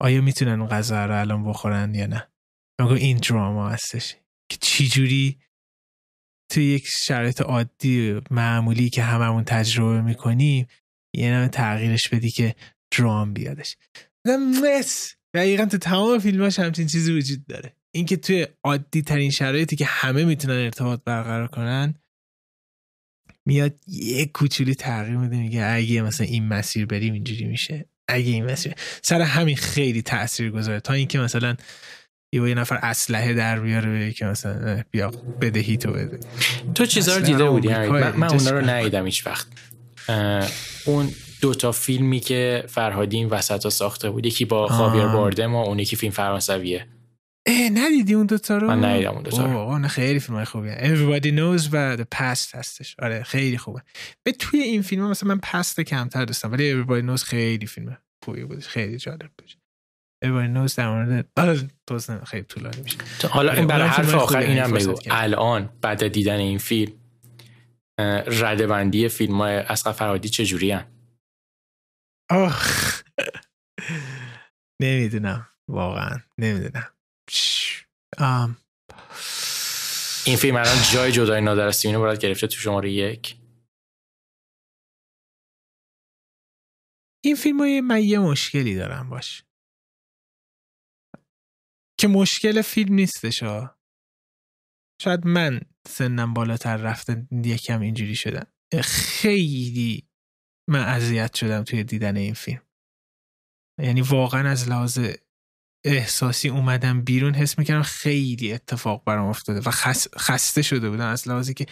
[0.00, 2.28] آیا می‌تونن اون غذا رو الان بخورن یا نه؟
[2.80, 4.16] میگه این دراما هستش.
[4.50, 5.40] که چی جوری
[6.52, 10.66] توی یک شرایط عادی معمولی که هممون تجربه می‌کنیم
[11.14, 12.54] یه نمه تغییرش بدی که
[12.98, 13.76] درام بیادش.
[14.64, 15.14] مس.
[15.34, 17.72] دقیقا تو تمام فیلماش همچین چیزی وجود داره.
[17.94, 21.94] اینکه توی عادی ترین شرایطی که همه می‌تونن ارتباط برقرار کنن
[23.46, 27.88] میاد یه کوچولی تغییر میده میگه اگه مثلا این مسیر بریم اینجوری میشه.
[28.08, 31.56] اگه این مسیر سر همین خیلی تاثیر گذاره تا اینکه مثلا
[32.34, 36.20] یه یه نفر اسلحه در بیاره که مثلا بیا بدهی تو بده.
[36.74, 39.46] تو چیزا رو دیده بودی؟ من, من اونا رو ندیدم هیچ وقت.
[40.86, 45.54] اون دو تا فیلمی که فرهادی این وسط ها ساخته بود یکی با خاویر باردم
[45.54, 46.86] و اون یکی فیلم فرانسویه.
[47.46, 49.78] اه ندیدی اون دوتا رو؟ من ندیدم اون دوتا رو.
[49.78, 50.78] نه خیلی فیلم خوبیه.
[50.82, 52.96] Everybody Knows و The Past هستش.
[52.98, 53.82] آره خیلی خوبه.
[54.22, 58.44] به توی این فیلم مثلا من پست کمتر دوستم ولی Everybody Knows خیلی فیلم خوبی
[58.44, 59.52] بود خیلی جالب بود
[60.24, 61.60] Everybody Knows در مورد آره
[62.24, 62.96] خیلی طولانی میشه.
[63.30, 64.94] حالا این برای حرف آخر اینم بگو.
[65.10, 66.92] الان بعد دیدن این فیلم
[68.26, 70.92] ردبندی فیلم های اسقر فرهادی چجوری هم؟
[74.82, 75.48] نمی‌دونم.
[75.68, 76.96] واقعا نمی‌دونم.
[80.26, 83.36] این فیلم الان جای جدای نادر سیمینو باید گرفته تو شماره یک.
[87.24, 89.44] این فیلم های من یه مشکلی دارم باش.
[92.00, 93.79] که مشکل فیلم نیستش ها.
[95.00, 98.46] شاید من سنم بالاتر رفته یکم اینجوری شدم.
[98.82, 100.08] خیلی
[100.70, 102.62] من اذیت شدم توی دیدن این فیلم.
[103.82, 104.98] یعنی واقعا از لحاظ
[105.84, 109.70] احساسی اومدم بیرون حس می‌کردم خیلی اتفاق برام افتاده و
[110.18, 111.06] خسته شده بودم.
[111.06, 111.66] از لحاظی که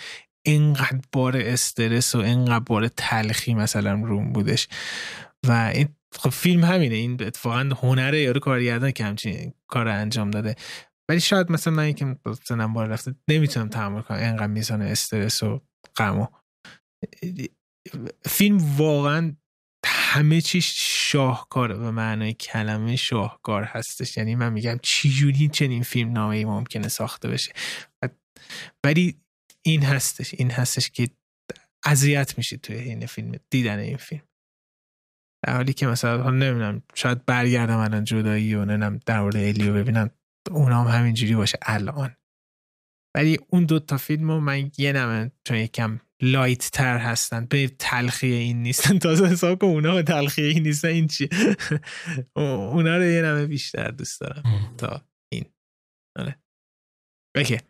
[0.47, 4.69] اینقدر بار استرس و اینقدر بار تلخی مثلا روم بودش.
[5.47, 6.95] و این خب فیلم همینه.
[6.95, 10.57] این اتفاقا هنر یارو کارگردان که همچین کار انجام داده.
[11.11, 14.19] ولی شاید مثلا من که سنم بار رفته نمی‌تونم تحمل کنم.
[14.19, 15.63] اینقدر میزان استرس و
[15.97, 16.27] غم و
[18.25, 19.37] فیلم واقعا
[19.87, 20.75] همه چیش
[21.11, 21.77] شاهکاره.
[21.77, 24.17] به معنای کلمه شاهکار هستش.
[24.17, 27.53] یعنی من میگم چی جوری چنین فیلم نامه ای ممکنه ساخته بشه؟
[28.85, 29.21] ولی
[29.63, 30.35] این هستش.
[30.35, 31.09] این هستش که
[31.85, 34.23] اذیت میشید توی این فیلم دیدن این فیلم.
[35.47, 40.11] در حالی که مثلا نمی‌دونم شاید برگردم الان جدایی و نمی‌دونم در مورد الیو ببینم.
[40.51, 42.17] اونا هم همینجوری باشه الان.
[43.15, 47.47] ولی اون دو تا فیلم رو من یه نمه چون یکم لایت تر هستن.
[47.47, 48.99] به تلخی این نیستن.
[49.09, 50.89] تازه حساب کن اونا به تلخی این نیستن.
[50.89, 51.29] این چی؟
[52.37, 55.45] اونا رو یه نمه بیشتر دوست دارم تا این.
[56.19, 56.39] آره.
[57.37, 57.61] بکه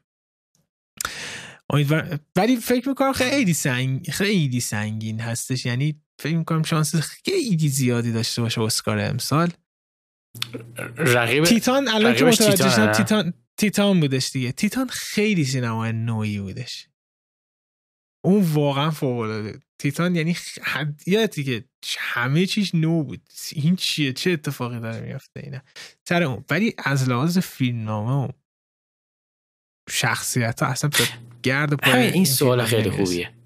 [2.37, 5.66] ولی فکر می‌کنم خیلی سنگ خیلی سنگین هستش.
[5.66, 9.53] یعنی فکر می‌کنم شانس خیلی زیادی داشته باشه اسکار امسال.
[10.97, 14.52] رقیب تیتان الان که متوجه تیتان تیتان بودش دیگه.
[14.52, 16.89] تیتان خیلی سینما نوعی بودش.
[18.24, 20.36] اون واقعا فوق العاده تیتان یعنی
[21.06, 21.65] یادتی که
[21.98, 23.23] همه چیش نو بود.
[23.52, 25.60] این چیه؟ چه اتفاقی داره میافته اینا؟
[26.09, 26.44] سر اون.
[26.51, 28.28] ولی از لحاظ فیلمنامه و
[29.90, 30.90] شخصیت ها اصلا
[31.43, 33.38] گرد پای همین این سوال خیلی خوبیه.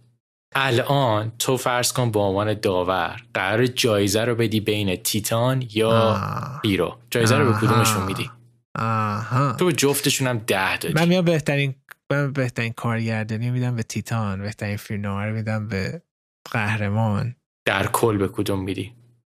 [0.54, 6.20] الان تو فرض کن به عنوان داور قرار جایزه رو بدی بین تیتان یا
[6.64, 6.98] Hero.
[7.10, 8.30] جایزه رو به کدومشون میدی؟
[8.78, 9.52] آها.
[9.52, 11.74] تو جفتشون هم ده دادی من میام بهترین
[12.12, 16.02] من بهترین کارگردانی میدم به تیتان بهترین فیلم رو میدم به
[16.50, 17.36] قهرمان.
[17.66, 18.94] در کل به کدوم میدی؟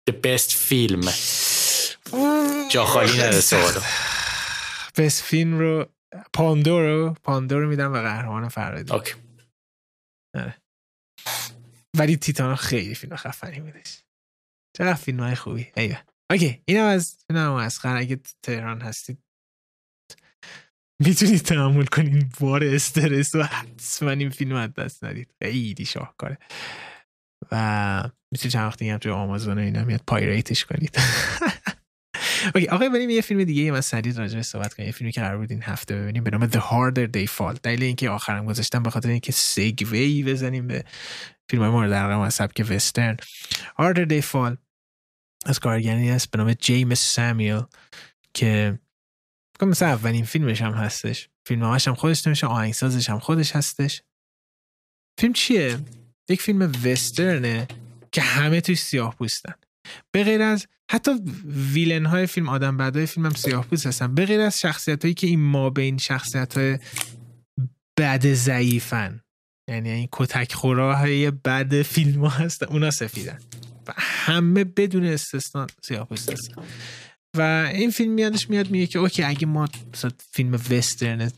[0.10, 1.02] The best film
[2.70, 3.82] جا خالی نده سوالو
[4.98, 5.86] best film رو
[6.34, 8.94] پاندورو پاندورو میدم به قهرمان فرهادی.
[8.94, 9.14] Okay.
[10.36, 10.56] آره.
[11.98, 14.04] ولی تیتان خیلی فیلم خفنی بودش.
[14.78, 15.72] چقدر فیلم های خوبی.
[15.78, 16.02] ایوه.
[16.32, 19.24] Okay اینم از فیلم از اگه تهران هستید
[21.02, 22.32] می‌تونید تحمل کنین.
[22.40, 25.34] بار استرس و حتما این فیلم از دست ندید.
[25.44, 26.38] خیلی شاهکاره.
[27.52, 30.98] و می‌تونید چند وقتی هم توی آمازون اینا میاد pirate ش کنید.
[32.56, 34.88] Okay آقا بریم یه فیلم دیگه من سریع راجع صحبت کنیم.
[34.88, 37.60] یه فیلمی که قرار بود این هفته ببینیم به نام The Harder They Fall.
[37.64, 40.84] دلیل اینکه آخرم گذاشتم به خاطر اینکه segue بزنیم به
[41.50, 43.18] فیلم های مورد علاقه از سبک وسترن.
[43.82, 44.58] Harder They Fall
[45.46, 47.62] از کارگردانی است به نام جیمز سامیل
[48.34, 48.80] که
[49.56, 51.30] فکر مثل اولین فیلمش هم هستش.
[51.46, 54.02] فیلم هم خودش نمیشه آهنگسازش هم خودش هستش.
[55.20, 55.80] فیلم چیه؟
[56.30, 57.68] یک فیلم وسترنه
[58.12, 59.54] که همه توی سیاه پوستن.
[60.12, 61.12] به غیر از حتی
[61.74, 64.16] ویلن های فیلم آدم بعدای فیلم هم سیاه پوست هستن.
[64.16, 66.80] به از شخصیت هایی که این ما بین شخصیت های
[68.00, 69.22] بد ضعیفن.
[69.70, 73.40] یعنی این کاراکترهای بد فیلم ها هستن اونا سفیدن.
[73.88, 76.62] و همه بدون استثنا سیاه پوست هستن.
[77.38, 79.68] و این فیلم میادش میاد میگه که okay اگه ما
[80.32, 81.32] فیلم وسترن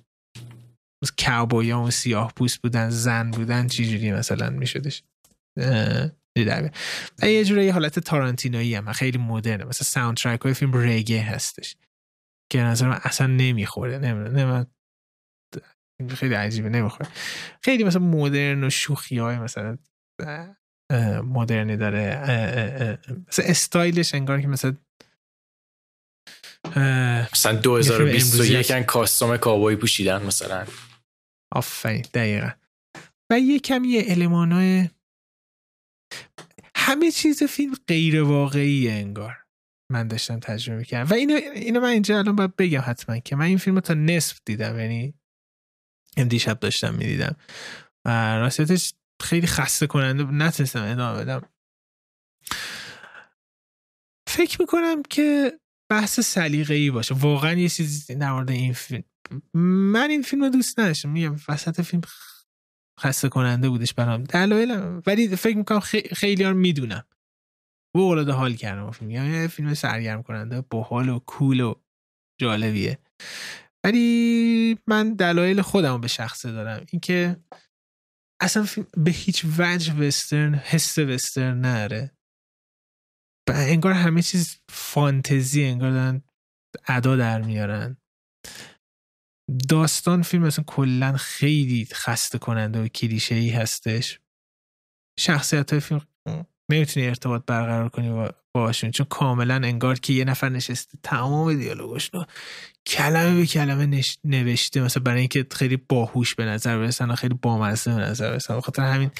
[1.25, 5.03] کاوبوی و سیاه پوست بودن زن بودن چی جوری مثلا میشدش؟
[7.21, 9.63] و یه جوری حالت تارانتینایی هم خیلی مدرنه.
[9.63, 11.75] مثلا soundtrack های فیلم reggae هستش.
[12.51, 14.67] که نظر من اصلا نمی‌خوره نمی‌دونم
[16.15, 17.09] خیلی عجیبه نمی‌خوره.
[17.61, 19.77] خیلی مثلا مدرن و شوخی های مثلا
[21.23, 22.97] مدرنی داره.
[23.27, 24.75] مثلا استایلش انگار که مثلا
[27.33, 30.67] مثلا 2021 کاستوم کابوی پوشیدن مثلا.
[31.51, 32.49] آفرین دقیقا.
[33.31, 34.89] و یه کمی یه المانای
[36.75, 39.37] همه چیز فیلم غیر واقعی انگار
[39.91, 43.45] من داشتم تجربه کردم و اینو, اینو من اینجا الان باید بگم حتما که من
[43.45, 45.13] این فیلم تا نصف دیدم یعنی
[46.27, 47.35] دیشب داشتم می‌دیدم.
[48.05, 51.41] و راستش خیلی خسته کننده نتونستم ادامه بدم.
[54.27, 55.59] فکر می‌کنم که
[55.89, 57.15] بحث سلیقه ای باشه.
[57.15, 59.03] واقعا یه چیزی در مورد این فیلم
[59.53, 61.09] من این فیلم رو دوست نداشتم.
[61.09, 62.01] میگم وسط فیلم
[62.99, 64.23] خسته کننده بودش برام.
[64.23, 65.79] دلایل ولی فکر می‌کنم
[66.13, 67.05] خیلی ها می‌دونم.
[67.95, 69.11] و اولاد حال کردم فیلم.
[69.11, 71.75] یه فیلم سرگرم کننده باحال و کول و
[72.41, 72.99] جالبیه.
[73.83, 76.85] ولی من دلایل خودم به شخصه دارم.
[76.91, 77.37] اینکه
[78.41, 78.67] اصلا
[78.97, 82.11] به هیچ وجه وسترن حس وسترن نره.
[83.47, 86.23] انگار همه چیز فانتزی انگار دارن
[86.87, 87.97] ادا در میارن.
[89.69, 94.19] داستان فیلم اصلا کلا خیلی خسته کننده و کلیشه ای هستش.
[95.19, 96.01] شخصیت های فیلم
[96.71, 102.25] نمی‌تونی ارتباط برقرار کنی باشون چون کاملا انگار که یه نفر نشسته تمام دیالوگش رو
[102.87, 104.81] کلمه به کلمه نوشته.
[104.81, 108.59] مثلا برای اینکه خیلی باهوش به نظر برسن و خیلی بامزه به نظر برسن.
[108.59, 109.11] خاطر همین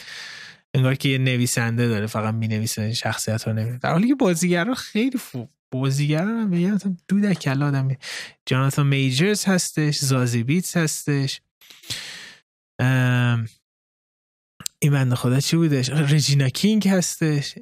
[0.73, 4.73] انگار که یه نویسنده داره فقط می نویسه شخصیت رو نمیده در حالی که بازیگرا
[4.73, 7.95] خیلی فو بازیگرا هم به مثلا دودک آدم.
[8.45, 11.41] جاناتان میجرز هستش زازی بیتس هستش.
[14.79, 17.55] این بنده خدا چی بودش؟ رجینا کینگ هستش.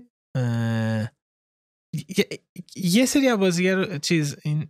[2.76, 4.68] یه سری از بازیگر چیز این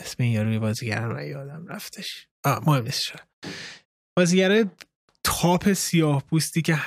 [0.00, 2.28] اسم این یاروی بازیگر رو یادم رفتش.
[2.44, 3.12] آه مهم نیست
[4.18, 4.66] بازیگر
[5.24, 6.78] تاپ سیاه پوستی که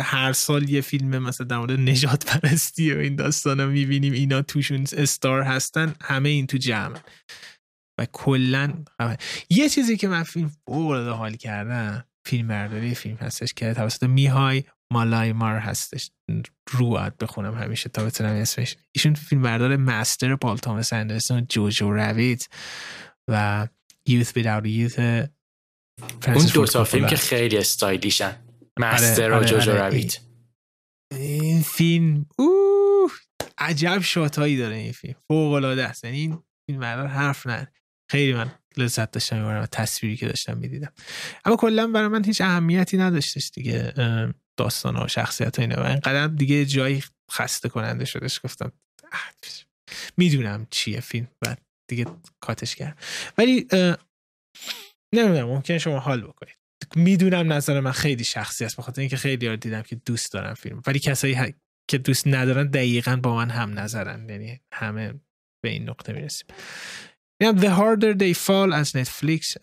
[0.00, 4.42] هر سال یه فیلم مثلا در مورد نجات پرستی و این داستان رو می‌بینیم اینا
[4.42, 6.98] توشون استار هستن همه این تو جمع.
[8.00, 8.84] و کلا
[9.50, 14.64] یه چیزی که من فیلم بورد حال کردم فیلم برداری فیلم هستش که توسط میهای
[14.92, 16.10] مالایمار هستش.
[16.70, 18.76] رو بخونم همیشه تا بتونم اسمش.
[18.92, 22.48] ایشون فیلم بردار مستر پال تامس اندرسون جوجو رویت
[23.28, 23.68] و
[24.08, 24.98] یوث بیداوت یوث
[26.26, 28.51] اون دو تا فیلم که خیلی استایلیشن.
[28.80, 29.88] مستر آره، و جوجو آره.
[29.88, 30.18] رویت
[31.12, 33.12] این فیلم اوه
[33.58, 35.14] عجب شاتایی داره این فیلم.
[35.28, 36.04] فوق العاده است.
[36.04, 37.72] یعنی این فیلم حرف نه.
[38.10, 40.92] خیلی من لذت داشتم می‌برم تصویری که داشتم می‌دیدم.
[41.44, 43.92] اما کلا برای من هیچ اهمیتی نداشتش دیگه
[44.56, 45.82] داستان و شخصیت و اینا.
[45.82, 48.72] و اینقدر دیگه جایی خسته کننده شدش گفتم
[50.16, 51.56] می‌دونم چیه فیلم و
[51.90, 52.06] دیگه
[52.40, 52.98] کاتش کرد
[53.38, 53.66] ولی
[55.14, 56.56] نمی‌دونم ممکن شما حال بکنید.
[56.96, 60.82] می‌دونم نظر من خیلی شخصی است بخاطر اینکه خیلی یاد دیدم که دوست دارم فیلم.
[60.86, 61.54] ولی کسایی
[61.90, 64.28] که دوست ندارن دقیقا با من هم نظرن.
[64.28, 65.14] یعنی همه
[65.64, 66.46] به این نقطه می‌رسیم.
[67.42, 69.56] The Harder They Fall از نتفلیکس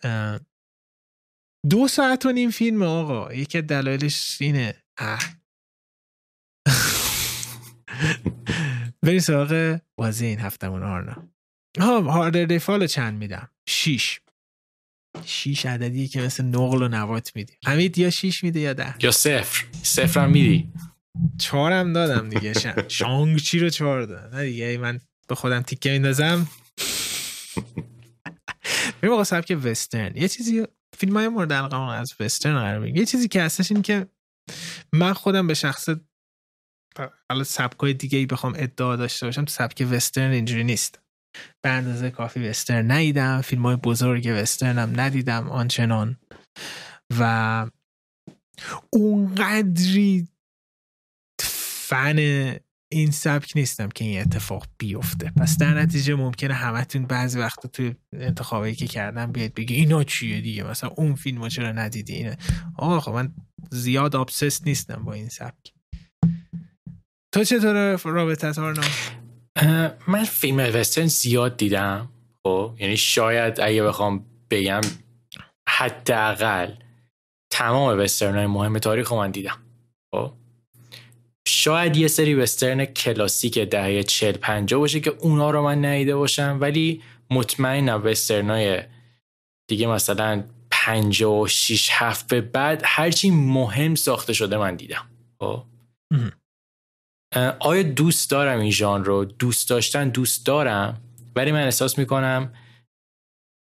[1.70, 3.34] دو ساعت و نیم فیلم آقا.
[3.34, 4.84] یکی دلایلش اینه.
[9.04, 11.30] بریم سراغ بازی این هفتمون آرنا.
[11.80, 14.22] ها هاردر دیفال چند میدم؟ شیش.
[15.26, 17.57] شیش عددیه که مثل نقل و نوات میدیم.
[17.65, 19.65] حمید یا شیش میده یا ده؟ یا صفر.
[19.84, 20.73] صفر هم میدی.
[21.38, 22.53] چهارم دادم دیگه.
[22.88, 26.48] شانگ چی رو چهار دادم نه دیگه من به خودم تیکه میندازم.
[29.02, 30.18] بریم آقا سبک وسترن.
[30.18, 30.65] یه چیزی
[30.98, 34.07] فیلم های مورد علاقه از وسترن قرار یه چیزی که هستش این که
[34.94, 35.90] من خودم به شخص
[37.30, 40.99] حالا سبک دیگه ای بخوام ادعا داشته باشم تو سبک وسترن اینجوری نیست.
[41.62, 43.42] به اندازه کافی وسترن ندیدم.
[43.42, 44.28] فیلم های بزرگ
[44.62, 46.18] هم ندیدم آنچنان.
[47.20, 47.68] و
[48.94, 50.28] اونقدری
[51.42, 52.18] فن
[52.92, 55.32] این سبک نیستم که این اتفاق بیفته.
[55.38, 60.42] پس در نتیجه ممکنه همتون بعضی وقتا توی انتخابایی که کردم بیاد بگی اینا چیه
[60.42, 62.38] دیگه؟ مثلا اون فیلمو چرا ندیدی؟ اینه
[62.78, 63.34] آقا خب من
[63.72, 65.74] زیاد آبسست نیستم با این سبک.
[67.34, 68.48] تو چطور رابطه
[70.08, 72.10] من فیلم وسترن زیاد دیدم
[72.44, 74.82] خب؟ یعنی شاید اگه بخوام بگم
[75.70, 76.74] حداقل
[77.52, 79.58] تمام وسترن های مهم تاریخ من دیدم
[80.16, 80.32] خب؟
[81.48, 86.58] شاید یه سری وسترن کلاسیک دهه 40 50 باشه که اونا رو من ندیده باشم
[86.62, 88.84] ولی مطمئنم وسترن های
[89.70, 95.10] دیگه مثلا 56 هفت به بعد هرچی مهم ساخته شده من دیدم
[95.40, 95.64] خب؟
[97.60, 101.02] آیا دوست دارم این ژانر رو؟ دوست داشتن دوست دارم
[101.36, 102.54] ولی من احساس می‌کنم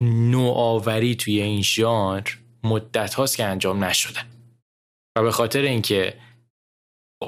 [0.03, 2.27] نوآوری توی این ژانر
[2.63, 4.19] مدت هاست که انجام نشده.
[5.17, 6.17] و به خاطر اینکه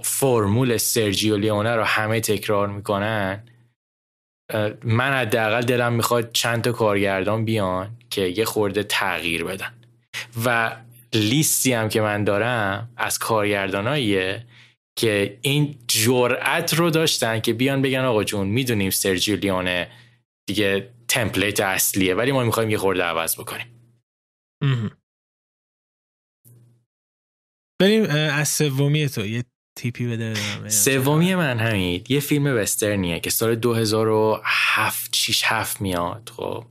[0.03, 3.43] فرمول سرجیو لیونه رو همه تکرار می‌کنن
[4.83, 9.73] من حداقل دلم می‌خواد چند تا کارگردان بیان که یه خورده تغییر بدن.
[10.45, 10.75] و
[11.13, 14.45] لیستی هم که من دارم از کارگرداناییه
[14.95, 19.91] که این جرأت رو داشتن که بیان بگن آقا جون می‌دونیم سرجیو لیونه
[20.47, 23.67] دیگه تمپلیت اصلیه ولی ما می‌خوایم یه خورده عوض بکنیم.
[27.81, 29.43] بریم از سومی تو یه
[29.77, 30.33] تیپی بده
[30.69, 36.65] سومی من همین یه فیلم وسترنیه که سال 2007 6 7 میاد خب.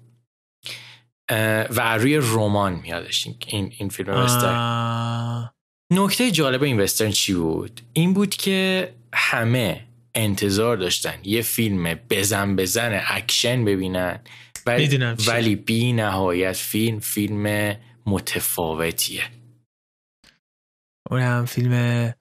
[1.70, 5.50] و روی رمان میادش این این فیلم وسترن.
[5.94, 12.56] نکته جالب این وسترن چی بود؟ این بود که همه انتظار داشتن یه فیلم بزن
[12.56, 14.20] بزن اکشن ببینن.
[14.66, 19.22] ولی, ولی بی نهایت فیلم فیلم متفاوتیه.
[21.10, 22.14] اون هم فیلم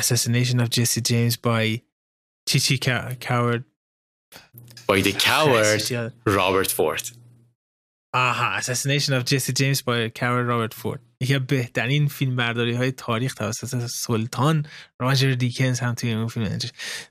[0.00, 1.82] Assassination of Jesse James by
[2.48, 3.64] Chichi Coward
[4.86, 5.82] by the coward
[6.24, 7.10] Robert Ford.
[8.14, 11.00] آها Assassination of Jesse James by Coward Robert Ford.
[11.20, 14.66] یکی بهترین فیلم برداری های تاریخ توسط سلطان
[15.00, 16.58] راجر دیکنز هم توی اون فیلم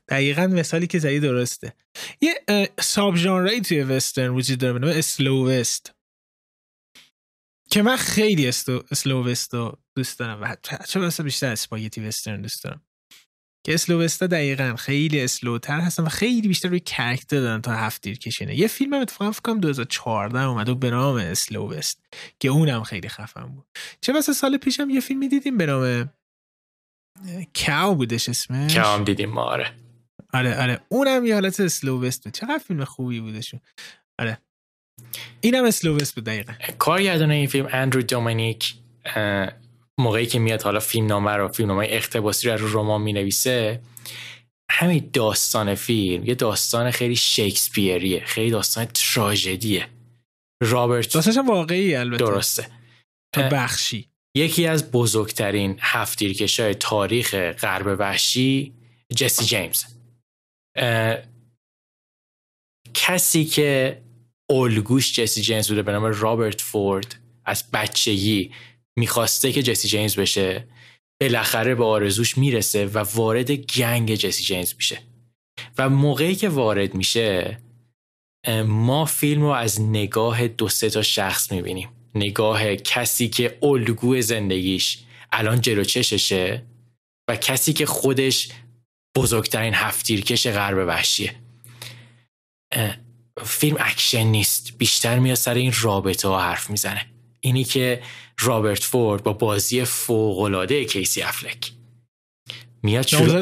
[0.08, 1.74] دقیقا مثالی که زدی درسته.
[2.20, 2.34] یه
[2.80, 5.94] sub ژانری توی وسترن وجود داره به slow west
[7.70, 10.56] که من خیلی slow west رو دوست دارم و
[10.88, 12.82] چه بیشتر spaghetti western دوست دارم.
[13.66, 17.60] که slow west ا دقیقا خیلی slow تر هستن و خیلی بیشتر روی character دارن
[17.60, 18.58] تا هفت تیر کشی.
[18.58, 22.04] یه فیلم هم اتفاقا فکر کنم 2014 اومد و به نام Slow West
[22.40, 23.66] که اونم خیلی خفن بود.
[24.00, 26.10] چه بسا سال پیشم یه فیلم دیدیم به نام
[27.66, 28.76] کاو بودش اسمش.
[28.76, 29.72] کاو هم دیدیم ما آره.
[30.32, 30.80] آره آره.
[30.88, 32.32] اونم یه حالت اسلو وست بود.
[32.32, 33.60] چقدر فیلم خوبی بودشون
[34.18, 34.38] آره.
[35.40, 36.52] اینم اسلو وست بود دقیقا.
[36.78, 38.74] کارگردان این فیلم اندرو دومینیک
[40.00, 43.80] موقعی که میاد حالا فیلم نامه رو فیلم نامه اختباسی رو رمان می نویسه
[44.70, 49.88] همین داستان فیلم یه داستان خیلی شکسپیریه خیلی داستان تراژدیه.
[50.62, 52.24] رابرت داستانش واقعی البته.
[52.24, 52.70] درسته.
[53.34, 54.08] تو بخشی.
[54.36, 58.74] یکی از بزرگترین هفتیرکش های تاریخ غرب وحشی
[59.16, 59.84] جسی جیمز.
[62.94, 64.02] کسی که
[64.50, 68.52] الگوش جسی جیمز بوده به نام رابرت فورد از بچگی
[68.98, 70.68] می‌خواسته که جسی جیمز بشه
[71.20, 74.98] بالاخره به آرزوش می‌رسه و وارد گنگ جسی جیمز میشه.
[75.78, 77.60] و موقعی که وارد میشه
[78.66, 81.88] ما فیلم رو از نگاه دو سه تا شخص می‌بینیم.
[82.14, 84.98] نگاه کسی که الگو زندگیش
[85.32, 86.62] الان جلو چششه
[87.28, 88.48] و کسی که خودش
[89.16, 91.34] بزرگترین هفتیرکش غرب وحشیه.
[93.44, 94.78] فیلم اکشن نیست.
[94.78, 97.06] بیشتر میاد سر این رابطه ها حرف می‌زنه.
[97.40, 98.02] اینی که
[98.38, 101.72] رابرت فورد با بازی فوقالعاده کیسی افلک.
[102.82, 103.40] میاد شروع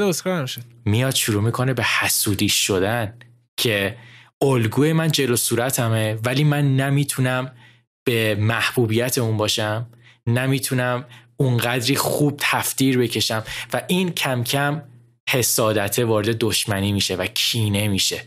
[0.85, 3.19] میاد شروع می‌کنه به حسودی شدن
[3.57, 3.97] که
[4.43, 7.53] الگوی من جلو صورتمه ولی من نمی‌تونم
[8.05, 9.87] به محبوبیت اون باشم
[10.27, 11.05] نمی‌تونم
[11.37, 14.83] اونقدری خوب تفتیر بکشم و این کم کم
[15.29, 18.25] حسادته وارد دشمنی میشه و کینه میشه.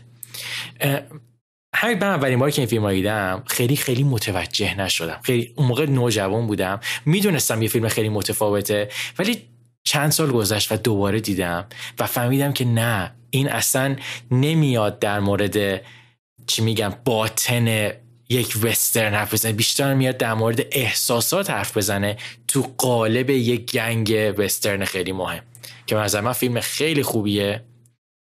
[1.76, 5.20] همین من اولین باری که این فیلم رو دیدم خیلی خیلی متوجه نشدم.
[5.22, 6.80] خیلی اون موقع نوجوان بودم.
[7.06, 8.88] می‌دونستم یه فیلم خیلی متفاوته.
[9.18, 9.42] ولی
[9.84, 11.66] چند سال گذشت و دوباره دیدم
[11.98, 13.96] و فهمیدم که نه این اصلا
[14.30, 15.82] نمیاد در مورد
[16.46, 17.92] چی میگم باطن
[18.28, 19.52] یک وسترن حرف بزنه.
[19.52, 22.16] بیشتر میاد در مورد احساسات حرف بزنه
[22.48, 25.42] تو قالب یک گنگ وسترن خیلی مهم.
[25.86, 27.62] که من فیلم خیلی خوبیه.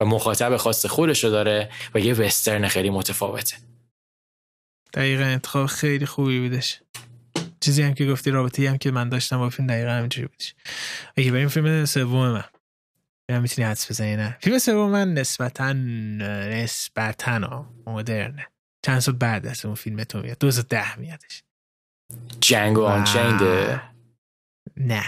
[0.04, 3.56] و مخاطب خاص خودشو داره و یه وسترن خیلی متفاوته.
[4.94, 6.80] دقیقا انتخاب خیلی خوبی بودش.
[7.60, 10.54] چیزی هم که گفتی رابطه هم که من داشتم با فیلم دقیقا همینجوری بودش.
[11.16, 12.44] اگه بریم فیلم سوم من.
[13.30, 14.36] یا می‌تونی حدس بزنی نه.
[14.40, 18.46] فیلم سوم من نسبتا نسبتا مدرنه.
[18.86, 20.38] چند سال بعد از اون فیلم تو میاد.
[20.38, 21.42] 2010 میادش.
[22.40, 23.80] جنگو آنچینده
[24.76, 25.04] نه.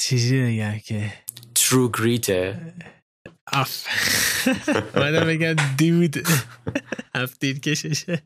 [0.00, 1.12] چیزی بگم که.
[1.54, 2.60] ترو گریته
[3.52, 3.86] اف
[4.96, 6.28] مادم بگم دود.
[7.14, 8.22] هفتید کششه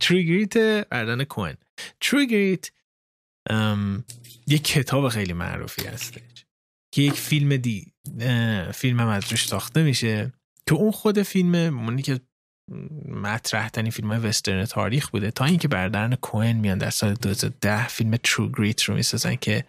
[0.00, 0.56] تریگریت
[0.92, 1.54] اردن کوین
[2.00, 2.70] تریگریت
[4.46, 6.14] یک کتاب خیلی معروفی هست
[6.94, 7.92] که یک فیلم دی
[8.74, 10.32] فیلم هم از روش ساخته میشه.
[10.66, 12.20] که اون خود فیلم مونی که
[13.08, 17.88] مطرح ترین فیلم های وسترن تاریخ بوده تا اینکه بردرن کوهن میان در سال 2010
[17.88, 19.64] فیلم ترو گریت رو می‌سازن که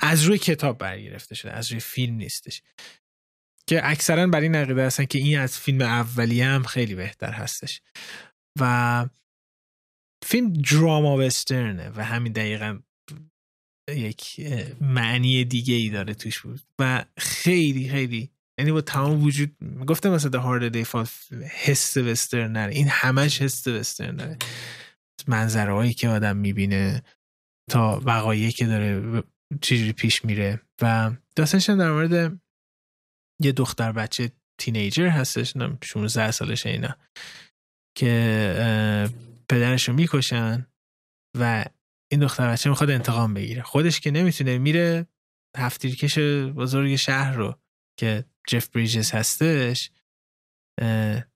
[0.00, 2.62] از روی کتاب برگرفته شده از روی فیلم نیستش.
[3.66, 7.80] که اکثرا بر این عقیده هستن که این از فیلم اولیه هم خیلی بهتر هستش.
[8.60, 9.06] و
[10.24, 12.80] فیلم دراما وسترنه و همین دقیقا
[13.88, 14.40] یک
[14.80, 16.60] معنی دیگه ای داره توش بود.
[16.78, 19.56] و خیلی خیلی یعنی با تمام وجود
[19.86, 21.06] گفتم مثلا هارد دیفال
[21.50, 22.74] حس وسترن نره.
[22.74, 24.36] این همش حس وسترن داره
[25.28, 27.02] منظره هایی که آدم می‌بینه
[27.70, 29.22] تا وقایعی که داره
[29.60, 30.60] چجوری پیش میره.
[30.82, 32.40] و داستانش در مورد
[33.40, 34.30] یه دختر بچه
[34.60, 35.54] تینیجر هستش
[35.84, 36.96] 16 سالش اینا
[37.96, 39.10] که
[39.48, 40.66] پدرش رو می‌کشن
[41.38, 41.64] و
[42.12, 43.62] این دختر بچه می‌خواد انتقام بگیره.
[43.62, 45.06] خودش که نمی‌تونه میره
[45.56, 46.18] هفتیرکش
[46.56, 47.58] بزرگ شهر رو
[47.98, 49.90] که جف بریجز هستش.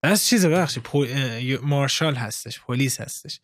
[0.03, 0.81] از چیز بخشی
[1.63, 3.41] مارشال هستش پلیس هستش.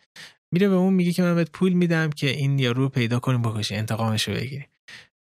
[0.53, 3.75] میره به اون میگه که من بهت پول میدم که این یارو پیدا کنیم بکشی
[3.75, 4.67] انتقامش رو بگیری.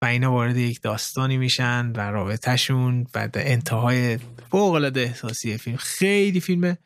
[0.01, 4.17] و اینا وارد یک داستانی میشن و رابطهشون و انتهای
[4.51, 5.77] فوق العاده احساسی فیلم.
[5.77, 6.77] خیلی فیلم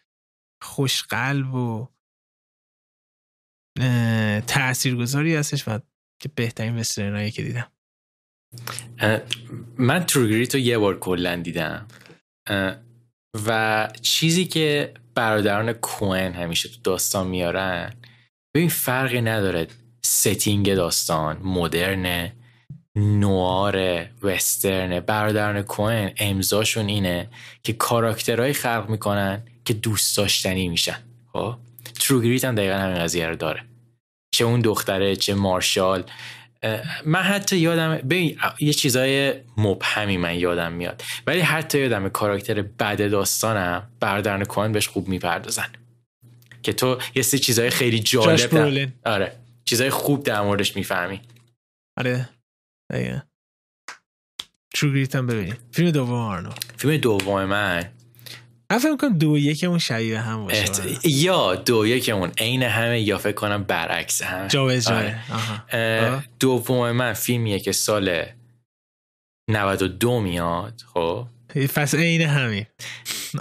[0.61, 1.87] خوشقلب و
[4.47, 5.79] تاثیرگذاری هستش و
[6.19, 7.71] که بهترین وسترنایی که دیدم.
[9.77, 11.87] من True Grit رو یه بار کلا دیدم.
[13.47, 17.93] و چیزی که برادران کوئن همیشه تو داستان میارن
[18.55, 19.67] ببین فرقی نداره
[20.03, 22.31] setting داستان مدرن
[22.95, 24.99] نوآر وسترن.
[24.99, 27.29] برادران کوئن امضاشون اینه
[27.63, 30.97] که کاراکترهایی خلق می‌کنن که دوست داشتنی میشن.
[31.33, 31.55] خب؟
[31.99, 33.63] True Grit هم دقیقا همین قضیه رو داره.
[34.31, 36.03] چه اون دختره چه مارشال.
[37.05, 41.03] من حتی یادم ببین یه چیزای مبهمی من یادم میاد.
[41.27, 45.69] ولی حتی یادم کاراکتر بد داستانم بردرن کوهن بهش خوب می‌پردازن.
[46.63, 49.35] که تو یه سری چیزای خیلی جالب آره.
[49.65, 51.21] چیزای خوب در موردش می‌فهمی.
[51.97, 52.29] آره.
[52.93, 53.23] ایه
[54.73, 55.57] تروگریت هم ببینیم.
[55.71, 57.91] فیلم دوم آرنو فیلم دوم من؟
[58.71, 60.57] من فکر کنم دو یکمون شبیه هم باشه.
[60.57, 61.05] احت...
[61.05, 66.23] یا دو یکمون عین همه یا فکر کنم برعکس هم جا آره.
[66.39, 68.25] دوم من فیلمیه که سال
[69.49, 71.27] 92 میاد خب.
[71.75, 72.65] پس عین همین.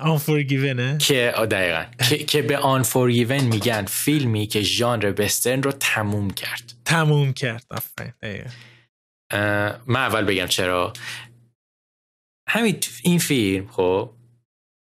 [0.00, 1.84] آنفورگیونه که دقیقا.
[2.08, 6.72] که, که به آنفورگیون میگن فیلمی که ژانر بسترن رو تموم کرد.
[6.84, 7.64] تموم کرد.
[9.86, 10.92] من اول بگم چرا.
[12.48, 14.10] همین این فیلم خب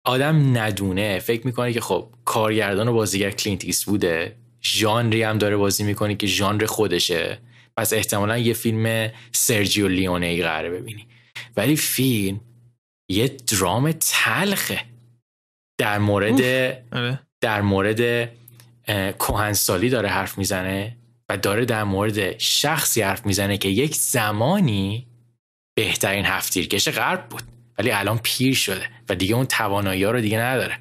[0.04, 1.18] آدم ندونه.
[1.18, 6.26] فکر می‌کنه که خب کارگردان و بازیگر کلینت بوده ژانری هم داره بازی می‌کنه که
[6.26, 7.38] ژانر خودشه.
[7.76, 11.06] پس احتمالا یه فیلم سرجیو لیونه ای قراره ببینی.
[11.56, 12.40] ولی فیلم
[13.10, 14.84] یه درام تلخه.
[15.78, 16.40] در مورد
[16.92, 17.20] آره.
[17.40, 18.30] در مورد
[19.18, 20.96] کهنسالی داره حرف می‌زنه
[21.28, 25.06] و داره در مورد شخصی حرف می‌زنه که یک زمانی
[25.76, 27.42] بهترین هفتیرکش غرب بود.
[27.80, 30.78] ولی الان پیر شده و دیگه اون توانایی ها رو دیگه نداره.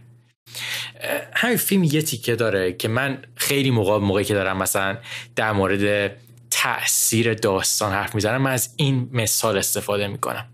[1.36, 4.98] همین فیلم یه تیکه داره که من خیلی موقع موقعی که دارم مثلا
[5.36, 6.16] در مورد
[6.52, 10.50] تاثیر داستان حرف می‌زنم من از این مثال استفاده می‌کنم.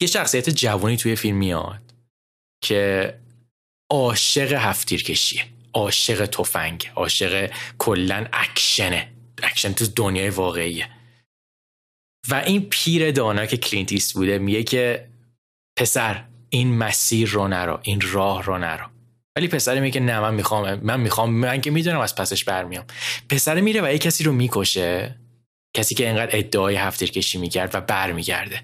[0.00, 1.82] یه شخصیت جوانی توی فیلم میاد
[2.64, 3.14] که
[3.90, 9.08] عاشق هفتیر کشیه عاشق تفنگ عاشق کلا اکشنه.
[9.42, 10.88] اکشن تو دنیای واقعیه.
[12.28, 15.08] و این پیر دانا که کلینت ایستووده میگه که
[15.78, 18.86] پسر این مسیر رو نرو این راه رو نرو.
[19.36, 22.86] ولی پسر میگه نه من می‌خوام من می‌خوام من که می‌دونم از پسش برمیام.
[23.28, 25.18] پسر میره و یه کسی رو می‌کشه
[25.76, 28.60] کسی که اینقدر ادعای هفتیر کشی می‌کرد و برمیگرده.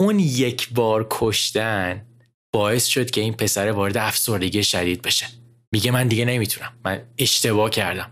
[0.00, 2.06] اون یک بار کشتن
[2.54, 5.26] باعث شد که این پسر وارد افسردگی شدید بشه.
[5.72, 8.10] میگه من دیگه نمی‌تونم من اشتباه کردم.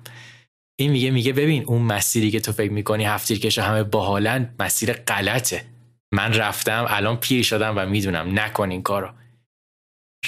[0.80, 5.64] این میگه میگه ببین اون مسیری که تو فکر می‌کنی هفتیر همه باحالن مسیر غلطه.
[6.12, 8.38] من رفتم الان پیر شدم و می‌دونم.
[8.38, 9.10] نکن این کارو.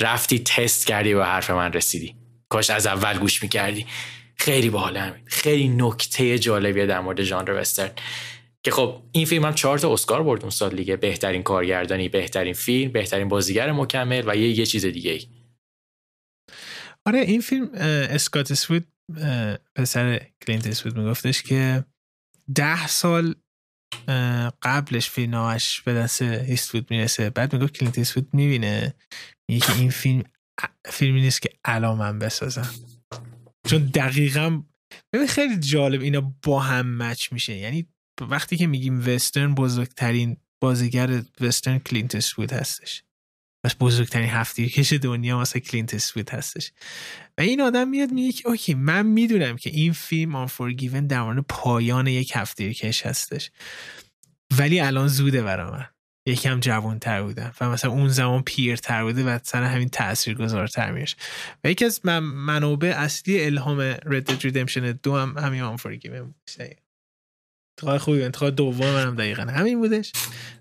[0.01, 2.16] رفتی تست کردی و حرف من رسیدی.
[2.49, 3.87] کاش از اول گوش می‌کردی.
[4.37, 5.23] خیلی باحال همین.
[5.24, 7.91] خیلی نکته جالبیه در مورد ژانر وسترن.
[8.62, 10.97] که خب این فیلم هم چهار تا اسکار برد اون سال دیگه.
[10.97, 15.27] بهترین کارگردانی بهترین فیلم بهترین بازیگر مکمل و یه, یه چیز دیگه ای
[17.07, 17.70] آره این فیلم
[18.11, 18.86] اسکات ایستوود
[19.74, 21.84] پسر کلینت ایستوود میگفتش که
[22.55, 23.34] ده سال
[24.62, 27.30] قبلش فیلماش به دست ایستوود می‌رسه.
[27.30, 28.94] بعد می‌گفت کلینت ایستوود می‌بینه.
[29.51, 30.24] میگه این فیلم
[30.84, 32.70] فیلمی نیست که الان من بسازم.
[33.66, 34.62] چون دقیقا
[35.12, 37.56] ببین خیلی جالب اینا با هم match میشه.
[37.56, 37.89] یعنی
[38.20, 43.05] وقتی که میگیم وسترن بزرگترین بازیگر وسترن کلینت ایستوود هستش.
[43.65, 46.72] پس بزرگترین هفت تیر کش دنیا واسه کلینت ایستوود هستش.
[47.39, 51.44] و این آدم میاد میگه که OK من می‌دونم که این فیلم Unforgiven در مورد
[51.48, 53.51] پایان یک هفت تیر کش هستش.
[54.59, 55.86] ولی الان زوده برا من.
[56.26, 60.34] یکم جوان تر بودم و مثلا اون زمان پیر تر بوده و سر همین تأثیر
[60.34, 61.16] گذارتر میشه.
[61.64, 66.34] و یکی از من منابع اصلی الهام Red Dead Redemption دو هم همین آن فورگیون
[67.78, 70.12] انتخاب خوبی انتخاب دوم منم دقیقا همین بودش.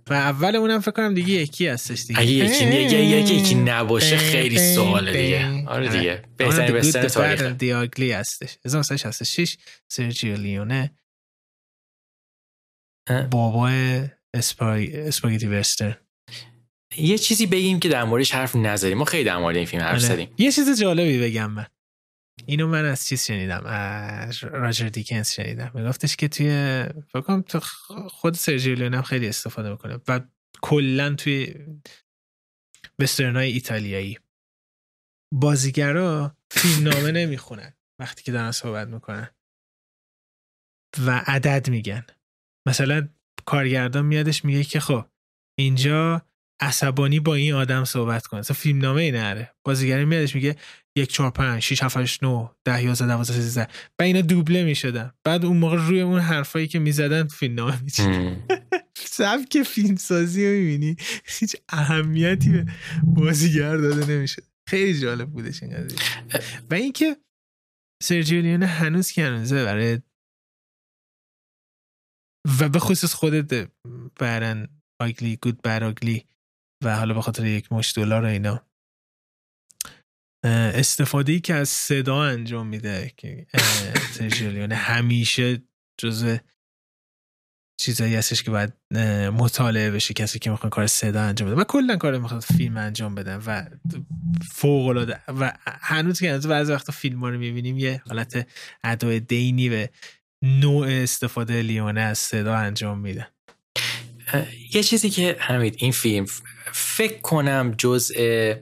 [0.10, 2.20] و اول اونم فکر کنم دیگه یکی هستش دیگه.
[2.20, 5.68] اگه یکی یکی یکی یکی نباشه خیلی سواله دیگه.
[5.68, 6.24] آره دیگه.
[6.38, 7.42] بهترین وسترن تاریخ.
[7.42, 8.58] دیاگلی هستش.
[8.66, 9.58] 1966
[9.88, 10.92] سرجیو لیونه.
[13.32, 15.98] بابای اسپاگتی وسترن.
[16.98, 18.98] یه چیزی بگیم که در موردش حرف نزدیم.
[18.98, 20.00] ما خیلی در مورد این فیلم حرف آره.
[20.00, 20.30] زدیم.
[20.38, 21.66] یه چیز جالبی بگم من.
[22.46, 25.72] اینو من از چیز شنیدم از راجر دیکنز شنیدم.
[25.74, 27.60] میگفتش که توی فکرم تو
[28.10, 30.22] خود سرجیو هم خیلی استفاده می‌کنه و
[30.62, 31.56] کلا توی
[33.00, 34.20] وسترنای ایتالیایی.
[35.34, 39.30] بازیگرا فیلم نامه نمی‌خونن وقتی که دارن صحبت می‌کنن.
[41.06, 42.06] و عدد میگن.
[42.68, 43.10] مثلا
[43.46, 45.06] کارگردان میادش میگه که خب
[45.60, 46.26] اینجا
[46.62, 48.40] عصبانی با این آدم صحبت کنه.
[48.40, 49.56] اصلا فیلم نامه ای نره.
[49.64, 50.56] بازیگری میادش میگه
[50.96, 53.68] یک چهار پنج شیش هفت هشت نو ده یازده دوازده سیزده.
[54.00, 55.12] و اینا دوبله می‌شدن.
[55.24, 58.38] بعد اون موقع روی اون حرفایی که می‌زدن فیلم نامه میچید
[58.96, 62.66] سبک فیلم سازی رو می‌بینی؟ هیچ اهمیتی به
[63.04, 66.00] بازیگر داده نمیشه خیلی جالب بودش این قضیه
[66.72, 67.18] و اینکه
[68.04, 70.00] سرجیو لیونه هنوز که هنوزه برای
[72.60, 73.70] و به خصوص خودت
[74.20, 74.68] برن
[75.02, 76.26] آگلی گود براگلی
[76.82, 78.66] و حالا به خاطر یک مش دلار اینا.
[80.74, 83.48] استفاده ای که از صدا انجام میده که
[84.16, 85.64] ترژیلیون همیشه
[85.98, 86.38] جزء
[87.82, 88.74] چیزایی هستش که باید
[89.30, 91.62] مطالعه بشه کسی که می‌خوان کار صدا انجام بده.
[91.62, 93.66] و کلا کار می‌خواد فیلم انجام بدن و
[94.52, 98.48] فوق العاده و هنوز که از بعضی وقتا فیلم ها رو می‌بینیم یه حالت
[98.84, 99.90] ادای دینی به
[100.44, 103.28] نوع استفاده لیونه از صدا انجام میده.
[104.74, 106.26] یه چیزی که همین این فیلم
[106.72, 108.54] فکر کنم جزء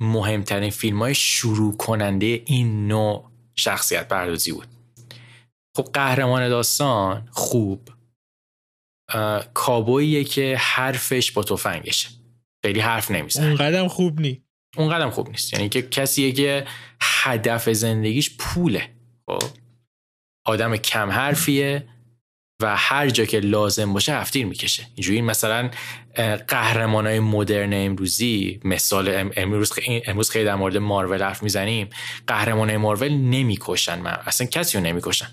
[0.00, 4.66] مهمترین فیلم های شروع کننده این نوع شخصیت پردازی بود.
[5.76, 7.88] خب قهرمان داستان خوب.
[9.54, 12.08] کابوییه که حرفش با تفنگشه.
[12.64, 13.46] خیلی حرف نمی‌زنه.
[13.46, 14.42] اون قدم خوب نی.
[14.76, 15.52] اون قدم خوب نیست.
[15.52, 16.66] یعنی که کسیه که
[17.00, 18.90] هدف زندگیش پوله.
[19.26, 19.42] خب
[20.46, 21.88] آدم کم حرفیه.
[22.60, 24.86] و هر جا که لازم باشه هفتیر می‌کشه.
[24.94, 25.70] اینجوری مثلا
[26.48, 29.72] قهرمان های مدرن امروزی مثال امروز
[30.06, 31.90] امروز خیلی در مورد مارول حرف می‌زنیم.
[32.26, 34.18] قهرمان های مارول نمی‌کشن من.
[34.26, 35.28] اصلا کسی رو نمی‌کشن.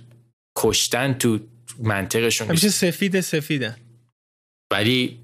[0.58, 1.40] کشتن تو
[1.80, 3.78] منطقشون همیشه سفید سفیدن
[4.72, 5.20] ولی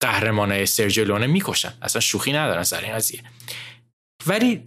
[0.00, 1.72] قهرمان های سرجلونه می‌کشن.
[1.82, 3.20] اصلا شوخی ندارن سر این قضیه.
[4.26, 4.62] ولی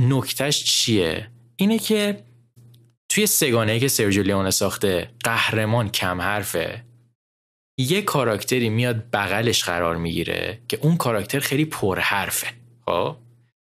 [0.00, 2.24] نکتهش چیه؟ اینه که
[3.08, 6.84] توی سگانه که سرجیو لیونه ساخته قهرمان کم حرفه.
[7.78, 12.46] یه کاراکتری میاد بغلش قرار می‌گیره که اون کاراکتر خیلی پر حرفه
[12.86, 13.16] خب؟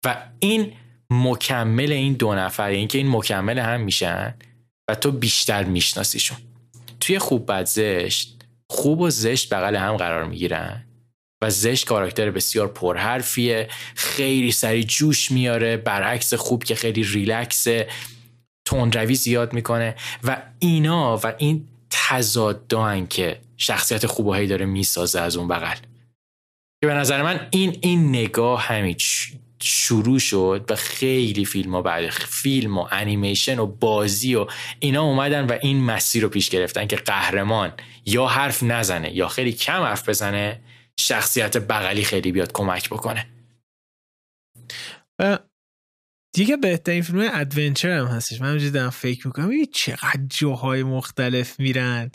[0.04, 0.72] و این
[1.10, 4.34] مکمل این دو نفر این یعنی که این مکمل هم میشن
[4.88, 6.38] و تو بیشتر میشناسیشون.
[7.00, 8.34] توی خوب بد زشت
[8.70, 10.84] خوب و زشت بغل هم قرار می‌گیرن
[11.42, 17.88] و زشت کاراکتر بسیار پرحرفیه خیلی سری جوش میاره برعکس خوب که خیلی ریلکسه.
[18.68, 25.48] تندروی زیاد می‌کنه و اینا و این تضادان که شخصیت خوبهایی داره می‌سازه از اون
[25.48, 25.76] بغل.
[26.82, 28.96] که به نظر من این این نگاه همین
[29.60, 34.46] شروع شد و خیلی فیلم ها بعد فیلم و انیمیشن و بازی و
[34.78, 37.72] اینا اومدن و این مسیر رو پیش گرفتن که قهرمان
[38.06, 40.60] یا حرف نزنه یا خیلی کم حرف بزنه
[41.00, 43.26] شخصیت بغلی خیلی بیاد کمک بکنه.
[46.32, 48.40] دیگه بهترین فیلم ادونچر هم هستش.
[48.40, 49.50] من دارم فکر می‌کنم.
[49.72, 52.10] چقدر جاهای مختلف میرن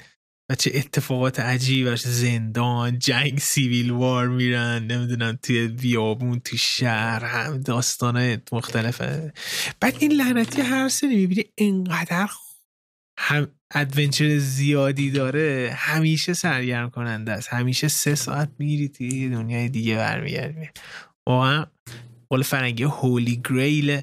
[0.51, 4.87] و چه اتفاقات عجیب زندان جنگ civil war میرن.
[4.87, 9.33] نمی‌دونم توی بیابون تو شهر هم داستانه مختلفه.
[9.79, 12.29] بعد این لعنتی هر سری می‌بینی انقدر
[13.19, 17.47] هم adventure زیادی داره همیشه سرگرم کننده است.
[17.53, 20.69] همیشه سه ساعت میری توی دنیای دیگه برمیگردی.
[21.27, 21.65] واقعا
[22.33, 24.01] قول فرنگی Holy Grail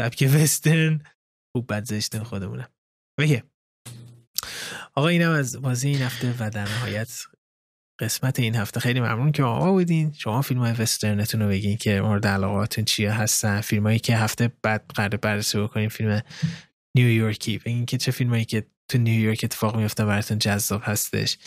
[0.00, 1.02] سبک وسترن.
[1.56, 2.68] خوب بد زشت خودمونم
[3.20, 3.42] اوکی.
[4.94, 7.22] آقا اینم از بازی این هفته و در نهایت
[8.00, 8.80] قسمت این هفته.
[8.80, 10.12] خیلی ممنون که آقا بودین.
[10.12, 13.60] شما فیلم های وسترنتون رو بگین که مورد علاقاتون چیه هستن.
[13.60, 16.22] فیلم هایی که هفته بعد قرار بررسی بکنیم فیلم
[16.96, 17.58] نیویورکی.
[17.58, 21.38] بگین که چه فیلم هایی که تو نیویورک اتفاق میفته براتون جذاب هستش.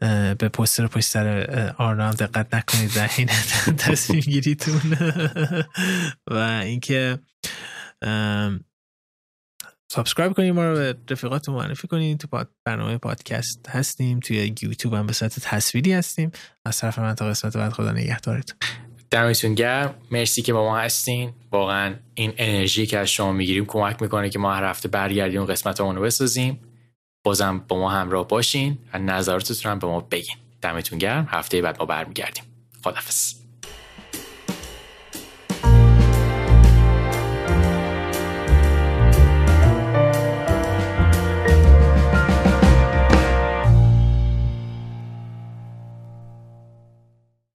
[0.00, 3.26] به پستر پشت سر آرنام دقت نکنید در حین
[3.86, 4.80] تصمیم گیریتون.
[6.30, 6.34] و
[6.64, 7.18] اینکه
[9.92, 12.18] subscribe کنید ما رو به رفیقاتون معرفی کنید.
[12.18, 14.20] تو برنامه پادکست هستیم.
[14.20, 16.32] توی یوتیوب هم به صورت تصویری هستیم.
[16.64, 18.56] از طرف من تا قسمت بعد خدا نگهدارتون
[19.10, 19.94] دمتون گرم.
[20.10, 21.32] مرسی که با ما هستین.
[21.52, 25.80] واقعا این انرژی که از شما می‌گیریم کمک می‌کنه که ما هر هفته برگردیم قسمت
[25.80, 26.60] رو بسازیم.
[27.24, 30.36] بازم با ما همراه باشین و نظراتتون هم به ما بگین.
[30.62, 31.28] دمتون گرم.
[31.30, 32.44] هفته بعد ما برمیگردیم.
[32.84, 33.39] خدافظ